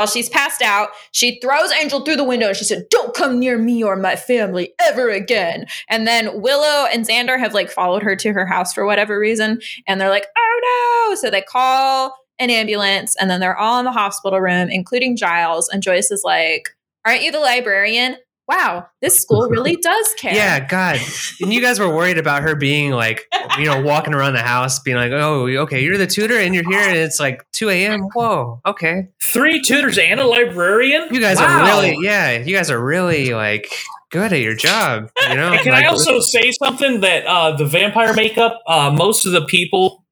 while 0.00 0.06
she's 0.06 0.28
passed 0.30 0.62
out 0.62 0.88
she 1.12 1.38
throws 1.40 1.70
angel 1.72 2.04
through 2.04 2.16
the 2.16 2.24
window 2.24 2.48
and 2.48 2.56
she 2.56 2.64
said 2.64 2.86
don't 2.90 3.14
come 3.14 3.38
near 3.38 3.58
me 3.58 3.82
or 3.82 3.96
my 3.96 4.16
family 4.16 4.72
ever 4.80 5.10
again 5.10 5.66
and 5.88 6.06
then 6.06 6.40
Willow 6.40 6.86
and 6.86 7.06
Xander 7.06 7.38
have 7.38 7.54
like 7.54 7.70
followed 7.70 8.02
her 8.02 8.16
to 8.16 8.32
her 8.32 8.46
house 8.46 8.72
for 8.72 8.86
whatever 8.86 9.18
reason. 9.18 9.60
And 9.86 10.00
they're 10.00 10.08
like, 10.08 10.26
oh 10.36 11.08
no. 11.10 11.14
So 11.16 11.30
they 11.30 11.42
call 11.42 12.16
an 12.38 12.50
ambulance 12.50 13.16
and 13.16 13.30
then 13.30 13.40
they're 13.40 13.56
all 13.56 13.78
in 13.78 13.84
the 13.84 13.92
hospital 13.92 14.40
room, 14.40 14.68
including 14.70 15.16
Giles. 15.16 15.68
And 15.68 15.82
Joyce 15.82 16.10
is 16.10 16.22
like, 16.24 16.70
aren't 17.04 17.22
you 17.22 17.32
the 17.32 17.40
librarian? 17.40 18.16
Wow, 18.50 18.86
this 19.00 19.22
school 19.22 19.48
really 19.48 19.76
does 19.76 20.14
care. 20.18 20.34
yeah, 20.34 20.66
God. 20.66 20.98
And 21.40 21.52
you 21.54 21.60
guys 21.60 21.78
were 21.78 21.88
worried 21.88 22.18
about 22.18 22.42
her 22.42 22.56
being 22.56 22.90
like, 22.90 23.28
you 23.56 23.64
know, 23.64 23.80
walking 23.80 24.12
around 24.12 24.32
the 24.32 24.42
house, 24.42 24.80
being 24.80 24.96
like, 24.96 25.12
"Oh, 25.12 25.46
okay, 25.46 25.82
you're 25.84 25.96
the 25.96 26.08
tutor, 26.08 26.36
and 26.36 26.52
you're 26.52 26.68
here, 26.68 26.80
and 26.80 26.96
it's 26.96 27.20
like 27.20 27.46
2 27.52 27.70
a.m. 27.70 28.00
Whoa, 28.12 28.60
okay." 28.66 29.08
Three 29.22 29.60
tutors 29.60 29.98
and 29.98 30.18
a 30.18 30.26
librarian. 30.26 31.06
You 31.14 31.20
guys 31.20 31.36
Wow. 31.38 31.60
are 31.62 31.64
really, 31.64 31.96
yeah, 32.02 32.38
you 32.38 32.54
guys 32.56 32.70
are 32.72 32.84
really 32.84 33.32
like 33.34 33.70
good 34.10 34.32
at 34.32 34.40
your 34.40 34.56
job. 34.56 35.10
You 35.28 35.36
know. 35.36 35.52
And 35.52 35.60
can 35.60 35.72
Like, 35.72 35.84
I 35.84 35.86
also 35.88 36.18
say 36.18 36.50
something 36.50 37.00
that 37.02 37.24
uh, 37.26 37.56
the 37.56 37.66
vampire 37.66 38.12
makeup? 38.14 38.60
Uh, 38.66 38.90
most 38.90 39.26
of 39.26 39.32
the 39.32 39.44
people 39.44 40.04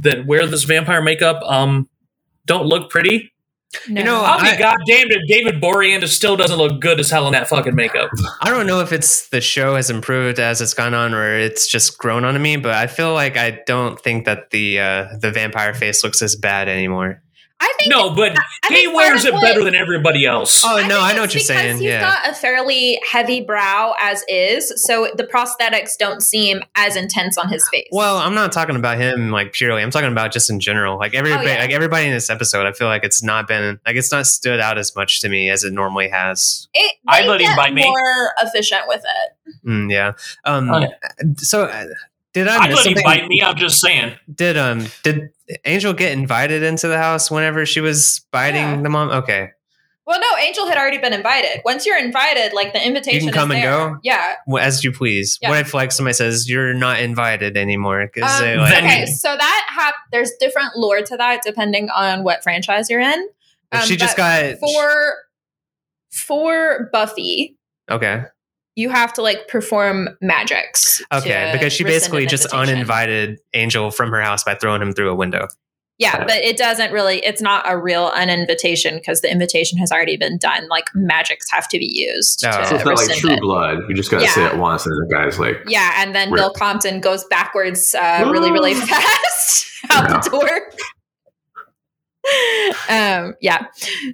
that 0.00 0.26
wear 0.26 0.46
this 0.48 0.64
vampire 0.64 1.00
makeup 1.00 1.40
um, 1.44 1.88
don't 2.46 2.66
look 2.66 2.90
pretty. 2.90 3.30
No. 3.88 4.02
know, 4.02 4.20
I'll 4.22 4.40
be 4.40 4.48
I- 4.48 4.56
goddamned 4.58 5.10
if 5.10 5.28
David 5.28 5.60
Boreanaz 5.60 6.08
still 6.08 6.36
doesn't 6.36 6.56
look 6.58 6.80
good 6.80 7.00
as 7.00 7.10
hell 7.10 7.26
in 7.26 7.32
that 7.32 7.48
fucking 7.48 7.74
makeup. 7.74 8.10
I 8.40 8.50
don't 8.50 8.66
know 8.66 8.80
if 8.80 8.92
it's 8.92 9.28
the 9.30 9.40
show 9.40 9.74
has 9.76 9.90
improved 9.90 10.38
as 10.38 10.60
it's 10.60 10.74
gone 10.74 10.94
on, 10.94 11.14
or 11.14 11.36
it's 11.38 11.66
just 11.66 11.98
grown 11.98 12.24
onto 12.24 12.38
me. 12.40 12.56
But 12.56 12.74
I 12.74 12.86
feel 12.86 13.12
like 13.14 13.36
I 13.36 13.60
don't 13.66 13.98
think 14.00 14.26
that 14.26 14.50
the 14.50 14.78
uh, 14.80 15.06
the 15.20 15.30
vampire 15.30 15.74
face 15.74 16.04
looks 16.04 16.22
as 16.22 16.36
bad 16.36 16.68
anymore. 16.68 17.22
I 17.64 17.72
think 17.78 17.90
No, 17.90 18.10
but 18.14 18.32
I 18.38 18.68
he 18.68 18.74
think 18.74 18.94
wears 18.94 19.24
it 19.24 19.32
what- 19.32 19.42
better 19.42 19.64
than 19.64 19.74
everybody 19.74 20.26
else. 20.26 20.62
Oh 20.64 20.76
no, 20.76 20.80
think 20.82 20.92
I 20.92 21.12
know 21.14 21.22
what 21.22 21.32
you're 21.34 21.40
because 21.40 21.46
saying. 21.46 21.76
He's 21.78 21.86
Yeah. 21.86 22.00
got 22.00 22.30
a 22.30 22.34
fairly 22.34 23.00
heavy 23.10 23.40
brow 23.40 23.94
as 23.98 24.22
is, 24.28 24.72
so 24.84 25.08
the 25.16 25.24
prosthetics 25.24 25.96
don't 25.98 26.20
seem 26.22 26.62
as 26.76 26.94
intense 26.96 27.38
on 27.38 27.48
his 27.48 27.66
face. 27.70 27.88
Well, 27.90 28.18
I'm 28.18 28.34
not 28.34 28.52
talking 28.52 28.76
about 28.76 28.98
him 28.98 29.30
like 29.30 29.52
purely. 29.52 29.82
I'm 29.82 29.90
talking 29.90 30.12
about 30.12 30.30
just 30.32 30.50
in 30.50 30.60
general. 30.60 30.98
Like 30.98 31.14
everybody, 31.14 31.48
Oh, 31.48 31.52
yeah. 31.52 31.60
like 31.60 31.72
everybody 31.72 32.06
in 32.06 32.12
this 32.12 32.28
episode, 32.30 32.66
I 32.66 32.72
feel 32.72 32.88
like 32.88 33.02
it's 33.04 33.22
not 33.22 33.48
been 33.48 33.80
like 33.86 33.96
it's 33.96 34.12
not 34.12 34.26
stood 34.26 34.60
out 34.60 34.76
as 34.78 34.94
much 34.94 35.20
to 35.22 35.28
me 35.28 35.48
as 35.48 35.64
it 35.64 35.72
normally 35.72 36.08
has. 36.08 36.68
it, 36.74 36.96
I 37.08 37.22
they 37.22 37.28
let 37.28 37.40
him 37.40 37.46
get 37.48 37.56
bite 37.56 37.72
me. 37.74 37.84
more 37.84 38.32
efficient 38.42 38.82
with 38.88 39.02
it. 39.04 39.56
Mm, 39.66 39.90
yeah. 39.90 40.12
Um. 40.44 40.70
Oh, 40.70 40.78
yeah. 40.80 40.88
So 41.38 41.64
uh, 41.64 41.84
did 42.32 42.48
I 42.48 42.56
I 42.56 42.66
miss 42.68 42.76
let 42.76 42.84
something? 42.84 43.04
bite 43.04 43.26
me. 43.28 43.42
I'm 43.42 43.56
just 43.56 43.80
saying. 43.80 44.12
Did 44.34 44.56
um 44.56 44.86
did 45.02 45.30
Angel 45.64 45.92
get 45.92 46.12
invited 46.12 46.62
into 46.62 46.88
the 46.88 46.98
house 46.98 47.30
whenever 47.30 47.66
she 47.66 47.80
was 47.80 48.24
biting 48.32 48.62
Yeah. 48.62 48.80
the 48.82 48.88
mom? 48.88 49.10
Okay. 49.10 49.50
Well, 50.06 50.20
no, 50.20 50.26
Angel 50.38 50.66
had 50.66 50.76
already 50.76 50.98
been 50.98 51.14
invited. 51.14 51.62
Once 51.64 51.86
you're 51.86 51.98
invited, 51.98 52.52
like 52.52 52.74
the 52.74 52.86
invitation, 52.86 53.26
you 53.26 53.32
can 53.32 53.40
come 53.40 53.50
is 53.52 53.54
and 53.56 53.64
there. 53.64 53.88
go? 53.94 53.96
Yeah. 54.02 54.34
Well, 54.46 54.62
as 54.62 54.84
you 54.84 54.92
please. 54.92 55.38
Yeah. 55.40 55.48
What 55.48 55.60
if 55.60 55.72
like 55.72 55.92
somebody 55.92 56.12
says 56.12 56.48
you're 56.48 56.74
not 56.74 57.00
invited 57.00 57.56
anymore? 57.56 58.02
Um, 58.02 58.08
they 58.14 58.56
like 58.58 58.74
okay, 58.84 59.06
so 59.18 59.34
that 59.34 59.66
hap- 59.70 59.94
there's 60.12 60.30
different 60.38 60.76
lore 60.76 61.00
to 61.00 61.16
that 61.16 61.40
depending 61.42 61.88
on 61.88 62.22
what 62.22 62.42
franchise 62.42 62.90
you're 62.90 63.00
in. 63.00 63.28
um, 63.72 63.80
she 63.82 63.96
just 63.96 64.16
got 64.16 64.58
For 64.58 65.14
for 66.10 66.88
Buffy, 66.92 67.56
okay. 67.90 68.24
You 68.76 68.90
have 68.90 69.12
to 69.14 69.22
like 69.22 69.48
perform 69.48 70.08
magics. 70.20 71.02
Okay, 71.12 71.50
because 71.52 71.72
she 71.72 71.84
basically 71.84 72.26
just 72.26 72.46
uninvited 72.46 73.40
Angel 73.52 73.90
from 73.90 74.10
her 74.10 74.20
house 74.20 74.44
by 74.44 74.54
throwing 74.54 74.82
him 74.82 74.92
through 74.92 75.10
a 75.10 75.14
window. 75.14 75.48
Yeah, 75.98 76.24
but 76.24 76.38
it 76.38 76.56
doesn't 76.56 76.92
really. 76.92 77.18
It's 77.18 77.40
not 77.40 77.64
a 77.70 77.78
real 77.78 78.10
uninvitation 78.16 78.96
because 78.96 79.20
the 79.20 79.30
invitation 79.30 79.78
has 79.78 79.92
already 79.92 80.16
been 80.16 80.38
done. 80.38 80.66
Like 80.68 80.86
magics 80.92 81.48
have 81.52 81.68
to 81.68 81.78
be 81.78 81.86
used. 81.86 82.44
Oh. 82.44 82.50
to 82.50 82.66
So 82.66 82.74
it's 82.74 82.84
not 82.84 82.96
like 82.96 83.16
True 83.16 83.30
it. 83.30 83.40
Blood. 83.40 83.78
You 83.88 83.94
just 83.94 84.10
got 84.10 84.20
to 84.20 84.28
say 84.28 84.44
it 84.44 84.58
once, 84.58 84.86
and 84.86 84.94
the 84.96 85.14
guy's 85.14 85.38
like, 85.38 85.56
Yeah, 85.68 85.92
and 85.98 86.12
then 86.12 86.32
Rip. 86.32 86.40
Bill 86.40 86.50
Compton 86.50 87.00
goes 87.00 87.24
backwards 87.26 87.94
uh, 87.94 88.28
really, 88.32 88.50
really 88.50 88.74
fast 88.86 89.66
out 89.90 90.24
the 90.24 90.30
door. 90.30 90.72
um, 92.88 93.34
yeah. 93.40 93.66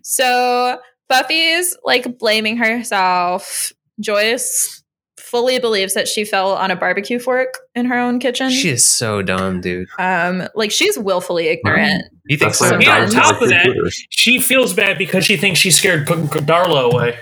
So 0.02 0.80
Buffy's 1.08 1.78
like 1.82 2.18
blaming 2.18 2.58
herself. 2.58 3.72
Joyce 4.00 4.82
fully 5.18 5.58
believes 5.60 5.94
that 5.94 6.08
she 6.08 6.24
fell 6.24 6.54
on 6.54 6.70
a 6.72 6.76
barbecue 6.76 7.18
fork 7.20 7.54
in 7.74 7.86
her 7.86 7.98
own 7.98 8.18
kitchen. 8.18 8.50
She 8.50 8.68
is 8.70 8.84
so 8.84 9.22
dumb, 9.22 9.60
dude. 9.60 9.86
um, 9.98 10.48
like 10.54 10.72
she's 10.72 10.98
willfully 10.98 11.46
ignorant. 11.48 12.02
You 12.24 12.36
think 12.36 12.54
so? 12.54 12.78
Yeah, 12.80 13.02
on 13.02 13.10
top 13.10 13.40
of 13.40 13.48
that- 13.50 13.64
computers. 13.64 14.02
She 14.10 14.40
feels 14.40 14.72
bad 14.72 14.98
because 14.98 15.24
she 15.24 15.36
thinks 15.36 15.60
she 15.60 15.70
scared 15.70 16.06
G- 16.08 16.14
G- 16.14 16.40
Darla 16.40 16.92
away. 16.92 17.18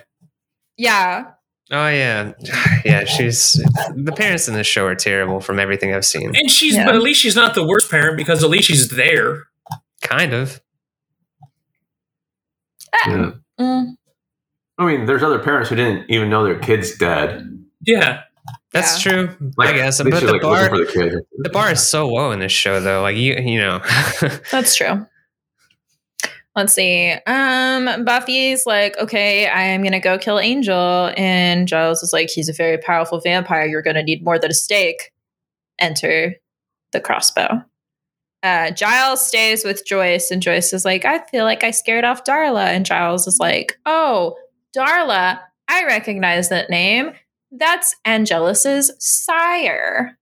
Yeah. 0.76 1.24
Oh 1.70 1.88
yeah, 1.88 2.32
yeah. 2.84 3.04
She's 3.04 3.52
the 3.94 4.12
parents 4.16 4.48
in 4.48 4.54
this 4.54 4.66
show 4.66 4.86
are 4.86 4.94
terrible 4.94 5.40
from 5.40 5.58
everything 5.58 5.92
I've 5.94 6.06
seen. 6.06 6.34
And 6.34 6.50
she's, 6.50 6.76
Yeah. 6.76 6.86
but 6.86 6.94
at 6.94 7.02
least 7.02 7.20
she's 7.20 7.36
not 7.36 7.54
the 7.54 7.66
worst 7.66 7.90
parent 7.90 8.16
because 8.16 8.42
at 8.42 8.48
least 8.48 8.68
she's 8.68 8.88
there. 8.88 9.44
Kind 10.00 10.32
of. 10.32 10.62
Yeah. 13.06 13.32
Mm, 13.60 13.96
I 14.78 14.86
mean, 14.86 15.06
there's 15.06 15.22
other 15.22 15.38
parents 15.38 15.68
who 15.68 15.76
didn't 15.76 16.10
even 16.10 16.30
know 16.30 16.44
their 16.44 16.58
kid's 16.58 16.96
dead. 16.96 17.46
Yeah. 17.84 18.22
That's 18.72 19.00
true. 19.00 19.34
Like, 19.56 19.70
I 19.70 19.72
guess. 19.72 20.02
But 20.02 20.10
the 20.12 20.32
like, 20.32 20.42
bar, 20.42 20.68
for 20.68 20.78
the 20.78 20.86
kid. 20.86 21.14
the 21.38 21.48
bar 21.48 21.72
is 21.72 21.86
so 21.86 22.08
low 22.08 22.30
in 22.32 22.38
this 22.38 22.52
show, 22.52 22.80
though. 22.80 23.02
Like 23.02 23.16
you, 23.16 23.34
you 23.34 23.58
know. 23.58 23.80
that's 24.50 24.76
true. 24.76 25.06
Let's 26.54 26.74
see. 26.74 27.12
Um, 27.26 28.04
Buffy's 28.04 28.66
like, 28.66 28.98
okay, 28.98 29.46
I 29.46 29.62
am 29.62 29.82
gonna 29.82 30.00
go 30.00 30.18
kill 30.18 30.38
Angel, 30.38 31.12
and 31.16 31.68
Giles 31.68 32.02
is 32.02 32.12
like, 32.12 32.30
he's 32.30 32.48
a 32.48 32.52
very 32.52 32.78
powerful 32.78 33.20
vampire. 33.20 33.66
You're 33.66 33.82
gonna 33.82 34.02
need 34.02 34.24
more 34.24 34.38
than 34.38 34.50
a 34.50 34.54
stake. 34.54 35.12
Enter 35.78 36.34
the 36.92 37.00
crossbow. 37.00 37.62
Uh, 38.42 38.70
Giles 38.72 39.24
stays 39.24 39.64
with 39.64 39.86
Joyce, 39.86 40.30
and 40.30 40.42
Joyce 40.42 40.72
is 40.72 40.84
like, 40.84 41.04
I 41.04 41.20
feel 41.26 41.44
like 41.44 41.62
I 41.62 41.70
scared 41.70 42.04
off 42.04 42.24
Darla, 42.24 42.66
and 42.66 42.84
Giles 42.84 43.26
is 43.26 43.38
like, 43.38 43.78
oh, 43.86 44.36
Darla, 44.76 45.40
I 45.68 45.84
recognize 45.84 46.48
that 46.48 46.70
name. 46.70 47.12
That's 47.50 47.94
Angelus's 48.04 48.92
sire. 48.98 50.18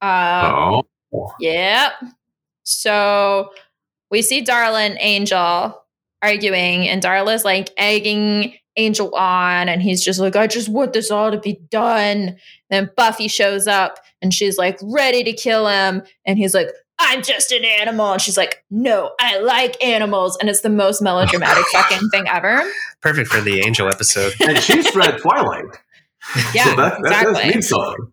Uh, 0.00 0.80
Oh, 1.12 1.32
Yep. 1.40 1.92
So 2.64 3.50
we 4.10 4.20
see 4.22 4.44
Darla 4.44 4.80
and 4.86 4.98
Angel 5.00 5.82
arguing, 6.22 6.88
and 6.88 7.02
Darla's 7.02 7.44
like 7.44 7.70
egging 7.78 8.54
Angel 8.76 9.14
on, 9.14 9.68
and 9.68 9.80
he's 9.82 10.04
just 10.04 10.20
like, 10.20 10.36
I 10.36 10.46
just 10.46 10.68
want 10.68 10.92
this 10.92 11.10
all 11.10 11.30
to 11.30 11.40
be 11.40 11.60
done. 11.70 12.36
Then 12.70 12.90
Buffy 12.96 13.28
shows 13.28 13.66
up 13.66 13.98
and 14.20 14.32
she's 14.34 14.58
like 14.58 14.78
ready 14.82 15.24
to 15.24 15.32
kill 15.32 15.66
him, 15.66 16.02
and 16.26 16.38
he's 16.38 16.54
like, 16.54 16.68
I'm 17.00 17.22
just 17.22 17.52
an 17.52 17.64
animal. 17.64 18.12
And 18.12 18.20
she's 18.20 18.36
like, 18.36 18.64
No, 18.70 19.12
I 19.20 19.38
like 19.38 19.82
animals. 19.82 20.36
And 20.40 20.48
it's 20.48 20.60
the 20.62 20.70
most 20.70 21.00
melodramatic 21.00 21.64
fucking 21.72 22.08
thing 22.10 22.26
ever. 22.28 22.62
Perfect 23.00 23.28
for 23.28 23.40
the 23.40 23.60
Angel 23.60 23.88
episode. 23.88 24.32
and 24.40 24.58
she's 24.58 24.94
read 24.94 25.18
Twilight. 25.18 25.64
Yeah, 26.52 26.64
so 26.64 26.76
that, 26.76 26.98
that 27.04 27.22
does 27.22 27.38
exactly. 27.38 27.50
mean 27.50 27.62
something. 27.62 28.12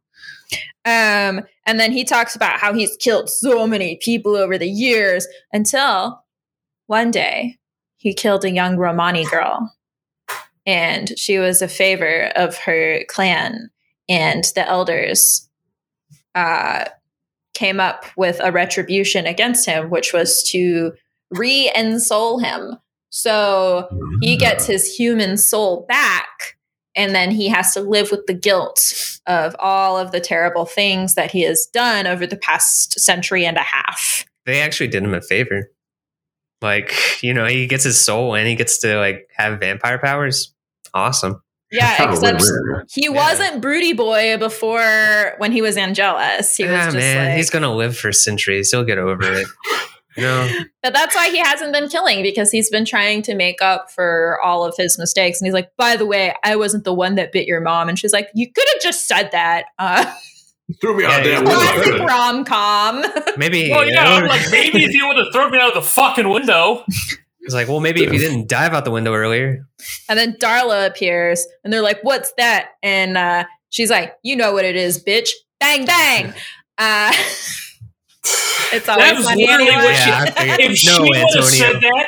Um, 0.85 1.45
and 1.65 1.79
then 1.79 1.91
he 1.91 2.05
talks 2.05 2.35
about 2.35 2.59
how 2.59 2.71
he's 2.73 2.95
killed 2.97 3.29
so 3.29 3.67
many 3.67 3.97
people 3.97 4.37
over 4.37 4.57
the 4.57 4.69
years 4.69 5.27
until 5.51 6.23
one 6.85 7.11
day 7.11 7.57
he 7.97 8.13
killed 8.13 8.45
a 8.45 8.51
young 8.51 8.77
Romani 8.77 9.25
girl. 9.25 9.73
And 10.65 11.17
she 11.17 11.39
was 11.39 11.61
a 11.61 11.67
favor 11.67 12.31
of 12.35 12.55
her 12.59 13.03
clan. 13.09 13.69
And 14.07 14.45
the 14.55 14.65
elders 14.65 15.49
uh, 16.35 16.85
came 17.55 17.79
up 17.79 18.05
with 18.15 18.39
a 18.43 18.51
retribution 18.51 19.25
against 19.25 19.65
him, 19.65 19.89
which 19.89 20.13
was 20.13 20.43
to 20.51 20.91
re 21.31 21.71
ensoul 21.75 22.43
him. 22.43 22.77
So 23.09 23.87
he 24.21 24.33
mm-hmm. 24.33 24.39
gets 24.39 24.67
his 24.67 24.93
human 24.93 25.37
soul 25.37 25.85
back 25.87 26.57
and 26.95 27.13
then 27.13 27.31
he 27.31 27.47
has 27.49 27.73
to 27.73 27.81
live 27.81 28.11
with 28.11 28.25
the 28.25 28.33
guilt 28.33 29.19
of 29.25 29.55
all 29.59 29.97
of 29.97 30.11
the 30.11 30.19
terrible 30.19 30.65
things 30.65 31.15
that 31.15 31.31
he 31.31 31.41
has 31.41 31.67
done 31.73 32.07
over 32.07 32.25
the 32.25 32.37
past 32.37 32.99
century 32.99 33.45
and 33.45 33.57
a 33.57 33.61
half. 33.61 34.25
They 34.45 34.61
actually 34.61 34.87
did 34.87 35.03
him 35.03 35.13
a 35.13 35.21
favor. 35.21 35.71
Like, 36.61 36.93
you 37.21 37.33
know, 37.33 37.45
he 37.45 37.67
gets 37.67 37.83
his 37.83 37.99
soul 37.99 38.35
and 38.35 38.47
he 38.47 38.55
gets 38.55 38.79
to 38.79 38.97
like 38.97 39.29
have 39.35 39.59
vampire 39.59 39.99
powers. 39.99 40.53
Awesome. 40.93 41.41
Yeah, 41.75 42.09
except 42.11 42.41
win-win. 42.41 42.85
he 42.91 43.09
wasn't 43.09 43.61
Broody 43.61 43.93
Boy 43.93 44.37
before 44.37 45.33
when 45.37 45.51
he 45.51 45.61
was 45.61 45.77
Angelus. 45.77 46.55
He 46.55 46.63
was 46.65 46.73
Ah, 46.73 46.83
just 46.85 46.95
man, 46.97 47.27
like, 47.29 47.37
he's 47.37 47.49
gonna 47.49 47.73
live 47.75 47.97
for 47.97 48.11
centuries. 48.11 48.71
He'll 48.71 48.83
get 48.85 48.97
over 48.97 49.23
it. 49.23 49.47
You 50.17 50.23
know, 50.23 50.49
but 50.81 50.93
that's 50.93 51.13
why 51.13 51.29
he 51.29 51.39
hasn't 51.39 51.73
been 51.73 51.89
killing 51.89 52.23
because 52.23 52.49
he's 52.49 52.69
been 52.69 52.85
trying 52.85 53.21
to 53.23 53.35
make 53.35 53.61
up 53.61 53.91
for 53.91 54.39
all 54.41 54.63
of 54.63 54.73
his 54.77 54.97
mistakes. 54.97 55.41
And 55.41 55.45
he's 55.45 55.53
like, 55.53 55.71
by 55.75 55.97
the 55.97 56.05
way, 56.05 56.33
I 56.41 56.55
wasn't 56.55 56.85
the 56.85 56.93
one 56.93 57.15
that 57.15 57.33
bit 57.33 57.45
your 57.47 57.59
mom. 57.59 57.89
And 57.89 57.99
she's 57.99 58.13
like, 58.13 58.29
you 58.33 58.49
could 58.49 58.63
have 58.75 58.81
just 58.81 59.09
said 59.09 59.31
that. 59.33 59.65
Uh, 59.77 60.05
Threw 60.79 60.95
me 60.95 61.03
Yeah, 61.03 61.09
out 61.09 61.25
he's 61.25 61.35
there. 61.37 61.43
classic 61.43 61.99
rom 61.99 62.45
com. 62.45 63.03
maybe. 63.35 63.69
Well, 63.71 63.85
yeah, 63.91 64.05
I'm 64.05 64.25
like, 64.29 64.49
maybe 64.51 64.85
if 64.85 64.93
you 64.93 65.05
would 65.05 65.17
have 65.17 65.33
thrown 65.33 65.51
me 65.51 65.57
out 65.59 65.75
of 65.75 65.83
the 65.83 65.89
fucking 65.89 66.29
window. 66.29 66.85
Was 67.45 67.53
like, 67.53 67.67
well, 67.67 67.79
maybe 67.79 68.03
if 68.03 68.11
you 68.11 68.19
didn't 68.19 68.47
dive 68.49 68.73
out 68.73 68.85
the 68.85 68.91
window 68.91 69.13
earlier. 69.13 69.65
And 70.09 70.17
then 70.19 70.33
Darla 70.33 70.87
appears 70.87 71.45
and 71.63 71.71
they're 71.71 71.81
like, 71.81 71.99
What's 72.03 72.33
that? 72.37 72.69
And 72.83 73.17
uh, 73.17 73.45
she's 73.69 73.89
like, 73.89 74.15
You 74.23 74.35
know 74.35 74.51
what 74.53 74.65
it 74.65 74.75
is, 74.75 75.03
bitch. 75.03 75.29
Bang, 75.59 75.85
bang. 75.85 76.33
Uh, 76.77 77.09
it's 78.73 78.89
always 78.89 79.05
That 79.05 79.15
was 79.15 79.25
funny 79.27 79.45
literally 79.47 79.69
anyway. 79.71 79.85
what 79.85 79.95
she- 79.95 80.09
Yeah, 80.09 80.25
I 80.25 80.31
figured. 80.57 80.59
If 80.71 80.77
she 80.77 80.87
no, 80.97 81.03
would 81.03 81.15
have 81.15 81.45
said 81.45 81.75
that, 81.81 82.07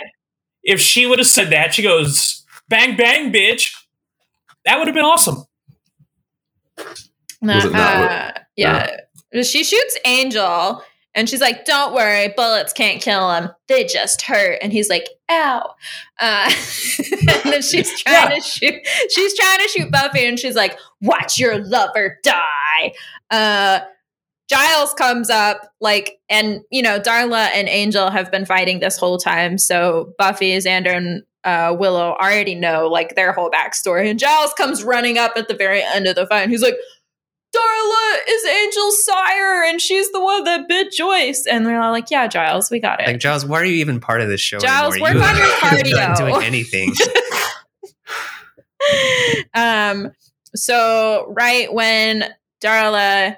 if 0.63 0.81
she 0.81 1.05
would 1.05 1.19
have 1.19 1.27
said 1.27 1.49
that, 1.51 1.73
she 1.73 1.81
goes, 1.83 2.45
bang, 2.67 2.97
bang, 2.97 3.31
bitch. 3.31 3.71
That 4.65 4.77
would 4.77 4.88
have 4.88 4.93
been 4.93 5.05
awesome. 5.05 5.45
Nah, 7.41 7.55
Was 7.55 7.65
it 7.65 7.71
not 7.71 8.11
uh, 8.11 8.31
yeah. 8.57 8.97
She 9.43 9.63
shoots 9.63 9.97
Angel 10.05 10.83
And 11.18 11.28
she's 11.28 11.41
like, 11.41 11.65
"Don't 11.65 11.95
worry, 11.95 12.28
bullets 12.38 12.72
can't 12.72 13.01
kill 13.01 13.32
him. 13.32 13.49
They 13.68 13.86
just 13.86 14.22
hurt." 14.22 14.59
And 14.61 14.72
he's 14.72 14.88
like, 14.88 15.09
"Ow!" 15.30 15.74
Uh, 16.20 16.49
and 17.43 17.53
then 17.53 17.61
she's 17.63 17.99
trying 18.03 18.36
to 18.36 18.41
shoot. 18.41 18.76
She's 19.09 19.38
trying 19.38 19.57
to 19.57 19.68
shoot 19.68 19.91
Buffy, 19.91 20.26
and 20.26 20.39
she's 20.39 20.55
like, 20.55 20.78
"Watch 21.01 21.39
your 21.39 21.57
lover 21.57 22.20
die." 22.24 22.93
Uh, 23.32 23.80
Giles 24.47 24.93
comes 24.93 25.30
up, 25.32 25.74
like, 25.82 26.20
and 26.30 26.61
you 26.70 26.84
know, 26.84 26.99
Darla 26.99 27.49
and 27.53 27.68
Angel 27.68 28.11
have 28.11 28.32
been 28.32 28.45
fighting 28.45 28.80
this 28.80 28.97
whole 28.97 29.18
time. 29.18 29.57
So 29.57 30.13
Buffy, 30.18 30.55
Xander, 30.55 30.95
and 30.95 31.24
uh, 31.43 31.76
Willow 31.78 32.11
already 32.20 32.55
know 32.55 32.88
like 32.88 33.15
their 33.15 33.32
whole 33.32 33.49
backstory. 33.49 34.09
And 34.09 34.20
Giles 34.20 34.53
comes 34.53 34.84
running 34.84 35.18
up 35.18 35.34
at 35.36 35.47
the 35.47 35.53
very 35.55 35.82
end 35.82 36.05
of 36.05 36.15
the 36.15 36.28
fight. 36.28 36.43
And 36.43 36.51
he's 36.51 36.61
like, 36.61 36.76
Darla 37.57 38.17
is 38.29 38.45
Angel's 38.45 39.03
sire, 39.03 39.63
and 39.63 39.81
she's 39.81 40.11
the 40.11 40.19
one 40.19 40.43
that 40.43 40.67
bit 40.67 40.91
Joyce. 40.91 41.45
And 41.45 41.65
they're 41.65 41.81
all 41.81 41.91
like, 41.91 42.11
"Yeah, 42.11 42.27
Giles, 42.27 42.69
we 42.69 42.79
got 42.79 43.01
it." 43.01 43.07
Like 43.07 43.19
Giles, 43.19 43.45
why 43.45 43.61
are 43.61 43.65
you 43.65 43.77
even 43.77 43.99
part 43.99 44.21
of 44.21 44.29
this 44.29 44.41
show? 44.41 44.59
Giles, 44.59 44.95
anymore? 44.95 45.13
work 45.13 45.29
on 45.29 45.37
your 45.37 45.45
you're 45.85 45.97
not 45.97 46.17
cardio. 46.17 46.17
doing 46.17 46.43
anything. 46.45 46.93
um, 49.53 50.11
so 50.55 51.33
right 51.35 51.71
when 51.73 52.25
Darla 52.63 53.35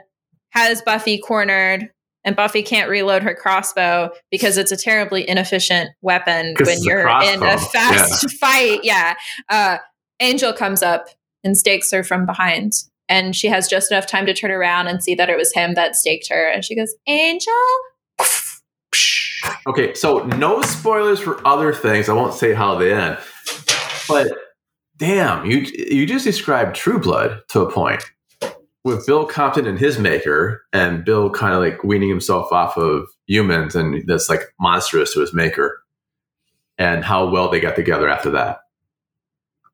has 0.51 0.81
Buffy 0.81 1.19
cornered 1.19 1.89
and 2.23 2.35
Buffy 2.35 2.63
can't 2.63 2.89
reload 2.89 3.23
her 3.23 3.33
crossbow 3.33 4.11
because 4.31 4.57
it's 4.57 4.71
a 4.71 4.77
terribly 4.77 5.27
inefficient 5.27 5.89
weapon 6.01 6.55
when 6.63 6.77
you're 6.83 7.01
in 7.01 7.07
a 7.07 7.37
crossbow. 7.37 7.57
fast 7.69 8.31
fight. 8.37 8.81
Yeah. 8.83 9.15
Uh, 9.47 9.77
Angel 10.19 10.53
comes 10.53 10.83
up 10.83 11.07
and 11.43 11.57
stakes 11.57 11.91
her 11.91 12.03
from 12.03 12.25
behind. 12.25 12.73
And 13.09 13.35
she 13.35 13.47
has 13.47 13.67
just 13.67 13.91
enough 13.91 14.07
time 14.07 14.25
to 14.27 14.33
turn 14.33 14.51
around 14.51 14.87
and 14.87 15.03
see 15.03 15.15
that 15.15 15.29
it 15.29 15.35
was 15.35 15.51
him 15.53 15.73
that 15.73 15.95
staked 15.95 16.29
her. 16.29 16.47
And 16.47 16.63
she 16.63 16.75
goes, 16.75 16.95
Angel? 17.07 17.53
Okay, 19.67 19.93
so 19.93 20.19
no 20.37 20.61
spoilers 20.61 21.19
for 21.19 21.45
other 21.47 21.73
things. 21.73 22.09
I 22.09 22.13
won't 22.13 22.33
say 22.33 22.53
how 22.53 22.75
they 22.75 22.93
end, 22.93 23.17
but 24.07 24.27
damn, 24.97 25.49
you 25.49 25.59
you 25.59 26.05
just 26.05 26.25
described 26.25 26.75
True 26.75 26.99
Blood 26.99 27.41
to 27.49 27.61
a 27.61 27.71
point 27.71 28.03
with 28.83 29.05
Bill 29.05 29.25
Compton 29.25 29.65
and 29.65 29.79
his 29.79 29.97
maker, 29.97 30.63
and 30.73 31.05
Bill 31.05 31.29
kind 31.29 31.53
of 31.53 31.61
like 31.61 31.83
weaning 31.83 32.09
himself 32.09 32.51
off 32.51 32.77
of 32.77 33.07
humans, 33.27 33.75
and 33.75 34.03
that's 34.07 34.29
like 34.29 34.41
monstrous 34.59 35.13
to 35.13 35.21
his 35.21 35.33
maker, 35.33 35.83
and 36.77 37.03
how 37.05 37.29
well 37.29 37.49
they 37.49 37.59
got 37.59 37.75
together 37.75 38.09
after 38.09 38.31
that. 38.31 38.59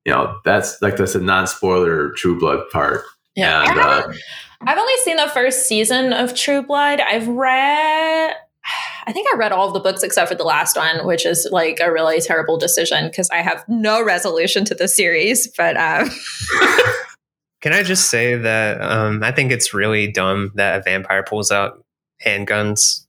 You 0.05 0.13
know, 0.13 0.37
that's 0.45 0.81
like 0.81 0.97
that's 0.97 1.15
a 1.15 1.21
non-spoiler 1.21 2.11
True 2.11 2.37
Blood 2.39 2.69
part. 2.71 3.03
Yeah. 3.35 3.69
And, 3.69 3.79
I 3.79 3.83
uh, 3.83 4.01
haven't- 4.01 4.19
I've 4.67 4.77
only 4.77 4.97
seen 5.03 5.17
the 5.17 5.27
first 5.27 5.67
season 5.67 6.13
of 6.13 6.33
True 6.33 6.63
Blood. 6.63 6.99
I've 6.99 7.27
read, 7.27 8.33
I 9.05 9.11
think 9.11 9.27
I 9.33 9.37
read 9.37 9.51
all 9.51 9.67
of 9.67 9.73
the 9.73 9.79
books 9.79 10.01
except 10.01 10.29
for 10.29 10.35
the 10.35 10.43
last 10.43 10.75
one, 10.75 11.05
which 11.05 11.25
is 11.25 11.47
like 11.51 11.79
a 11.81 11.91
really 11.91 12.19
terrible 12.21 12.57
decision 12.57 13.07
because 13.07 13.29
I 13.29 13.37
have 13.37 13.63
no 13.67 14.03
resolution 14.03 14.65
to 14.65 14.75
the 14.75 14.87
series. 14.87 15.47
But 15.55 15.77
um, 15.77 16.09
Can 17.61 17.73
I 17.73 17.83
just 17.83 18.09
say 18.09 18.35
that 18.35 18.81
um, 18.81 19.23
I 19.23 19.31
think 19.31 19.51
it's 19.51 19.73
really 19.73 20.11
dumb 20.11 20.51
that 20.55 20.79
a 20.79 20.83
vampire 20.83 21.23
pulls 21.23 21.51
out 21.51 21.83
handguns? 22.23 23.04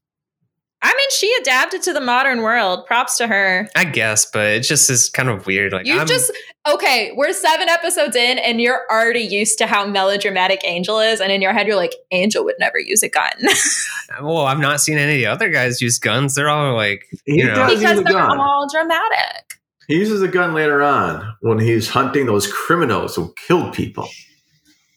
I 0.82 0.94
mean, 0.94 1.10
she 1.10 1.34
adapted 1.40 1.82
to 1.84 1.92
the 1.92 2.00
modern 2.00 2.42
world. 2.42 2.86
Props 2.86 3.16
to 3.18 3.26
her. 3.26 3.68
I 3.74 3.84
guess, 3.84 4.26
but 4.30 4.46
it 4.46 4.60
just 4.60 4.90
is 4.90 5.08
kind 5.08 5.28
of 5.28 5.46
weird. 5.46 5.72
Like 5.72 5.86
You 5.86 6.04
just 6.04 6.30
okay. 6.68 7.12
We're 7.16 7.32
seven 7.32 7.68
episodes 7.68 8.14
in, 8.14 8.38
and 8.38 8.60
you're 8.60 8.82
already 8.90 9.20
used 9.20 9.58
to 9.58 9.66
how 9.66 9.86
melodramatic 9.86 10.60
Angel 10.64 11.00
is, 11.00 11.20
and 11.20 11.32
in 11.32 11.40
your 11.42 11.52
head, 11.52 11.66
you're 11.66 11.76
like, 11.76 11.94
Angel 12.10 12.44
would 12.44 12.56
never 12.60 12.78
use 12.78 13.02
a 13.02 13.08
gun 13.08 13.32
well, 14.22 14.42
I've 14.46 14.60
not 14.60 14.80
seen 14.80 14.98
any 14.98 15.14
of 15.14 15.18
the 15.18 15.26
other 15.26 15.50
guys 15.50 15.80
use 15.80 15.98
guns. 15.98 16.34
They're 16.34 16.48
all 16.48 16.74
like, 16.74 17.04
He 17.24 17.42
know, 17.42 17.54
does. 17.54 17.72
use 17.72 17.80
because 17.80 17.98
a 18.00 18.02
they're 18.04 18.12
gun. 18.12 18.38
all 18.38 18.68
dramatic. 18.70 19.54
He 19.88 19.96
uses 19.96 20.20
a 20.22 20.28
gun 20.28 20.52
later 20.54 20.82
on 20.82 21.34
when 21.40 21.58
he's 21.58 21.88
hunting 21.88 22.26
those 22.26 22.52
criminals 22.52 23.14
who 23.16 23.32
killed 23.46 23.72
people. 23.72 24.08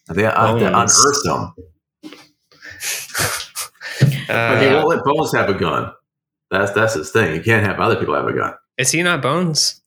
They 0.10 0.26
uh, 0.26 0.32
have 0.48 0.60
to 0.60 0.68
oh, 0.68 0.72
Bones. 0.72 1.00
unearth 1.00 1.24
them. 1.24 1.54
But 4.00 4.62
he 4.62 4.68
uh, 4.68 4.76
won't 4.76 4.88
let 4.90 5.04
Bones 5.04 5.34
have 5.34 5.50
a 5.50 5.54
gun. 5.54 5.92
That's 6.52 6.72
that's 6.72 6.94
his 6.96 7.12
thing. 7.12 7.36
You 7.36 7.42
can't 7.42 7.66
have 7.66 7.80
other 7.80 7.96
people 7.96 8.16
have 8.16 8.26
a 8.28 8.34
gun. 8.34 8.54
is 8.78 8.92
he 8.92 9.04
not 9.04 9.22
Bones? 9.22 9.82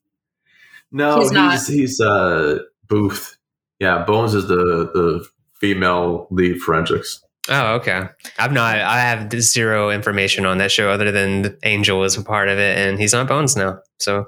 No, 0.90 1.18
He's 1.20 1.28
he's 1.30 1.32
not. 1.32 1.60
he's, 1.66 2.00
uh 2.00 2.58
Booth. 2.88 3.36
Yeah, 3.80 4.04
Bones 4.04 4.34
is 4.34 4.46
the 4.48 4.56
the 4.56 5.26
female 5.54 6.26
lead 6.30 6.60
forensics. 6.60 7.22
Oh, 7.48 7.74
okay. 7.74 8.02
I've 8.38 8.52
not. 8.52 8.76
I 8.78 9.00
have 9.00 9.32
zero 9.42 9.90
information 9.90 10.46
on 10.46 10.58
that 10.58 10.70
show 10.70 10.90
other 10.90 11.10
than 11.10 11.56
Angel 11.64 11.98
was 11.98 12.16
a 12.16 12.22
part 12.22 12.48
of 12.48 12.58
it, 12.58 12.78
and 12.78 13.00
he's 13.00 13.12
not 13.12 13.26
Bones 13.26 13.56
now. 13.56 13.80
So 13.98 14.24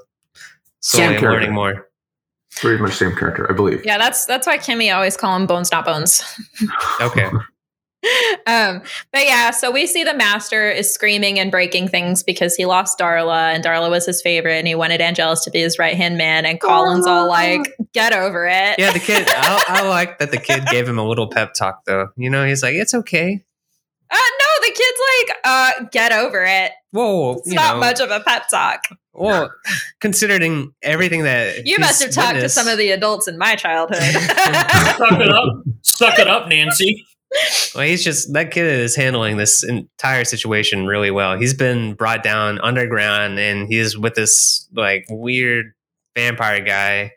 slowly, 0.81 1.07
Same 1.07 1.13
I'm 1.15 1.21
character. 1.21 1.31
learning 1.31 1.53
more. 1.55 1.89
Pretty 2.57 2.81
much 2.83 2.95
same 2.95 3.15
character, 3.17 3.51
I 3.51 3.55
believe. 3.55 3.85
Yeah, 3.85 3.99
that's 3.99 4.27
that's 4.27 4.47
why 4.47 4.59
Kimmy 4.59 4.93
always 4.95 5.17
call 5.17 5.37
him 5.37 5.47
Bones, 5.47 5.71
not 5.71 5.85
Bones. 5.85 6.23
Okay. 7.01 7.29
um, 8.47 8.83
but 9.13 9.25
yeah, 9.25 9.51
so 9.51 9.71
we 9.71 9.87
see 9.87 10.05
the 10.05 10.15
master 10.15 10.71
is 10.71 10.93
screaming 10.93 11.39
and 11.39 11.51
breaking 11.51 11.89
things 11.89 12.23
because 12.23 12.55
he 12.55 12.67
lost 12.67 12.99
Darla, 12.99 13.55
and 13.55 13.65
Darla 13.65 13.91
was 13.91 14.07
his 14.07 14.21
favorite, 14.23 14.57
and 14.57 14.67
he 14.67 14.75
wanted 14.75 15.01
Angelus 15.01 15.43
to 15.45 15.51
be 15.51 15.61
his 15.61 15.79
right 15.79 15.97
hand 15.97 16.19
man. 16.19 16.45
And 16.45 16.61
Collin's 16.61 17.07
all 17.07 17.29
like, 17.29 17.75
"Get 17.93 18.13
over 18.13 18.47
it." 18.47 18.77
Yeah, 18.79 18.93
the 18.93 18.99
kid. 18.99 19.27
I, 19.31 19.65
I 19.69 19.89
like 19.89 20.19
that 20.19 20.31
the 20.31 20.39
kid 20.39 20.67
gave 20.67 20.89
him 20.89 20.99
a 20.99 21.07
little 21.07 21.29
pep 21.29 21.55
talk, 21.55 21.85
though. 21.87 22.09
You 22.17 22.31
know, 22.31 22.47
he's 22.47 22.63
like, 22.63 22.75
"It's 22.75 22.95
okay." 22.95 23.45
Uh, 24.11 24.17
no, 24.17 24.67
the 24.67 24.73
kid's 24.73 25.01
like, 25.19 25.39
uh, 25.45 25.85
"Get 25.91 26.13
over 26.13 26.45
it." 26.45 26.73
Whoa, 26.91 27.39
It's 27.39 27.49
you 27.49 27.55
not 27.55 27.75
know, 27.75 27.81
much 27.81 28.01
of 28.01 28.11
a 28.11 28.21
pep 28.21 28.49
talk. 28.49 28.83
Well, 29.13 29.53
considering 30.01 30.75
everything 30.83 31.23
that 31.23 31.67
You 31.67 31.79
must 31.79 32.03
have 32.03 32.13
talked 32.13 32.41
to 32.41 32.49
some 32.49 32.69
of 32.69 32.79
the 32.79 32.91
adults 32.91 33.29
in 33.29 33.39
my 33.39 33.55
childhood. 33.55 34.03
Suck 34.03 35.21
it 35.21 35.29
up. 35.29 35.63
Suck 35.83 36.19
it 36.19 36.29
up, 36.29 36.49
Nancy. 36.49 37.07
Well, 37.75 37.85
he's 37.85 38.05
just 38.05 38.33
that 38.35 38.51
kid 38.53 38.67
is 38.67 38.95
handling 38.95 39.37
this 39.37 39.65
entire 39.65 40.25
situation 40.25 40.87
really 40.87 41.11
well. 41.11 41.37
He's 41.39 41.55
been 41.55 41.95
brought 41.95 42.23
down 42.23 42.61
underground, 42.61 43.39
and 43.39 43.67
he's 43.67 43.99
with 43.99 44.15
this 44.15 44.69
like 44.73 45.05
weird 45.11 45.73
vampire 46.15 46.61
guy, 46.61 47.13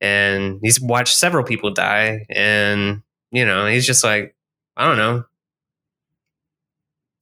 and 0.00 0.58
he's 0.62 0.80
watched 0.80 1.16
several 1.16 1.42
people 1.44 1.70
die, 1.72 2.26
and 2.28 3.02
you 3.30 3.46
know, 3.46 3.66
he's 3.66 3.86
just 3.86 4.04
like, 4.04 4.36
I 4.76 4.86
don't 4.86 4.98
know, 4.98 5.24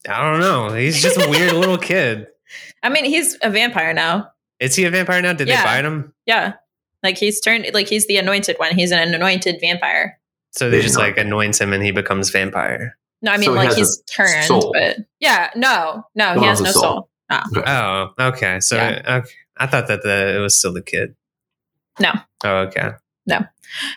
I 0.08 0.30
don't 0.30 0.40
know. 0.40 0.74
He's 0.74 1.00
just 1.02 1.20
a 1.20 1.28
weird 1.28 1.52
little 1.54 1.78
kid. 1.78 2.26
I 2.82 2.88
mean, 2.88 3.04
he's 3.04 3.38
a 3.42 3.50
vampire 3.50 3.94
now. 3.94 4.30
Is 4.60 4.76
he 4.76 4.84
a 4.84 4.90
vampire 4.90 5.22
now? 5.22 5.32
Did 5.32 5.48
Yeah. 5.48 5.58
they 5.60 5.64
bite 5.64 5.84
him? 5.84 6.12
Yeah, 6.26 6.54
like 7.02 7.16
he's 7.16 7.40
turned 7.40 7.66
like 7.72 7.88
he's 7.88 8.06
the 8.06 8.16
anointed 8.16 8.56
one. 8.58 8.74
He's 8.74 8.92
an 8.92 9.14
anointed 9.14 9.56
vampire. 9.60 10.18
So 10.56 10.70
they 10.70 10.76
They 10.78 10.82
just 10.82 10.98
like 10.98 11.18
anoints 11.18 11.60
him, 11.60 11.72
and 11.72 11.82
he 11.82 11.90
becomes 11.90 12.30
vampire. 12.30 12.96
No, 13.22 13.32
I 13.32 13.36
mean 13.38 13.46
So 13.46 13.52
like 13.52 13.68
has 13.68 13.76
he's 13.76 14.02
turned, 14.02 14.44
soul. 14.44 14.72
but 14.72 14.98
yeah, 15.20 15.50
no, 15.56 16.04
no, 16.14 16.30
Still 16.32 16.42
he 16.42 16.46
has 16.48 16.58
has 16.58 16.64
no 16.64 16.70
a 16.70 16.72
soul. 16.72 16.82
soul. 16.82 17.62
Oh, 17.66 18.08
okay. 18.20 18.60
So 18.60 18.76
Yeah. 18.76 19.02
okay. 19.22 19.30
I 19.56 19.66
thought 19.66 19.88
that 19.88 20.02
the, 20.02 20.36
it 20.36 20.40
was 20.40 20.56
still 20.58 20.72
the 20.72 20.82
kid. 20.82 21.14
No. 22.00 22.12
Oh, 22.44 22.56
okay. 22.68 22.90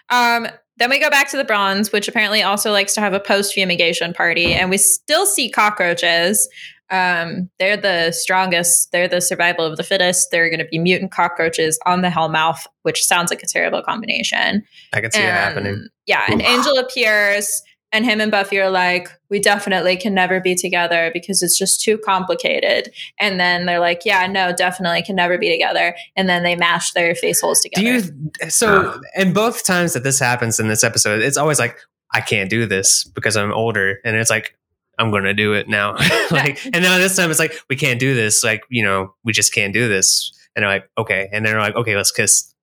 Um, 0.10 0.48
then 0.78 0.90
we 0.90 1.00
go 1.00 1.10
back 1.10 1.30
to 1.32 1.38
the 1.38 1.44
bronze, 1.44 1.92
which 1.92 2.08
apparently 2.08 2.44
also 2.44 2.72
likes 2.72 2.94
to 2.96 3.02
have 3.02 3.14
a 3.14 3.20
post 3.20 3.54
fumigation 3.54 4.14
party, 4.14 4.54
and 4.54 4.70
we 4.70 4.78
still 4.78 5.26
see 5.26 5.50
cockroaches. 5.50 6.48
Um, 6.90 7.50
they're 7.60 7.78
the 7.78 8.12
strongest. 8.12 8.92
They're 8.92 9.08
the 9.08 9.22
survival 9.22 9.66
of 9.66 9.78
the 9.78 9.84
fittest. 9.84 10.30
They're 10.32 10.50
going 10.50 10.60
to 10.60 10.66
be 10.66 10.80
mutant 10.80 11.12
cockroaches 11.12 11.78
on 11.86 12.02
the 12.02 12.10
Hellmouth, 12.10 12.66
which 12.84 13.04
sounds 13.04 13.30
like 13.32 13.44
a 13.44 13.48
terrible 13.48 13.82
combination. 13.84 14.64
I 14.94 15.02
can 15.02 15.12
see 15.12 15.20
it 15.20 15.26
happening. 15.26 15.88
Yeah, 16.06 16.24
and 16.30 16.42
Angel 16.42 16.78
appears, 16.78 17.62
and 17.92 18.06
him 18.06 18.22
and 18.22 18.32
Buffy 18.32 18.60
are 18.60 18.70
like, 18.70 19.10
"We 19.30 19.40
definitely 19.40 19.98
can 19.98 20.14
never 20.14 20.40
be 20.40 20.56
together 20.56 21.12
because 21.14 21.44
it's 21.44 21.58
just 21.58 21.82
too 21.82 21.98
complicated." 21.98 22.94
And 23.20 23.40
then 23.40 23.66
they're 23.66 23.80
like, 23.80 24.04
"Yeah, 24.06 24.26
no, 24.28 24.54
definitely 24.54 25.02
can 25.04 25.16
never 25.16 25.38
be 25.38 25.50
together." 25.50 25.96
And 26.16 26.30
then 26.30 26.44
they 26.44 26.56
mash 26.56 26.94
their 26.94 27.16
face 27.16 27.42
holes 27.42 27.62
Do 27.62 27.70
together. 27.70 28.14
you? 28.42 28.50
So, 28.50 29.02
and 29.16 29.34
both 29.34 29.66
times 29.66 29.94
that 29.94 30.04
this 30.04 30.20
happens 30.20 30.60
in 30.60 30.70
this 30.70 30.84
episode, 30.84 31.22
it's 31.22 31.38
always 31.38 31.60
like, 31.60 31.78
I 32.14 32.22
can't 32.22 32.50
do 32.50 32.66
this 32.66 33.04
because 33.04 33.36
I'm 33.36 33.52
older, 33.52 34.00
and 34.06 34.16
it's 34.16 34.30
like, 34.30 34.56
I'm 35.00 35.12
going 35.12 35.24
to 35.24 35.34
do 35.34 35.54
it 35.54 35.68
now. 35.68 35.94
like, 36.32 36.64
and 36.66 36.82
now 36.84 36.98
this 36.98 37.16
time 37.16 37.30
it's 37.30 37.40
like, 37.40 37.54
we 37.70 37.76
can't 37.76 38.00
do 38.00 38.16
this. 38.16 38.44
Like, 38.44 38.64
you 38.70 38.84
know, 38.84 39.14
we 39.24 39.32
just 39.34 39.54
can't 39.54 39.74
do 39.74 39.88
this. 39.88 40.32
And 40.56 40.64
they're 40.64 40.70
like, 40.72 40.90
okay, 40.98 41.30
and 41.32 41.46
then 41.46 41.54
they're 41.54 41.62
like, 41.62 41.76
okay, 41.76 41.96
let's 41.96 42.12
kiss. 42.12 42.54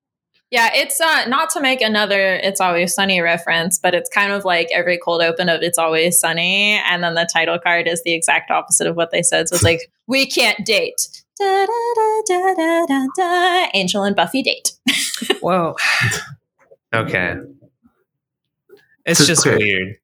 Yeah, 0.51 0.70
it's 0.72 1.01
uh, 1.01 1.24
not 1.26 1.51
to 1.51 1.61
make 1.61 1.80
another 1.80 2.35
"It's 2.37 2.61
Always 2.61 2.95
Sunny" 2.95 3.20
reference, 3.20 3.76
but 3.78 3.93
it's 3.93 4.09
kind 4.09 4.30
of 4.30 4.45
like 4.45 4.68
every 4.72 4.99
cold 4.99 5.20
open 5.20 5.49
of 5.49 5.62
"It's 5.62 5.78
Always 5.78 6.20
Sunny," 6.20 6.74
and 6.87 7.03
then 7.03 7.14
the 7.14 7.28
title 7.32 7.59
card 7.59 7.89
is 7.89 8.03
the 8.05 8.14
exact 8.14 8.53
opposite 8.53 8.87
of 8.87 8.95
what 8.95 9.11
they 9.11 9.22
said. 9.22 9.49
So 9.49 9.55
it's 9.57 9.64
like, 9.64 9.91
"We 10.07 10.26
can't 10.26 10.64
date." 10.64 11.09
Da, 11.41 11.66
da, 11.66 11.95
da, 11.97 12.22
da, 12.26 12.55
da, 12.55 12.87
da, 12.87 13.07
da. 13.16 13.68
Angel 13.74 14.05
and 14.05 14.14
Buffy 14.14 14.43
date. 14.43 14.72
Whoa. 15.41 15.74
okay. 16.95 17.37
It's 19.05 19.26
just 19.26 19.45
Okay. 19.47 19.57
weird. 19.57 19.97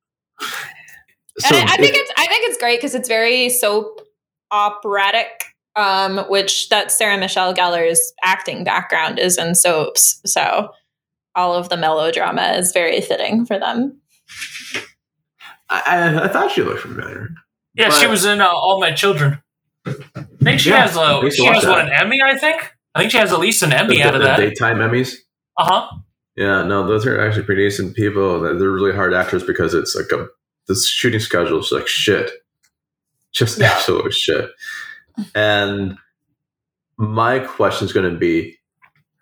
So 1.40 1.54
and 1.56 1.68
I, 1.68 1.74
I 1.74 1.76
think 1.76 1.94
if- 1.94 2.00
it's 2.02 2.12
I 2.16 2.26
think 2.26 2.48
it's 2.48 2.58
great 2.58 2.78
because 2.78 2.94
it's 2.94 3.08
very 3.08 3.48
soap 3.48 4.00
operatic, 4.50 5.44
um, 5.76 6.18
which 6.28 6.68
that 6.70 6.90
Sarah 6.92 7.18
Michelle 7.18 7.52
Gellar's 7.54 8.12
acting 8.22 8.64
background 8.64 9.18
is 9.18 9.38
in 9.38 9.54
soaps. 9.54 10.20
So 10.26 10.70
all 11.34 11.54
of 11.54 11.68
the 11.68 11.76
melodrama 11.76 12.54
is 12.56 12.72
very 12.72 13.00
fitting 13.00 13.46
for 13.46 13.58
them. 13.58 14.00
I, 15.68 15.82
I, 15.86 16.24
I 16.24 16.28
thought 16.28 16.50
she 16.50 16.62
looked 16.62 16.80
familiar. 16.80 17.28
Yeah, 17.74 17.90
she 17.90 18.06
was 18.08 18.24
in 18.24 18.40
uh, 18.40 18.48
All 18.48 18.80
My 18.80 18.90
Children. 18.92 19.40
I 19.86 19.92
think 20.42 20.60
she 20.60 20.70
Yeah, 20.70 20.82
has 20.86 20.96
I 20.96 21.18
a 21.18 21.22
used 21.22 21.36
to 21.36 21.42
she 21.42 21.48
watch 21.48 21.56
has 21.62 21.66
what 21.66 21.80
an 21.86 21.92
Emmy, 21.96 22.18
I 22.24 22.36
think. 22.36 22.70
I 22.94 23.00
think 23.00 23.12
she 23.12 23.18
has 23.18 23.32
at 23.32 23.38
least 23.38 23.62
an 23.62 23.70
The, 23.70 23.76
Emmy 23.78 24.02
out 24.02 24.14
of 24.16 24.20
the 24.22 24.26
that. 24.26 24.36
daytime 24.38 24.78
Emmys. 24.78 25.14
Uh 25.56 25.64
huh. 25.64 25.96
Yeah, 26.36 26.64
no, 26.64 26.86
those 26.86 27.06
are 27.06 27.20
actually 27.20 27.44
pretty 27.44 27.64
decent 27.64 27.94
people. 27.94 28.40
They're 28.40 28.58
they're 28.58 28.70
really 28.70 28.94
hard 28.94 29.14
actors 29.14 29.44
because 29.44 29.72
it's 29.74 29.94
like 29.94 30.10
a 30.12 30.26
the 30.68 30.74
shooting 30.74 31.20
schedule 31.20 31.58
is 31.60 31.72
like 31.72 31.86
shit, 31.88 32.30
just 33.32 33.58
Yeah. 33.58 33.72
absolute 33.72 34.12
shit. 34.14 34.50
And 35.34 35.96
my 36.96 37.38
question 37.40 37.86
is 37.86 37.92
going 37.92 38.10
to 38.12 38.18
be: 38.18 38.56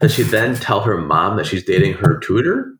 Does 0.00 0.14
she 0.14 0.22
then 0.22 0.54
tell 0.56 0.80
her 0.82 0.96
mom 0.98 1.36
that 1.36 1.46
she's 1.46 1.64
dating 1.64 1.94
her 1.94 2.18
tutor? 2.18 2.74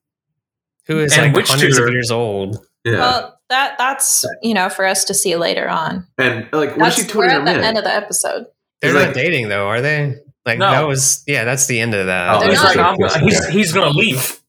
Who 0.86 0.98
is 1.00 1.16
And 1.16 1.28
like 1.28 1.36
which 1.36 1.48
hundreds 1.48 1.78
of 1.78 1.88
years 1.90 2.11
old. 2.11 2.64
Yeah, 2.84 2.98
Well, 2.98 3.40
that 3.50 3.76
that's 3.78 4.24
you 4.42 4.54
know 4.54 4.68
for 4.68 4.86
us 4.86 5.04
to 5.06 5.14
see 5.14 5.36
later 5.36 5.68
on. 5.68 6.06
and 6.16 6.48
like, 6.52 6.76
what 6.76 6.88
is 6.88 6.96
That's 6.96 7.12
she 7.12 7.18
we're 7.18 7.28
tutoring 7.28 7.30
at 7.48 7.52
the 7.54 7.59
in? 7.59 7.64
end 7.64 7.78
of 7.78 7.84
the 7.84 7.92
episode. 7.94 8.46
They're 8.80 8.92
He's 8.92 9.00
not 9.00 9.06
like- 9.09 9.14
dating 9.14 9.48
though, 9.48 9.66
are 9.66 9.80
they? 9.80 10.14
Like 10.46 10.59
No. 10.59 10.70
that 10.70 10.86
was 10.86 11.22
yeah, 11.26 11.44
that's 11.44 11.66
the 11.66 11.78
end 11.80 11.94
of 11.94 12.06
that. 12.06 12.36
Oh, 12.42 12.48
He's 12.48 12.62
like, 12.62 12.76
I'm, 12.78 12.96
he's 13.22 13.46
he's 13.48 13.72
gonna 13.72 13.90
leave. 13.90 14.40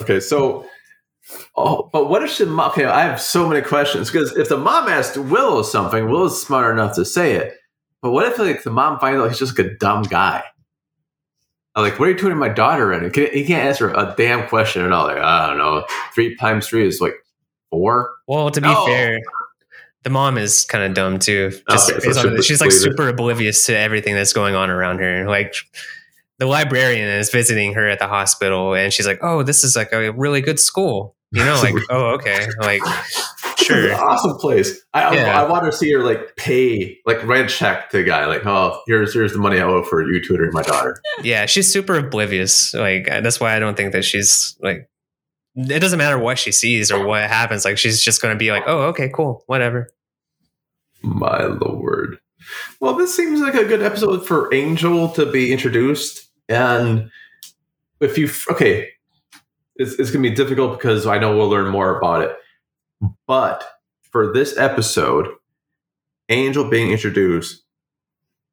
Okay, 0.00 0.18
so, 0.18 0.66
oh, 1.56 1.88
but 1.92 2.08
what 2.08 2.22
if 2.22 2.30
she? 2.30 2.44
mom- 2.44 2.70
Okay, 2.70 2.84
I 2.84 3.02
have 3.02 3.20
so 3.20 3.48
many 3.48 3.62
questions 3.62 4.10
because 4.10 4.36
if 4.36 4.48
the 4.48 4.56
mom 4.58 4.88
asked 4.88 5.16
Willow 5.16 5.62
something, 5.62 6.08
Willow's 6.08 6.40
smart 6.42 6.72
enough 6.74 6.94
to 6.96 7.04
say 7.04 7.34
it. 7.36 7.56
But 8.02 8.12
what 8.12 8.26
if 8.26 8.38
like 8.38 8.62
the 8.62 8.70
mom 8.70 8.98
finds 8.98 9.20
out 9.20 9.28
he's 9.28 9.38
just 9.38 9.58
like 9.58 9.66
a 9.66 9.74
dumb 9.76 10.02
guy? 10.04 10.42
I'm 11.76 11.84
like, 11.84 11.98
what 11.98 12.08
are 12.08 12.12
you 12.12 12.16
tutoring 12.18 12.38
my 12.38 12.48
daughter 12.48 12.92
in? 12.92 13.04
He 13.04 13.10
can't, 13.10 13.32
he 13.32 13.44
can't 13.46 13.64
answer 13.64 13.90
a 13.90 14.12
damn 14.16 14.48
question 14.48 14.84
at 14.84 14.90
all. 14.92 15.06
Like, 15.06 15.18
I 15.18 15.46
don't 15.46 15.58
know. 15.58 15.84
Three 16.14 16.34
times 16.36 16.66
three 16.66 16.86
is 16.86 17.00
like 17.00 17.14
four. 17.70 18.10
Well, 18.26 18.50
to 18.50 18.60
be 18.60 18.66
No. 18.66 18.86
fair, 18.86 19.18
the 20.02 20.10
mom 20.10 20.36
is 20.36 20.64
kind 20.64 20.82
of 20.82 20.94
dumb 20.94 21.18
too. 21.20 21.52
Just 21.70 21.90
Okay, 21.92 22.00
so 22.12 22.22
super 22.22 22.42
she's 22.42 22.60
like 22.60 22.72
super 22.72 23.08
oblivious 23.08 23.66
to 23.66 23.76
everything 23.78 24.14
that's 24.14 24.32
going 24.32 24.54
on 24.56 24.68
around 24.70 24.98
her. 24.98 25.28
Like 25.28 25.54
the 26.38 26.46
librarian 26.46 27.06
is 27.08 27.30
visiting 27.30 27.74
her 27.74 27.86
at 27.86 27.98
the 28.00 28.08
hospital, 28.08 28.74
and 28.74 28.92
she's 28.92 29.06
like, 29.06 29.18
"Oh, 29.22 29.42
this 29.42 29.62
is 29.62 29.76
like 29.76 29.92
a 29.92 30.10
really 30.12 30.40
good 30.40 30.58
school." 30.58 31.14
You 31.32 31.44
know, 31.44 31.60
like, 31.62 31.74
"Oh, 31.90 32.14
okay." 32.14 32.46
Like, 32.58 32.82
sure. 33.56 33.92
an 33.92 34.00
awesome 34.00 34.36
place. 34.38 34.80
I, 34.94 35.02
I, 35.02 35.14
Yeah. 35.14 35.42
I 35.42 35.48
want 35.48 35.64
to 35.64 35.72
see 35.72 35.92
her 35.92 36.02
like 36.02 36.36
pay, 36.36 36.98
like 37.06 37.24
write 37.24 37.44
a 37.44 37.48
check 37.48 37.90
to 37.90 37.98
the 37.98 38.04
guy. 38.04 38.26
Like, 38.26 38.44
oh, 38.44 38.80
here's 38.86 39.14
here's 39.14 39.32
the 39.32 39.38
money 39.38 39.58
I 39.58 39.62
owe 39.62 39.82
for 39.82 40.02
you 40.10 40.20
tutoring 40.22 40.52
my 40.52 40.62
daughter. 40.62 41.00
Yeah, 41.22 41.46
she's 41.46 41.70
super 41.70 41.96
oblivious. 41.96 42.74
Like 42.74 43.08
uh, 43.08 43.20
that's 43.20 43.40
why 43.40 43.54
I 43.54 43.58
don't 43.58 43.76
think 43.76 43.92
that 43.92 44.04
she's 44.04 44.56
like. 44.60 44.88
It 45.56 45.80
doesn't 45.80 45.98
matter 45.98 46.18
what 46.18 46.38
she 46.38 46.52
sees 46.52 46.92
or 46.92 47.04
what 47.04 47.28
happens. 47.28 47.64
Like 47.64 47.76
she's 47.76 48.00
just 48.00 48.22
going 48.22 48.32
to 48.32 48.38
be 48.38 48.52
like, 48.52 48.62
"Oh, 48.66 48.82
okay, 48.88 49.08
cool, 49.08 49.42
whatever." 49.46 49.88
My 51.02 51.44
lord. 51.44 52.18
Well, 52.80 52.94
this 52.94 53.14
seems 53.14 53.40
like 53.40 53.54
a 53.54 53.64
good 53.64 53.82
episode 53.82 54.26
for 54.26 54.52
Angel 54.54 55.08
to 55.10 55.26
be 55.26 55.52
introduced. 55.52 56.28
And 56.48 57.10
if 58.00 58.16
you, 58.16 58.28
okay, 58.50 58.88
it's, 59.80 59.92
it's 59.98 60.10
going 60.10 60.22
to 60.22 60.28
be 60.28 60.36
difficult 60.36 60.78
because 60.78 61.06
I 61.06 61.18
know 61.18 61.34
we'll 61.34 61.48
learn 61.48 61.72
more 61.72 61.96
about 61.96 62.22
it. 62.22 62.36
But 63.26 63.64
for 64.02 64.30
this 64.30 64.56
episode, 64.58 65.28
Angel 66.28 66.68
being 66.68 66.92
introduced, 66.92 67.64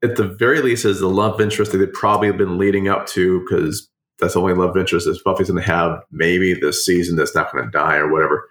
at 0.01 0.15
the 0.15 0.23
very 0.23 0.61
least, 0.61 0.85
is 0.85 1.01
the 1.01 1.09
love 1.09 1.41
interest 1.41 1.73
that 1.73 1.79
they've 1.79 1.91
probably 1.91 2.31
been 2.31 2.57
leading 2.57 2.87
up 2.87 3.07
to 3.07 3.41
because 3.41 3.89
that's 4.19 4.35
the 4.35 4.39
only 4.39 4.53
love 4.53 4.77
interest 4.77 5.05
that 5.05 5.21
Buffy's 5.25 5.49
going 5.49 5.61
to 5.61 5.69
have 5.69 6.01
maybe 6.11 6.53
this 6.53 6.85
season 6.85 7.17
that's 7.17 7.35
not 7.35 7.51
going 7.51 7.65
to 7.65 7.71
die 7.71 7.97
or 7.97 8.09
whatever. 8.09 8.47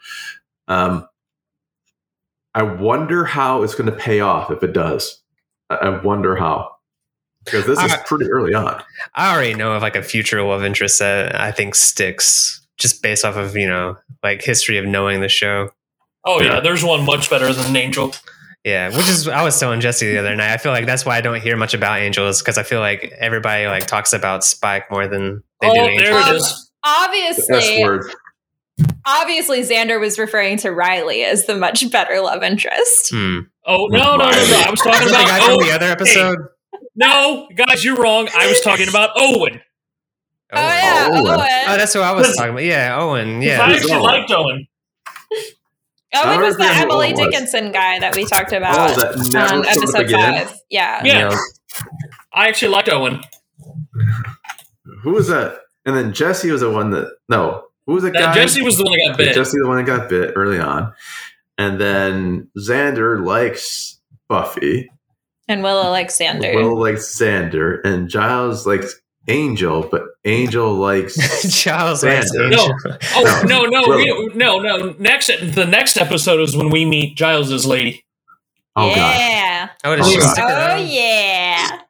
Um, 0.68 1.08
I 2.54 2.62
wonder 2.62 3.24
how 3.24 3.62
it's 3.62 3.74
going 3.74 3.90
to 3.90 3.96
pay 3.96 4.20
off 4.20 4.50
if 4.50 4.62
it 4.62 4.74
does. 4.74 5.22
I 5.70 5.76
I 5.76 6.02
wonder 6.02 6.36
how. 6.36 6.72
Because 7.44 7.64
this 7.64 7.82
is 7.82 7.94
pretty 8.06 8.26
early 8.26 8.54
on. 8.54 8.82
I 9.14 9.32
already 9.32 9.54
know 9.54 9.72
of 9.72 9.82
like 9.82 9.94
a 9.94 10.02
future 10.02 10.42
love 10.42 10.64
interest 10.64 10.98
that 10.98 11.40
I 11.40 11.52
think 11.52 11.76
sticks 11.76 12.65
just 12.78 13.02
based 13.02 13.24
off 13.24 13.36
of 13.36 13.56
you 13.56 13.68
know 13.68 13.96
like 14.22 14.42
history 14.42 14.78
of 14.78 14.84
knowing 14.86 15.20
the 15.20 15.28
show. 15.28 15.70
Oh 16.24 16.40
yeah, 16.40 16.54
Yeah. 16.54 16.60
there's 16.60 16.84
one 16.84 17.04
much 17.04 17.30
better 17.30 17.52
than 17.52 17.74
Angel. 17.76 18.12
Yeah, 18.64 18.88
which 18.88 19.08
is 19.08 19.28
I 19.28 19.42
was 19.44 19.58
telling 19.60 19.80
Jesse 19.80 20.10
the 20.10 20.18
other 20.18 20.34
night. 20.34 20.52
I 20.52 20.56
feel 20.56 20.72
like 20.72 20.86
that's 20.86 21.04
why 21.06 21.16
I 21.16 21.20
don't 21.20 21.40
hear 21.40 21.56
much 21.56 21.72
about 21.72 22.00
Angels 22.00 22.42
because 22.42 22.58
I 22.58 22.64
feel 22.64 22.80
like 22.80 23.12
everybody 23.18 23.66
like 23.66 23.86
talks 23.86 24.12
about 24.12 24.42
Spike 24.44 24.90
more 24.90 25.06
than 25.06 25.42
they 25.60 25.68
oh, 25.68 25.74
do 25.74 25.80
there 25.96 26.18
Angel. 26.18 26.18
it 26.18 26.28
Um, 26.30 26.36
is. 26.36 26.42
The 26.42 26.66
Obviously, 26.88 27.82
word. 27.84 28.12
obviously 29.06 29.60
Xander 29.62 30.00
was 30.00 30.18
referring 30.18 30.56
to 30.58 30.70
Riley 30.72 31.22
as 31.24 31.46
the 31.46 31.56
much 31.56 31.88
better 31.90 32.20
love 32.20 32.42
interest. 32.42 33.10
Hmm. 33.12 33.40
Oh 33.64 33.86
no, 33.86 34.16
no, 34.16 34.16
no, 34.16 34.30
no! 34.30 34.62
I 34.66 34.70
was 34.70 34.80
talking 34.80 35.06
Is 35.06 35.10
that 35.12 35.18
the 35.18 35.24
about 35.24 35.28
guy 35.28 35.40
from 35.46 35.54
oh, 35.54 35.64
the 35.64 35.72
other 35.72 35.86
episode? 35.86 36.38
no, 36.96 37.48
guys, 37.56 37.84
you're 37.84 37.96
wrong. 37.96 38.28
I 38.36 38.46
was 38.48 38.60
talking 38.60 38.88
about 38.88 39.10
Owen. 39.16 39.60
Oh, 40.52 40.56
oh, 40.56 40.60
yeah, 40.60 41.08
Owen. 41.10 41.26
Owen. 41.26 41.48
Oh, 41.66 41.76
that's 41.76 41.92
who 41.92 42.00
I 42.00 42.12
was 42.12 42.36
talking 42.36 42.52
about. 42.52 42.64
Yeah, 42.64 42.96
Owen. 43.00 43.42
Yeah. 43.42 43.62
I 43.62 43.72
actually 43.72 43.92
Owen? 43.94 44.02
liked 44.02 44.30
Owen. 44.30 44.66
Oh, 46.14 46.22
I 46.22 46.34
Owen 46.34 46.40
was 46.40 46.56
the 46.56 46.64
Emily 46.64 47.12
was. 47.12 47.20
Dickinson 47.20 47.72
guy 47.72 47.98
that 47.98 48.14
we 48.14 48.24
talked 48.24 48.52
Oh, 48.52 48.58
about 48.58 48.96
that 48.96 49.30
never 49.32 49.54
on 49.54 49.66
episode 49.66 50.10
five. 50.10 50.58
Yeah. 50.70 51.02
Yeah. 51.04 51.04
You 51.04 51.28
know, 51.30 51.36
I 52.32 52.48
actually 52.48 52.72
liked 52.72 52.88
Owen. 52.88 53.20
Who 55.02 55.12
was 55.12 55.28
that? 55.28 55.60
And 55.84 55.96
then 55.96 56.12
Jesse 56.12 56.50
was 56.50 56.60
the 56.60 56.70
one 56.70 56.90
that 56.90 57.10
no. 57.28 57.64
Who 57.86 57.94
was 57.94 58.04
the 58.04 58.10
That 58.10 58.34
guy? 58.34 58.34
Jesse 58.34 58.62
was 58.62 58.78
the 58.78 58.84
one 58.84 58.92
that 58.92 59.08
got 59.08 59.18
bit. 59.18 59.34
Jesse 59.34 59.58
the 59.60 59.68
one 59.68 59.76
that 59.78 59.86
got 59.86 60.08
bit 60.08 60.32
early 60.36 60.58
on. 60.58 60.92
And 61.58 61.80
then 61.80 62.48
Xander 62.58 63.24
likes 63.24 63.98
Buffy. 64.28 64.90
And 65.48 65.62
Willow 65.62 65.90
likes 65.90 66.18
Xander. 66.18 66.54
Will 66.54 66.78
likes 66.78 67.06
Xander. 67.06 67.80
And 67.84 68.08
Giles 68.08 68.66
likes 68.66 69.00
Angel, 69.28 69.86
but 69.90 70.02
Angel 70.24 70.72
likes 70.74 71.14
Charles 71.62 72.02
likes 72.04 72.30
Xander. 72.34 72.44
Angel. 72.52 72.78
Oh 73.14 73.42
no, 73.46 73.62
no, 73.64 73.82
Willow. 73.86 73.96
we, 74.28 74.34
no, 74.34 74.58
no! 74.60 74.94
Next, 74.98 75.26
the 75.28 75.66
next 75.66 75.96
episode 75.96 76.40
is 76.40 76.56
when 76.56 76.70
we 76.70 76.84
meet 76.84 77.16
Giles's 77.16 77.66
lady. 77.66 78.04
Oh 78.76 78.88
god. 78.94 79.16
yeah. 79.18 79.68
Oh, 79.84 79.96
Oh, 79.98 80.20
God. 80.36 80.72
Oh 80.72 80.76
yeah. 80.76 81.80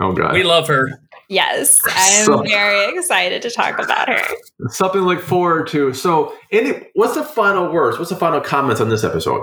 Oh 0.00 0.12
god. 0.12 0.32
We 0.32 0.42
love 0.42 0.68
her. 0.68 0.90
Yes. 1.28 1.78
I'm 1.86 2.24
So- 2.26 2.42
very 2.42 2.96
excited 2.96 3.42
to 3.42 3.50
talk 3.50 3.78
about 3.82 4.08
her. 4.08 4.20
Something 4.68 5.00
to 5.00 5.06
look 5.06 5.22
forward 5.22 5.66
to. 5.68 5.92
So 5.94 6.34
any 6.52 6.86
what's 6.94 7.14
the 7.14 7.24
final 7.24 7.72
words? 7.72 7.98
What's 7.98 8.10
the 8.10 8.16
final 8.16 8.40
comments 8.40 8.80
on 8.80 8.88
this 8.90 9.04
episode? 9.04 9.42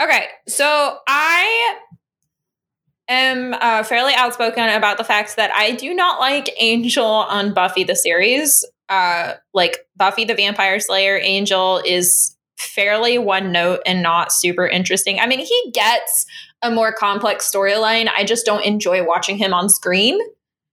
Okay, 0.00 0.24
so 0.48 0.98
I 1.06 1.78
am 3.08 3.54
uh, 3.54 3.82
fairly 3.82 4.14
outspoken 4.14 4.68
about 4.68 4.98
the 4.98 5.04
fact 5.04 5.36
that 5.36 5.52
I 5.52 5.72
do 5.72 5.94
not 5.94 6.20
like 6.20 6.50
Angel 6.58 7.04
on 7.04 7.54
Buffy 7.54 7.84
the 7.84 7.96
series. 7.96 8.64
Uh, 8.88 9.34
like 9.52 9.86
Buffy 9.96 10.24
the 10.24 10.34
Vampire 10.34 10.78
Slayer, 10.78 11.18
Angel 11.20 11.82
is 11.84 12.36
fairly 12.58 13.18
one 13.18 13.52
note 13.52 13.80
and 13.84 14.02
not 14.02 14.32
super 14.32 14.66
interesting. 14.66 15.18
I 15.20 15.26
mean, 15.26 15.40
he 15.40 15.70
gets 15.72 16.26
a 16.62 16.70
more 16.70 16.92
complex 16.92 17.50
storyline. 17.50 18.08
I 18.14 18.24
just 18.24 18.46
don't 18.46 18.64
enjoy 18.64 19.04
watching 19.04 19.38
him 19.38 19.52
on 19.52 19.68
screen. 19.68 20.18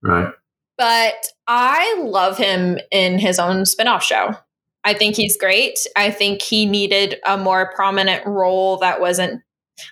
Right. 0.02 0.32
But 0.78 1.26
I 1.46 2.00
love 2.02 2.36
him 2.36 2.78
in 2.90 3.18
his 3.18 3.38
own 3.38 3.64
spin-off 3.64 4.02
show. 4.02 4.36
I 4.82 4.94
think 4.94 5.16
he's 5.16 5.36
great. 5.36 5.78
I 5.96 6.10
think 6.10 6.42
he 6.42 6.66
needed 6.66 7.16
a 7.24 7.38
more 7.38 7.72
prominent 7.74 8.26
role 8.26 8.76
that 8.78 9.00
wasn't 9.00 9.42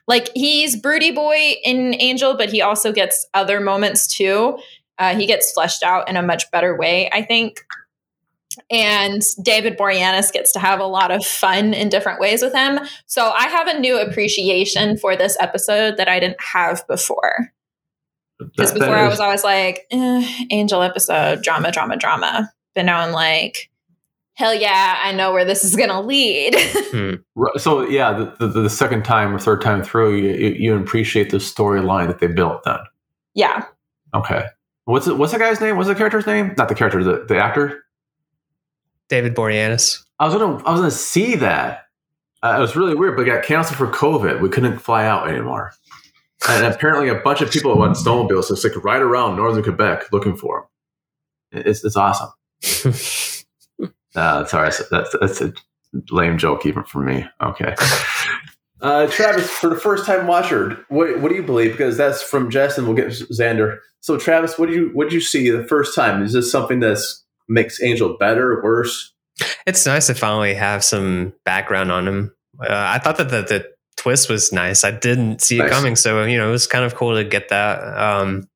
like 0.06 0.30
he's 0.34 0.76
broody 0.76 1.10
boy 1.10 1.54
in 1.64 1.94
Angel, 2.00 2.36
but 2.36 2.50
he 2.50 2.62
also 2.62 2.92
gets 2.92 3.26
other 3.34 3.60
moments 3.60 4.06
too. 4.06 4.58
Uh, 4.98 5.14
he 5.14 5.26
gets 5.26 5.52
fleshed 5.52 5.82
out 5.82 6.08
in 6.08 6.16
a 6.16 6.22
much 6.22 6.50
better 6.50 6.76
way, 6.76 7.10
I 7.12 7.22
think. 7.22 7.60
And 8.70 9.22
David 9.42 9.78
Boreanaz 9.78 10.32
gets 10.32 10.52
to 10.52 10.58
have 10.58 10.78
a 10.78 10.86
lot 10.86 11.10
of 11.10 11.24
fun 11.24 11.72
in 11.72 11.88
different 11.88 12.20
ways 12.20 12.42
with 12.42 12.52
him. 12.52 12.80
So 13.06 13.30
I 13.30 13.48
have 13.48 13.66
a 13.66 13.78
new 13.78 13.98
appreciation 13.98 14.98
for 14.98 15.16
this 15.16 15.36
episode 15.40 15.96
that 15.96 16.08
I 16.08 16.20
didn't 16.20 16.40
have 16.40 16.86
before. 16.86 17.52
Because 18.38 18.72
before 18.72 18.96
I 18.96 19.08
was 19.08 19.20
always 19.20 19.44
like, 19.44 19.86
eh, 19.90 20.46
angel 20.50 20.82
episode, 20.82 21.42
drama, 21.42 21.70
drama, 21.72 21.96
drama. 21.96 22.52
But 22.74 22.84
now 22.84 23.00
I'm 23.00 23.12
like, 23.12 23.70
hell 24.34 24.54
yeah, 24.54 25.00
I 25.02 25.12
know 25.12 25.32
where 25.32 25.44
this 25.44 25.64
is 25.64 25.76
going 25.76 25.90
to 25.90 26.00
lead. 26.00 26.56
Right, 27.34 27.58
So 27.58 27.88
yeah, 27.88 28.12
the, 28.12 28.46
the, 28.46 28.62
the 28.62 28.70
second 28.70 29.04
time 29.04 29.34
or 29.34 29.38
third 29.38 29.62
time 29.62 29.82
through, 29.82 30.16
you, 30.16 30.32
you, 30.34 30.48
you 30.50 30.76
appreciate 30.76 31.30
the 31.30 31.38
storyline 31.38 32.06
that 32.08 32.18
they 32.18 32.26
built. 32.26 32.62
Then 32.64 32.78
yeah. 33.34 33.64
okay, 34.12 34.44
what's 34.84 35.06
it, 35.06 35.16
what's 35.16 35.32
the 35.32 35.38
guy's 35.38 35.58
name? 35.60 35.76
What's 35.76 35.88
the 35.88 35.94
character's 35.94 36.26
name? 36.26 36.54
Not 36.58 36.68
the 36.68 36.74
character, 36.74 37.02
the, 37.02 37.24
the 37.26 37.38
actor. 37.38 37.84
David 39.08 39.34
Boreanaz. 39.34 40.04
I 40.18 40.26
was 40.26 40.34
gonna 40.34 40.62
I 40.64 40.72
was 40.72 40.80
gonna 40.80 40.90
see 40.90 41.36
that. 41.36 41.86
Uh, 42.42 42.56
it 42.58 42.60
was 42.60 42.76
really 42.76 42.94
weird, 42.94 43.16
but 43.16 43.26
it 43.26 43.30
got 43.30 43.44
canceled 43.44 43.78
for 43.78 43.86
COVID. 43.86 44.40
We 44.42 44.48
couldn't 44.50 44.78
fly 44.78 45.06
out 45.06 45.28
anymore. 45.28 45.72
and 46.48 46.66
apparently 46.66 47.08
a 47.08 47.14
bunch 47.14 47.40
of 47.40 47.50
people 47.50 47.76
went 47.78 47.94
snowmobiles 47.96 48.48
just 48.48 48.64
like 48.64 48.84
right 48.84 49.00
around 49.00 49.36
northern 49.36 49.62
Quebec 49.62 50.12
looking 50.12 50.36
for 50.36 50.68
him. 51.52 51.64
It's 51.66 51.84
it's 51.84 51.96
awesome. 51.96 52.30
Uh, 54.14 54.44
sorry, 54.44 54.70
that's 54.90 55.14
that's 55.20 55.40
a 55.40 55.52
lame 56.10 56.38
joke 56.38 56.66
even 56.66 56.84
for 56.84 57.00
me. 57.00 57.24
Okay. 57.42 57.74
Uh, 58.80 59.06
Travis, 59.06 59.48
for 59.48 59.70
the 59.70 59.76
first 59.76 60.04
time 60.04 60.26
watcher, 60.26 60.84
what 60.88 61.20
what 61.20 61.28
do 61.28 61.36
you 61.36 61.42
believe? 61.44 61.70
Because 61.70 61.96
that's 61.96 62.20
from 62.20 62.50
Justin. 62.50 62.84
We'll 62.84 62.96
get 62.96 63.06
Xander. 63.10 63.78
So, 64.00 64.16
Travis, 64.18 64.58
what 64.58 64.68
do 64.68 64.74
you 64.74 64.90
what 64.92 65.04
did 65.04 65.12
you 65.12 65.20
see 65.20 65.48
the 65.50 65.62
first 65.62 65.94
time? 65.94 66.20
Is 66.20 66.32
this 66.32 66.50
something 66.50 66.80
that 66.80 66.98
makes 67.48 67.80
Angel 67.80 68.16
better, 68.18 68.54
or 68.54 68.62
worse? 68.64 69.12
It's 69.66 69.86
nice 69.86 70.08
to 70.08 70.14
finally 70.14 70.54
have 70.54 70.82
some 70.82 71.32
background 71.44 71.92
on 71.92 72.08
him. 72.08 72.34
Uh, 72.60 72.66
I 72.70 72.98
thought 72.98 73.18
that 73.18 73.30
the, 73.30 73.42
the 73.42 73.70
twist 73.96 74.28
was 74.28 74.52
nice. 74.52 74.82
I 74.82 74.90
didn't 74.90 75.40
see 75.42 75.58
Nice. 75.58 75.68
it 75.68 75.70
coming, 75.70 75.94
so 75.94 76.24
you 76.24 76.36
know 76.36 76.48
it 76.48 76.52
was 76.52 76.66
kind 76.66 76.84
of 76.84 76.96
cool 76.96 77.14
to 77.14 77.22
get 77.22 77.50
that. 77.50 77.78
Um, 77.96 78.48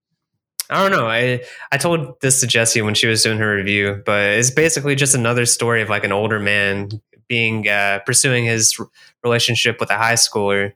I 0.71 0.83
don't 0.83 0.91
know. 0.99 1.07
I 1.07 1.43
I 1.73 1.77
told 1.79 2.21
this 2.21 2.41
to 2.41 2.47
Jesse 2.47 2.83
when 2.83 2.95
she 2.95 3.07
was 3.07 3.23
doing 3.23 3.39
her 3.39 3.55
review, 3.57 4.03
but 4.05 4.23
it's 4.31 4.51
basically 4.51 4.95
just 4.95 5.15
another 5.15 5.47
story 5.47 5.83
of 5.83 5.89
like 5.89 6.05
an 6.05 6.13
older 6.13 6.41
man 6.41 6.89
being 7.29 7.69
uh, 7.69 8.01
pursuing 8.07 8.45
his 8.45 8.77
relationship 9.23 9.79
with 9.81 9.91
a 9.91 9.97
high 9.97 10.15
schooler, 10.15 10.73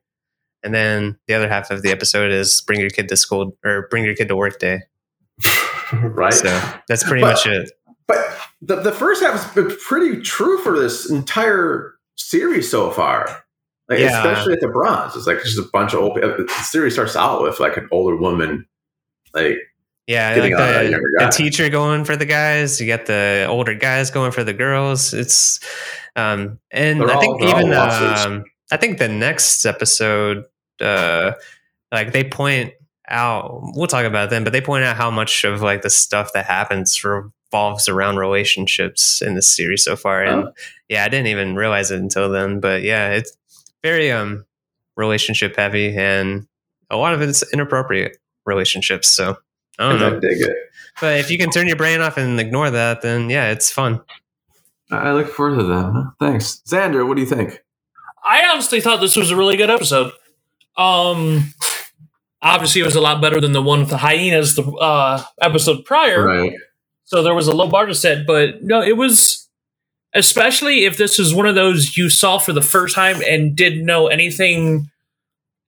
and 0.62 0.72
then 0.74 1.18
the 1.26 1.34
other 1.34 1.48
half 1.48 1.70
of 1.70 1.82
the 1.82 1.90
episode 1.90 2.30
is 2.30 2.60
bring 2.62 2.80
your 2.80 2.90
kid 2.90 3.08
to 3.08 3.16
school 3.16 3.56
or 3.64 3.88
bring 3.90 4.04
your 4.04 4.14
kid 4.14 4.28
to 4.28 4.36
work 4.36 4.58
day. 4.60 4.82
right. 5.92 6.32
So 6.34 6.60
that's 6.88 7.02
pretty 7.04 7.22
But- 7.22 7.32
much 7.32 7.46
it. 7.46 7.72
But 8.06 8.18
the, 8.60 8.76
the 8.76 8.90
first 8.92 9.22
half 9.22 9.32
has 9.40 9.54
been 9.54 9.76
pretty 9.86 10.20
true 10.20 10.58
for 10.58 10.76
this 10.78 11.08
entire 11.08 11.94
series 12.16 12.68
so 12.68 12.90
far. 12.90 13.44
Like 13.88 14.00
Yeah. 14.00 14.18
especially 14.18 14.54
at 14.54 14.60
the 14.60 14.66
bronze. 14.68 15.14
It's 15.14 15.28
like 15.28 15.38
just 15.44 15.58
a 15.58 15.68
bunch 15.72 15.94
of 15.94 16.00
old 16.00 16.16
the 16.16 16.48
series 16.64 16.94
starts 16.94 17.14
out 17.14 17.40
with 17.42 17.60
like 17.60 17.76
an 17.76 17.88
older 17.92 18.16
woman 18.16 18.66
like 19.32 19.56
Yeah, 20.10 20.34
like 20.34 20.56
the, 20.56 21.16
the 21.20 21.28
teacher 21.28 21.68
going 21.68 22.04
for 22.04 22.16
the 22.16 22.26
guys. 22.26 22.80
You 22.80 22.88
got 22.88 23.06
the 23.06 23.46
older 23.48 23.74
guys 23.74 24.10
going 24.10 24.32
for 24.32 24.42
the 24.42 24.52
girls. 24.52 25.14
It's 25.14 25.60
um, 26.16 26.58
and 26.72 27.00
They're 27.00 27.16
I 27.16 27.20
think 27.20 27.40
all 27.40 27.48
even 27.48 27.72
um, 27.72 28.44
I 28.72 28.76
think 28.76 28.98
the 28.98 29.06
next 29.06 29.64
episode, 29.64 30.46
uh, 30.80 31.34
like 31.92 32.10
they 32.12 32.24
point 32.24 32.72
out. 33.08 33.60
We'll 33.76 33.86
talk 33.86 34.04
about 34.04 34.30
them, 34.30 34.42
but 34.42 34.52
they 34.52 34.60
point 34.60 34.82
out 34.82 34.96
how 34.96 35.12
much 35.12 35.44
of 35.44 35.62
like 35.62 35.82
the 35.82 35.90
stuff 35.90 36.32
that 36.32 36.44
happens 36.44 37.04
revolves 37.04 37.88
around 37.88 38.16
relationships 38.16 39.22
in 39.22 39.36
this 39.36 39.48
series 39.48 39.84
so 39.84 39.94
far. 39.94 40.24
And 40.24 40.48
Oh. 40.48 40.52
yeah, 40.88 41.04
I 41.04 41.08
didn't 41.08 41.28
even 41.28 41.54
realize 41.54 41.92
it 41.92 42.00
until 42.00 42.28
then. 42.28 42.58
But 42.58 42.82
yeah, 42.82 43.10
it's 43.10 43.36
very 43.84 44.10
um 44.10 44.44
relationship 44.96 45.54
heavy, 45.54 45.96
and 45.96 46.48
a 46.90 46.96
lot 46.96 47.14
of 47.14 47.22
it 47.22 47.28
is 47.28 47.44
inappropriate 47.52 48.16
relationships. 48.44 49.06
So. 49.06 49.36
I 49.80 49.88
don't 49.88 50.02
I 50.02 50.10
know. 50.10 50.20
dig 50.20 50.40
it. 50.40 50.56
But 51.00 51.18
if 51.18 51.30
you 51.30 51.38
can 51.38 51.50
turn 51.50 51.66
your 51.66 51.76
brain 51.76 52.00
off 52.00 52.16
and 52.16 52.38
ignore 52.38 52.70
that, 52.70 53.02
then 53.02 53.30
yeah, 53.30 53.50
it's 53.50 53.70
fun. 53.70 54.00
I 54.90 54.96
I 55.08 55.12
look 55.12 55.28
forward 55.28 55.58
to 55.58 55.64
that. 55.64 56.12
Thanks. 56.20 56.62
Xander, 56.68 57.06
what 57.06 57.14
do 57.16 57.22
you 57.22 57.28
think? 57.28 57.62
I 58.24 58.46
honestly 58.52 58.80
thought 58.80 59.00
this 59.00 59.16
was 59.16 59.30
a 59.30 59.36
really 59.36 59.56
good 59.56 59.70
episode. 59.70 60.12
Um, 60.76 61.54
obviously, 62.42 62.82
it 62.82 62.84
was 62.84 62.96
a 62.96 63.00
lot 63.00 63.22
better 63.22 63.40
than 63.40 63.52
the 63.52 63.62
one 63.62 63.80
with 63.80 63.88
the 63.90 63.96
hyenas, 63.96 64.56
the 64.56 64.64
uh, 64.64 65.22
episode 65.40 65.84
prior. 65.84 66.26
Right. 66.26 66.52
So 67.04 67.22
there 67.22 67.34
was 67.34 67.48
a 67.48 67.54
low 67.56 67.68
bar 67.68 67.86
to 67.86 67.94
set, 67.94 68.26
but 68.26 68.62
no, 68.62 68.82
it 68.82 68.96
was. 68.96 69.48
Especially 70.12 70.86
if 70.86 70.96
this 70.96 71.20
is 71.20 71.32
one 71.32 71.46
of 71.46 71.54
those 71.54 71.96
you 71.96 72.08
saw 72.08 72.36
for 72.38 72.52
the 72.52 72.60
first 72.60 72.96
time 72.96 73.22
and 73.28 73.54
didn't 73.54 73.86
know 73.86 74.08
anything 74.08 74.89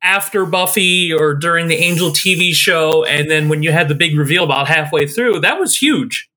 after 0.02 0.44
Buffy 0.44 1.12
or 1.12 1.34
during 1.34 1.68
the 1.68 1.76
Angel 1.76 2.10
TV 2.10 2.52
show, 2.52 3.04
and 3.04 3.30
then 3.30 3.48
when 3.48 3.62
you 3.62 3.72
had 3.72 3.88
the 3.88 3.94
big 3.94 4.16
reveal 4.16 4.44
about 4.44 4.68
halfway 4.68 5.06
through, 5.06 5.40
that 5.40 5.58
was 5.60 5.76
huge. 5.76 6.28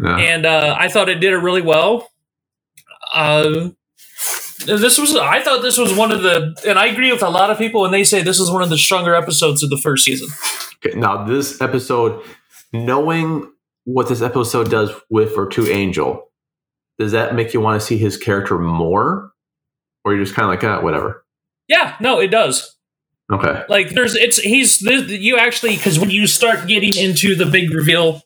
Yeah. 0.00 0.16
and 0.16 0.46
uh, 0.46 0.76
I 0.78 0.88
thought 0.88 1.08
it 1.08 1.16
did 1.16 1.32
it 1.32 1.38
really 1.38 1.62
well. 1.62 2.08
Uh, 3.12 3.70
this 4.64 4.98
was 4.98 5.16
I 5.16 5.40
thought 5.40 5.62
this 5.62 5.78
was 5.78 5.92
one 5.94 6.12
of 6.12 6.22
the, 6.22 6.54
and 6.66 6.78
I 6.78 6.86
agree 6.86 7.10
with 7.10 7.22
a 7.22 7.30
lot 7.30 7.50
of 7.50 7.58
people 7.58 7.80
when 7.80 7.90
they 7.90 8.04
say 8.04 8.22
this 8.22 8.38
is 8.38 8.50
one 8.50 8.62
of 8.62 8.70
the 8.70 8.78
stronger 8.78 9.14
episodes 9.14 9.62
of 9.62 9.70
the 9.70 9.78
first 9.78 10.04
season. 10.04 10.28
Okay, 10.84 10.96
now 10.98 11.24
this 11.24 11.60
episode, 11.60 12.22
knowing 12.72 13.50
what 13.84 14.08
this 14.08 14.20
episode 14.20 14.70
does 14.70 14.92
with 15.10 15.36
or 15.36 15.46
to 15.48 15.68
Angel, 15.68 16.30
does 16.98 17.12
that 17.12 17.34
make 17.34 17.54
you 17.54 17.60
want 17.60 17.80
to 17.80 17.86
see 17.86 17.96
his 17.96 18.16
character 18.16 18.58
more? 18.58 19.32
Or 20.04 20.14
you're 20.14 20.22
just 20.22 20.36
kind 20.36 20.44
of 20.44 20.50
like, 20.50 20.64
ah, 20.64 20.82
whatever. 20.82 21.24
Yeah, 21.68 21.96
no, 22.00 22.20
it 22.20 22.28
does. 22.28 22.76
Okay. 23.30 23.62
Like 23.68 23.90
there's 23.90 24.14
it's 24.14 24.38
he's 24.38 24.78
the, 24.78 25.04
you 25.04 25.36
actually 25.36 25.76
because 25.76 25.98
when 25.98 26.10
you 26.10 26.26
start 26.26 26.66
getting 26.66 26.96
into 26.96 27.34
the 27.34 27.46
big 27.46 27.72
reveal. 27.72 28.22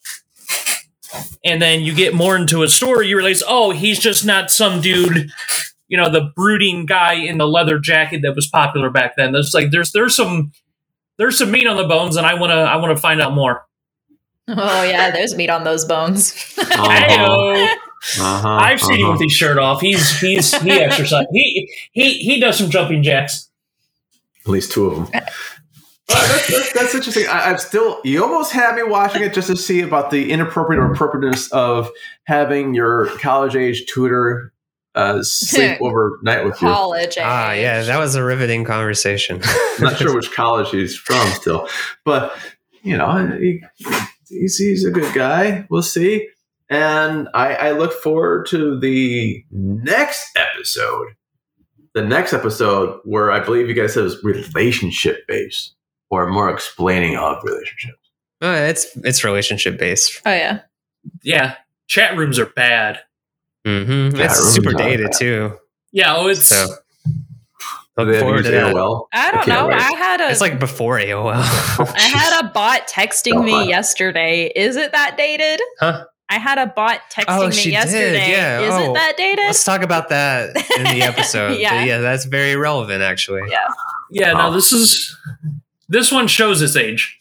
And 1.44 1.60
then 1.60 1.80
you 1.82 1.92
get 1.94 2.14
more 2.14 2.36
into 2.36 2.62
a 2.62 2.68
story, 2.68 3.08
you 3.08 3.16
realize, 3.16 3.42
oh, 3.46 3.72
he's 3.72 3.98
just 3.98 4.24
not 4.24 4.50
some 4.50 4.80
dude, 4.80 5.30
you 5.88 5.98
know, 5.98 6.08
the 6.08 6.30
brooding 6.34 6.86
guy 6.86 7.14
in 7.14 7.36
the 7.36 7.46
leather 7.46 7.78
jacket 7.78 8.22
that 8.22 8.34
was 8.34 8.46
popular 8.46 8.88
back 8.90 9.16
then. 9.16 9.32
There's 9.32 9.52
like 9.52 9.72
there's 9.72 9.92
there's 9.92 10.16
some 10.16 10.52
there's 11.18 11.36
some 11.36 11.50
meat 11.50 11.66
on 11.66 11.76
the 11.76 11.84
bones, 11.84 12.16
and 12.16 12.24
I 12.24 12.34
wanna 12.34 12.54
I 12.54 12.76
wanna 12.76 12.96
find 12.96 13.20
out 13.20 13.34
more. 13.34 13.66
Oh 14.48 14.82
yeah, 14.84 15.10
there's 15.10 15.34
meat 15.34 15.50
on 15.50 15.64
those 15.64 15.84
bones. 15.84 16.32
Uh-huh. 16.58 17.76
Uh-huh. 18.20 18.48
I've 18.48 18.80
seen 18.80 18.98
him 18.98 19.04
uh-huh. 19.04 19.12
with 19.12 19.22
his 19.22 19.32
shirt 19.32 19.58
off. 19.58 19.80
He's 19.80 20.18
he's 20.20 20.54
he 20.60 20.70
exercise. 20.72 21.26
He 21.32 21.72
he 21.92 22.14
he 22.14 22.40
does 22.40 22.58
some 22.58 22.70
jumping 22.70 23.02
jacks. 23.02 23.50
At 24.44 24.48
least 24.48 24.72
two 24.72 24.86
of 24.86 25.12
them. 25.12 25.22
that's, 26.08 26.48
that's, 26.48 26.72
that's 26.72 26.94
interesting. 26.94 27.26
I, 27.28 27.50
I'm 27.50 27.58
still, 27.58 28.00
you 28.04 28.22
almost 28.22 28.52
had 28.52 28.74
me 28.74 28.82
watching 28.82 29.22
it 29.22 29.34
just 29.34 29.48
to 29.48 29.56
see 29.56 29.80
about 29.80 30.10
the 30.10 30.30
inappropriate 30.30 30.82
or 30.82 30.92
appropriateness 30.92 31.50
of 31.52 31.90
having 32.24 32.74
your 32.74 33.06
college 33.18 33.56
age 33.56 33.86
tutor 33.86 34.52
uh, 34.94 35.22
sleep 35.22 35.78
overnight 35.80 36.44
with 36.44 36.60
you. 36.60 36.68
College. 36.68 37.16
Ah, 37.20 37.52
yeah, 37.52 37.82
that 37.82 37.98
was 37.98 38.14
a 38.14 38.22
riveting 38.22 38.64
conversation. 38.64 39.40
I'm 39.44 39.84
not 39.84 39.96
sure 39.96 40.14
which 40.14 40.32
college 40.32 40.70
he's 40.70 40.96
from 40.96 41.26
still, 41.28 41.68
but 42.04 42.36
you 42.82 42.96
know, 42.96 43.36
he, 43.38 43.62
he's, 44.28 44.56
he's 44.56 44.84
a 44.84 44.90
good 44.90 45.14
guy. 45.14 45.66
We'll 45.70 45.82
see. 45.82 46.28
And 46.72 47.28
I, 47.34 47.54
I 47.54 47.70
look 47.72 47.92
forward 47.92 48.46
to 48.46 48.78
the 48.80 49.44
next 49.50 50.26
episode. 50.36 51.08
The 51.94 52.02
next 52.02 52.32
episode, 52.32 53.00
where 53.04 53.30
I 53.30 53.40
believe 53.40 53.68
you 53.68 53.74
guys 53.74 53.94
said 53.94 54.04
was 54.04 54.22
relationship 54.24 55.26
based 55.28 55.74
or 56.10 56.26
more 56.30 56.48
explaining 56.50 57.16
of 57.18 57.36
relationships. 57.44 57.98
Uh, 58.40 58.64
it's 58.68 58.86
it's 59.04 59.22
relationship 59.24 59.78
based. 59.78 60.20
Oh 60.24 60.32
yeah. 60.32 60.60
Yeah, 61.22 61.56
chat 61.88 62.16
rooms 62.16 62.38
are 62.38 62.46
bad. 62.46 63.00
Mm-hmm. 63.66 64.16
Yeah, 64.16 64.24
it's 64.24 64.40
super 64.54 64.72
dated 64.72 65.10
bad. 65.10 65.18
too. 65.18 65.58
Yeah, 65.92 66.16
oh, 66.16 66.28
it's 66.28 66.46
So 66.46 66.66
look 67.98 68.08
they 68.08 68.20
forward 68.20 68.44
to 68.44 68.50
that. 68.50 68.74
AOL? 68.74 69.06
I 69.12 69.30
don't 69.30 69.44
can't 69.44 69.60
know. 69.60 69.68
wait. 69.68 69.80
I 69.80 69.92
had 69.92 70.20
a 70.22 70.30
It's 70.30 70.40
like 70.40 70.58
before 70.58 70.98
AOL. 70.98 71.32
I 71.34 72.00
had 72.00 72.44
a 72.44 72.48
bot 72.54 72.88
texting 72.88 73.34
Oh, 73.34 73.42
me 73.42 73.68
yesterday. 73.68 74.50
Is 74.56 74.76
it 74.76 74.92
that 74.92 75.16
dated? 75.16 75.60
Huh? 75.78 76.06
I 76.32 76.38
had 76.38 76.58
a 76.58 76.66
bot 76.66 77.00
texting 77.12 77.24
Oh, 77.28 77.46
me 77.48 77.52
she 77.52 77.64
did, 77.64 77.72
yesterday. 77.72 78.30
yeah. 78.30 78.60
Is 78.60 78.72
Oh, 78.72 78.90
it 78.90 78.94
that 78.94 79.14
dated? 79.16 79.44
Let's 79.44 79.64
talk 79.64 79.82
about 79.82 80.08
that 80.08 80.56
in 80.78 80.84
the 80.84 81.02
episode. 81.02 81.58
Yeah. 81.60 81.80
But 81.80 81.86
yeah, 81.86 81.98
that's 81.98 82.24
very 82.24 82.56
relevant 82.56 83.02
actually. 83.02 83.42
Yeah. 83.50 83.66
yeah. 84.10 84.32
No, 84.32 84.48
Oh. 84.48 84.52
this 84.52 84.72
is 84.72 85.16
this 85.88 86.10
one 86.10 86.26
shows 86.28 86.62
its 86.62 86.74
age. 86.76 87.18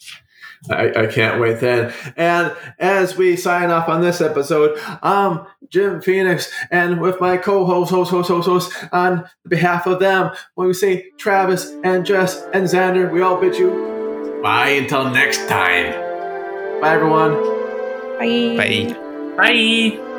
I, 0.70 0.92
I 1.02 1.06
can't 1.08 1.40
wait 1.40 1.58
then. 1.60 1.92
And 2.16 2.54
as 2.78 3.16
we 3.16 3.36
sign 3.36 3.70
off 3.70 3.88
on 3.88 4.00
this 4.00 4.20
episode, 4.20 4.78
I'm 5.02 5.44
Jim 5.68 6.00
Phoenix, 6.00 6.50
and 6.70 7.00
with 7.00 7.20
my 7.20 7.36
co-host, 7.36 7.90
host, 7.90 8.12
host, 8.12 8.28
host, 8.28 8.46
host, 8.48 8.72
on 8.92 9.28
behalf 9.48 9.86
of 9.88 9.98
them, 9.98 10.30
when 10.54 10.68
we 10.68 10.74
say 10.74 11.10
Travis 11.18 11.72
and 11.82 12.06
Jess 12.06 12.42
and 12.54 12.66
Xander, 12.68 13.10
we 13.12 13.22
all 13.22 13.40
bid 13.40 13.56
you 13.58 14.38
bye 14.42 14.68
until 14.68 15.10
next 15.10 15.48
time. 15.48 15.90
Bye, 16.80 16.94
everyone. 16.94 17.32
Bye. 18.20 18.54
Bye. 18.56 18.98
Bye. 19.36 20.11